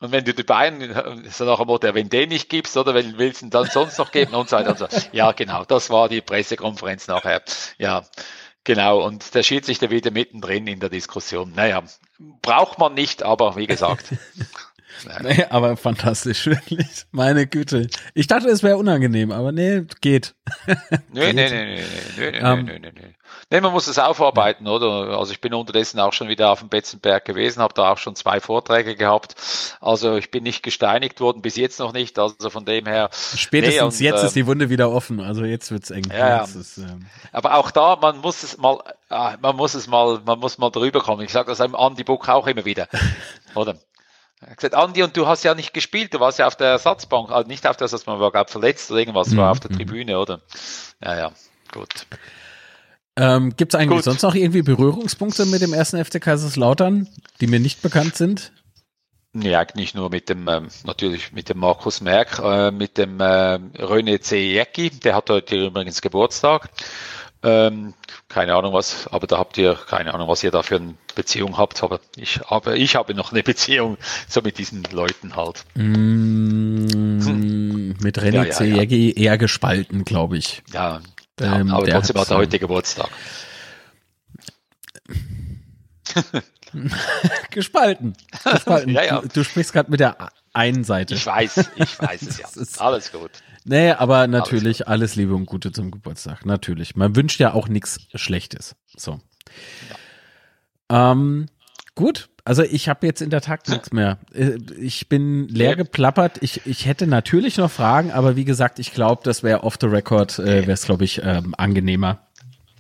[0.01, 3.17] Und wenn du die Bayern, so nach dem Motto, wenn den nicht gibst, oder wenn
[3.17, 4.89] willst du dann sonst noch geben und so weiter und so.
[5.13, 7.43] Ja, genau, das war die Pressekonferenz nachher.
[7.79, 8.05] Ja,
[8.65, 9.05] genau.
[9.05, 11.53] Und der schied sich da wieder mittendrin in der Diskussion.
[11.55, 11.83] Naja,
[12.43, 14.07] braucht man nicht, aber wie gesagt.
[15.23, 17.07] Nee, aber fantastisch, wirklich.
[17.11, 17.89] Meine Güte.
[18.15, 20.35] Ich dachte, es wäre unangenehm, aber nee, geht.
[21.13, 21.85] Nee, nee, nee, nee,
[22.19, 23.15] nee, nee, um, nee, nee, nee.
[23.51, 25.19] Nee, man muss es aufarbeiten, oder?
[25.19, 28.17] Also ich bin unterdessen auch schon wieder auf dem Betzenberg gewesen, habe da auch schon
[28.17, 29.35] zwei Vorträge gehabt.
[29.81, 32.19] Also ich bin nicht gesteinigt worden, bis jetzt noch nicht.
[32.19, 33.11] Also von dem her.
[33.13, 35.21] Spätestens nee, und, jetzt äh, ist die Wunde wieder offen.
[35.21, 36.05] Also jetzt wird's eng.
[36.11, 40.21] Ja, ist, ähm, Aber auch da, man muss es mal, ah, man muss es mal,
[40.25, 41.23] man muss mal drüber kommen.
[41.23, 42.89] Ich sage das einem Andy Buck auch immer wieder,
[43.55, 43.77] oder?
[44.45, 46.69] Er hat gesagt, Andi, und du hast ja nicht gespielt, du warst ja auf der
[46.69, 49.39] Ersatzbank, also nicht auf der Ersatzbank, war gerade verletzt oder irgendwas, mhm.
[49.39, 49.77] war auf der mhm.
[49.77, 50.43] Tribüne, oder?
[51.03, 51.33] Ja, ja,
[51.73, 52.07] gut.
[53.17, 54.05] Ähm, Gibt es eigentlich Gut.
[54.05, 57.09] sonst noch irgendwie Berührungspunkte mit dem ersten FC Kaiserslautern,
[57.41, 58.53] die mir nicht bekannt sind?
[59.35, 63.59] Ja, nicht nur mit dem, ähm, natürlich mit dem Markus Merck, äh, mit dem äh,
[63.79, 66.71] René Zejecki, der hat heute übrigens Geburtstag.
[67.45, 67.93] Ähm,
[68.31, 71.59] keine Ahnung was, aber da habt ihr keine Ahnung, was ihr da für eine Beziehung
[71.59, 75.65] habt, aber ich habe, ich habe noch eine Beziehung so mit diesen Leuten halt.
[75.75, 77.97] Mm, hm.
[78.01, 79.13] Mit René ja, ja, ja.
[79.15, 80.63] eher gespalten, glaube ich.
[80.73, 81.03] Ja,
[81.39, 83.11] ja, ähm, aber trotzdem hat er heute Geburtstag.
[87.51, 88.17] Gespalten.
[88.45, 88.91] Gespalten.
[88.95, 89.21] ja, ja.
[89.21, 91.15] Du, du sprichst gerade mit der einen Seite.
[91.15, 92.47] Ich weiß, ich weiß es ja.
[92.85, 93.31] Alles gut.
[93.65, 96.45] Nee, aber natürlich alles, alles, Liebe und Gute zum Geburtstag.
[96.45, 96.97] Natürlich.
[96.97, 98.77] Man wünscht ja auch nichts Schlechtes.
[98.95, 99.21] So.
[100.91, 101.13] Ja.
[101.13, 101.47] Ähm,
[101.95, 104.19] gut, also ich habe jetzt in der Tat nichts mehr.
[104.35, 106.43] Äh, ich bin leer geplappert.
[106.43, 109.87] Ich, ich hätte natürlich noch Fragen, aber wie gesagt, ich glaube, das wäre off the
[109.87, 112.27] record, äh, wäre es, glaube ich, ähm, angenehmer.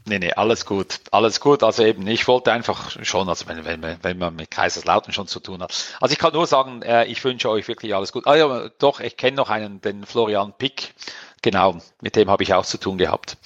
[0.06, 1.62] Nee, nee, alles gut, alles gut.
[1.62, 5.40] Also eben, ich wollte einfach schon, also wenn, wenn, wenn man mit Kaiserslautern schon zu
[5.40, 5.72] tun hat.
[6.00, 8.26] Also ich kann nur sagen, äh, ich wünsche euch wirklich alles gut.
[8.26, 10.94] Ah ja, doch, ich kenne noch einen, den Florian Pick.
[11.40, 13.38] Genau, mit dem habe ich auch zu tun gehabt.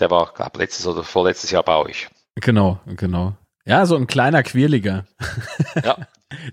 [0.00, 2.08] Der war, glaube letztes oder vorletztes Jahr bei euch.
[2.36, 3.34] Genau, genau.
[3.64, 5.06] Ja, so ein kleiner Quirliger.
[5.82, 5.96] Ja.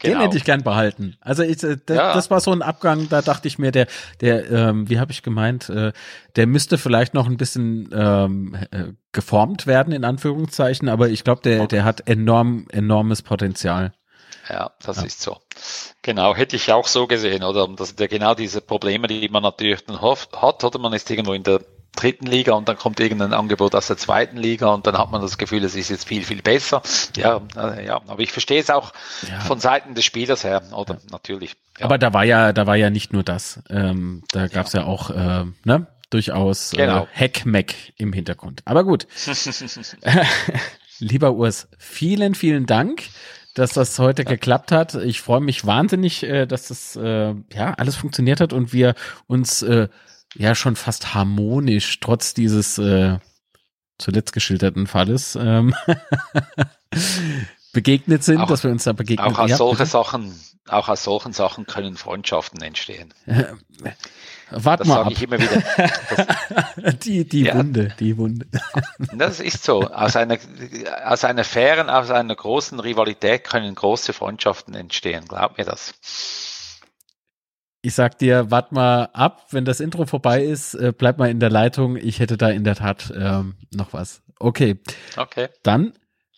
[0.03, 0.22] Den genau.
[0.22, 1.18] hätte ich gern behalten.
[1.22, 2.14] Also ich, äh, ja.
[2.14, 3.88] das war so ein Abgang, da dachte ich mir, der,
[4.22, 5.91] der, ähm, wie habe ich gemeint, äh,
[6.35, 11.41] der müsste vielleicht noch ein bisschen ähm, äh, geformt werden, in Anführungszeichen, aber ich glaube,
[11.41, 13.93] der, der hat enorm, enormes Potenzial.
[14.49, 15.03] Ja, das ja.
[15.03, 15.38] ist so.
[16.01, 17.68] Genau, hätte ich auch so gesehen, oder?
[17.76, 21.34] Das sind ja genau diese Probleme, die man natürlich dann hat, oder man ist irgendwo
[21.34, 21.61] in der
[21.99, 25.21] dritten Liga und dann kommt irgendein Angebot aus der zweiten Liga und dann hat man
[25.21, 26.81] das Gefühl, es ist jetzt viel, viel besser.
[27.15, 28.93] Ja, äh, ja, aber ich verstehe es auch
[29.30, 29.39] ja.
[29.41, 30.95] von Seiten des Spielers her, oder?
[30.95, 30.99] Ja.
[31.11, 31.55] Natürlich.
[31.77, 31.85] Ja.
[31.85, 33.61] Aber da war ja, da war ja nicht nur das.
[33.69, 34.85] Ähm, da gab es ja.
[34.85, 35.88] auch, äh, ne?
[36.09, 37.03] Durchaus genau.
[37.03, 38.63] äh, Hackmack im Hintergrund.
[38.65, 39.05] Aber gut.
[40.99, 43.03] Lieber Urs, vielen, vielen Dank
[43.55, 44.30] dass das heute ja.
[44.30, 44.95] geklappt hat.
[44.95, 48.95] Ich freue mich wahnsinnig, äh, dass das äh, ja alles funktioniert hat und wir
[49.27, 49.89] uns äh,
[50.35, 53.18] ja schon fast harmonisch, trotz dieses äh,
[53.97, 55.76] zuletzt geschilderten Falles, ähm,
[57.73, 59.27] begegnet sind, auch, dass wir uns da begegnen.
[59.27, 63.14] Auch aus ja, solche Sachen, auch aus solchen Sachen können Freundschaften entstehen.
[64.51, 65.11] Warte mal ab.
[65.11, 65.61] ich immer wieder.
[66.76, 68.47] Das, die die ja, Wunde, die Wunde.
[69.14, 69.81] Das ist so.
[69.81, 70.38] Aus einer,
[71.06, 75.26] aus einer fairen, aus einer großen Rivalität können große Freundschaften entstehen.
[75.27, 75.93] Glaub mir das.
[77.81, 81.39] Ich sag dir, wart mal ab, wenn das Intro vorbei ist, äh, bleib mal in
[81.39, 81.95] der Leitung.
[81.95, 84.22] Ich hätte da in der Tat ähm, noch was.
[84.39, 84.80] Okay.
[85.15, 85.47] Okay.
[85.64, 85.93] Dann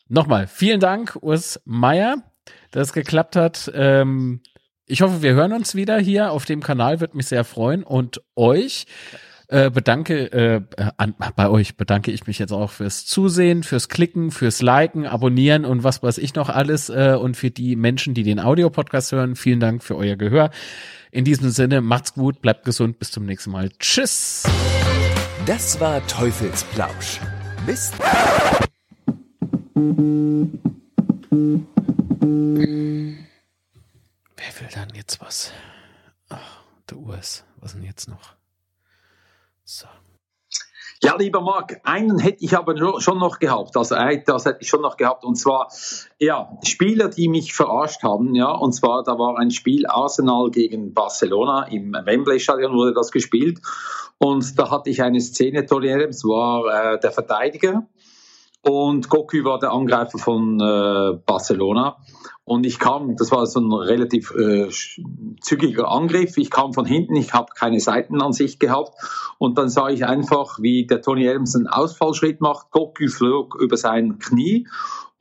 [0.07, 2.17] nochmal vielen Dank, Urs Meier,
[2.71, 3.71] dass es geklappt hat.
[3.73, 4.41] Ähm,
[4.85, 7.83] ich hoffe, wir hören uns wieder hier auf dem Kanal, wird mich sehr freuen.
[7.83, 8.85] Und euch
[9.47, 10.61] äh, bedanke, äh,
[10.97, 15.65] an, bei euch bedanke ich mich jetzt auch fürs Zusehen, fürs Klicken, fürs Liken, Abonnieren
[15.65, 16.89] und was weiß ich noch alles.
[16.89, 20.51] Äh, und für die Menschen, die den Audiopodcast hören, vielen Dank für euer Gehör.
[21.11, 23.69] In diesem Sinne, macht's gut, bleibt gesund, bis zum nächsten Mal.
[23.79, 24.43] Tschüss.
[25.45, 27.19] Das war Teufelsplausch.
[27.65, 27.91] Bis.
[27.97, 28.21] Wer
[34.59, 35.51] will dann jetzt was?
[36.29, 37.43] Ach, der Urs.
[37.57, 38.35] Was denn jetzt noch?
[39.65, 39.87] So.
[41.03, 43.75] Ja, lieber Marc, einen hätte ich aber schon noch gehabt.
[43.75, 45.25] Also das hätte ich schon noch gehabt.
[45.25, 45.67] Und zwar,
[46.19, 48.35] ja, Spieler, die mich verarscht haben.
[48.35, 51.63] Ja, und zwar, da war ein Spiel Arsenal gegen Barcelona.
[51.63, 53.61] Im Wembley-Stadion wurde das gespielt.
[54.19, 57.87] Und da hatte ich eine Szene, Tony Adams war äh, der Verteidiger.
[58.61, 61.97] Und Goku war der Angreifer von äh, Barcelona.
[62.43, 64.67] Und ich kam, das war so ein relativ äh,
[65.39, 66.37] zügiger Angriff.
[66.37, 68.95] Ich kam von hinten, ich habe keine Seitenansicht gehabt.
[69.37, 72.71] Und dann sah ich einfach, wie der Tony Adams einen Ausfallschritt macht.
[72.71, 74.67] Goku flog über sein Knie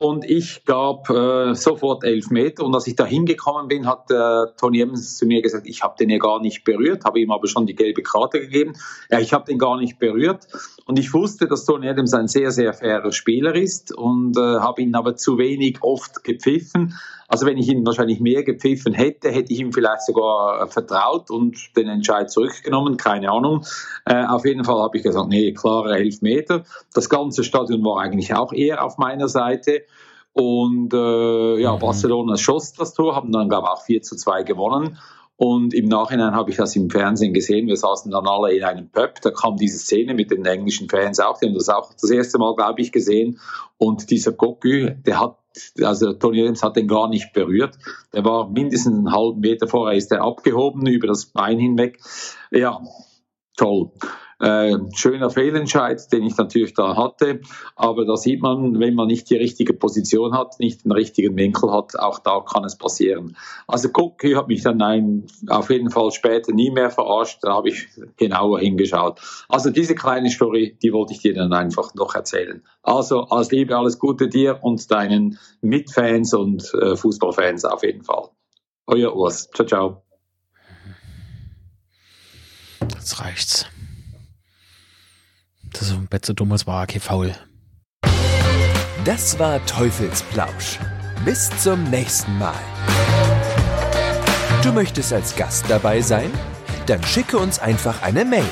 [0.01, 2.65] und ich gab äh, sofort elf Meter.
[2.65, 5.95] Und als ich da hingekommen bin, hat äh, Tony Evans zu mir gesagt, ich habe
[5.99, 8.73] den ja gar nicht berührt, habe ihm aber schon die gelbe Karte gegeben.
[9.11, 10.47] Ja, ich habe den gar nicht berührt.
[10.87, 14.81] Und ich wusste, dass Tony Adams ein sehr, sehr fairer Spieler ist und äh, habe
[14.81, 16.95] ihn aber zu wenig oft gepfiffen.
[17.31, 21.31] Also wenn ich ihn wahrscheinlich mehr gepfiffen hätte, hätte ich ihm vielleicht sogar äh, vertraut
[21.31, 23.65] und den Entscheid zurückgenommen, keine Ahnung.
[24.05, 26.65] Äh, auf jeden Fall habe ich gesagt, nee, klare Elfmeter.
[26.93, 29.83] Das ganze Stadion war eigentlich auch eher auf meiner Seite.
[30.33, 31.79] Und äh, ja, mhm.
[31.79, 34.97] Barcelona schoss das Tor, haben dann, glaube ich, auch 4 zu 2 gewonnen.
[35.37, 37.67] Und im Nachhinein habe ich das im Fernsehen gesehen.
[37.67, 39.21] Wir saßen dann alle in einem Pub.
[39.21, 41.39] Da kam diese Szene mit den englischen Fans auch.
[41.39, 43.39] Die haben das auch das erste Mal, glaube ich, gesehen.
[43.77, 45.37] Und dieser Cocu, der hat,
[45.81, 47.77] also Tony Adams hat den gar nicht berührt.
[48.13, 51.99] Der war mindestens einen halben Meter vorher, ist er abgehoben über das Bein hinweg.
[52.51, 52.79] Ja,
[53.57, 53.91] toll.
[54.41, 57.41] Äh, schöner Fehlentscheid, den ich natürlich da hatte.
[57.75, 61.71] Aber da sieht man, wenn man nicht die richtige Position hat, nicht den richtigen Winkel
[61.71, 63.37] hat, auch da kann es passieren.
[63.67, 67.37] Also Cookie hat mich dann ein, auf jeden Fall später nie mehr verarscht.
[67.43, 67.87] Da habe ich
[68.17, 69.19] genauer hingeschaut.
[69.47, 72.63] Also diese kleine Story, die wollte ich dir dann einfach noch erzählen.
[72.81, 78.29] Also als Liebe alles Gute dir und deinen Mitfans und äh, Fußballfans auf jeden Fall.
[78.87, 79.51] Euer Urs.
[79.51, 80.01] Ciao, ciao.
[82.81, 83.67] Jetzt reicht's.
[85.73, 87.33] Das ist ein Bett so dumm, es war okay faul.
[89.05, 90.79] Das war Teufelsplausch.
[91.25, 92.53] Bis zum nächsten Mal.
[94.63, 96.31] Du möchtest als Gast dabei sein?
[96.85, 98.45] Dann schicke uns einfach eine Mail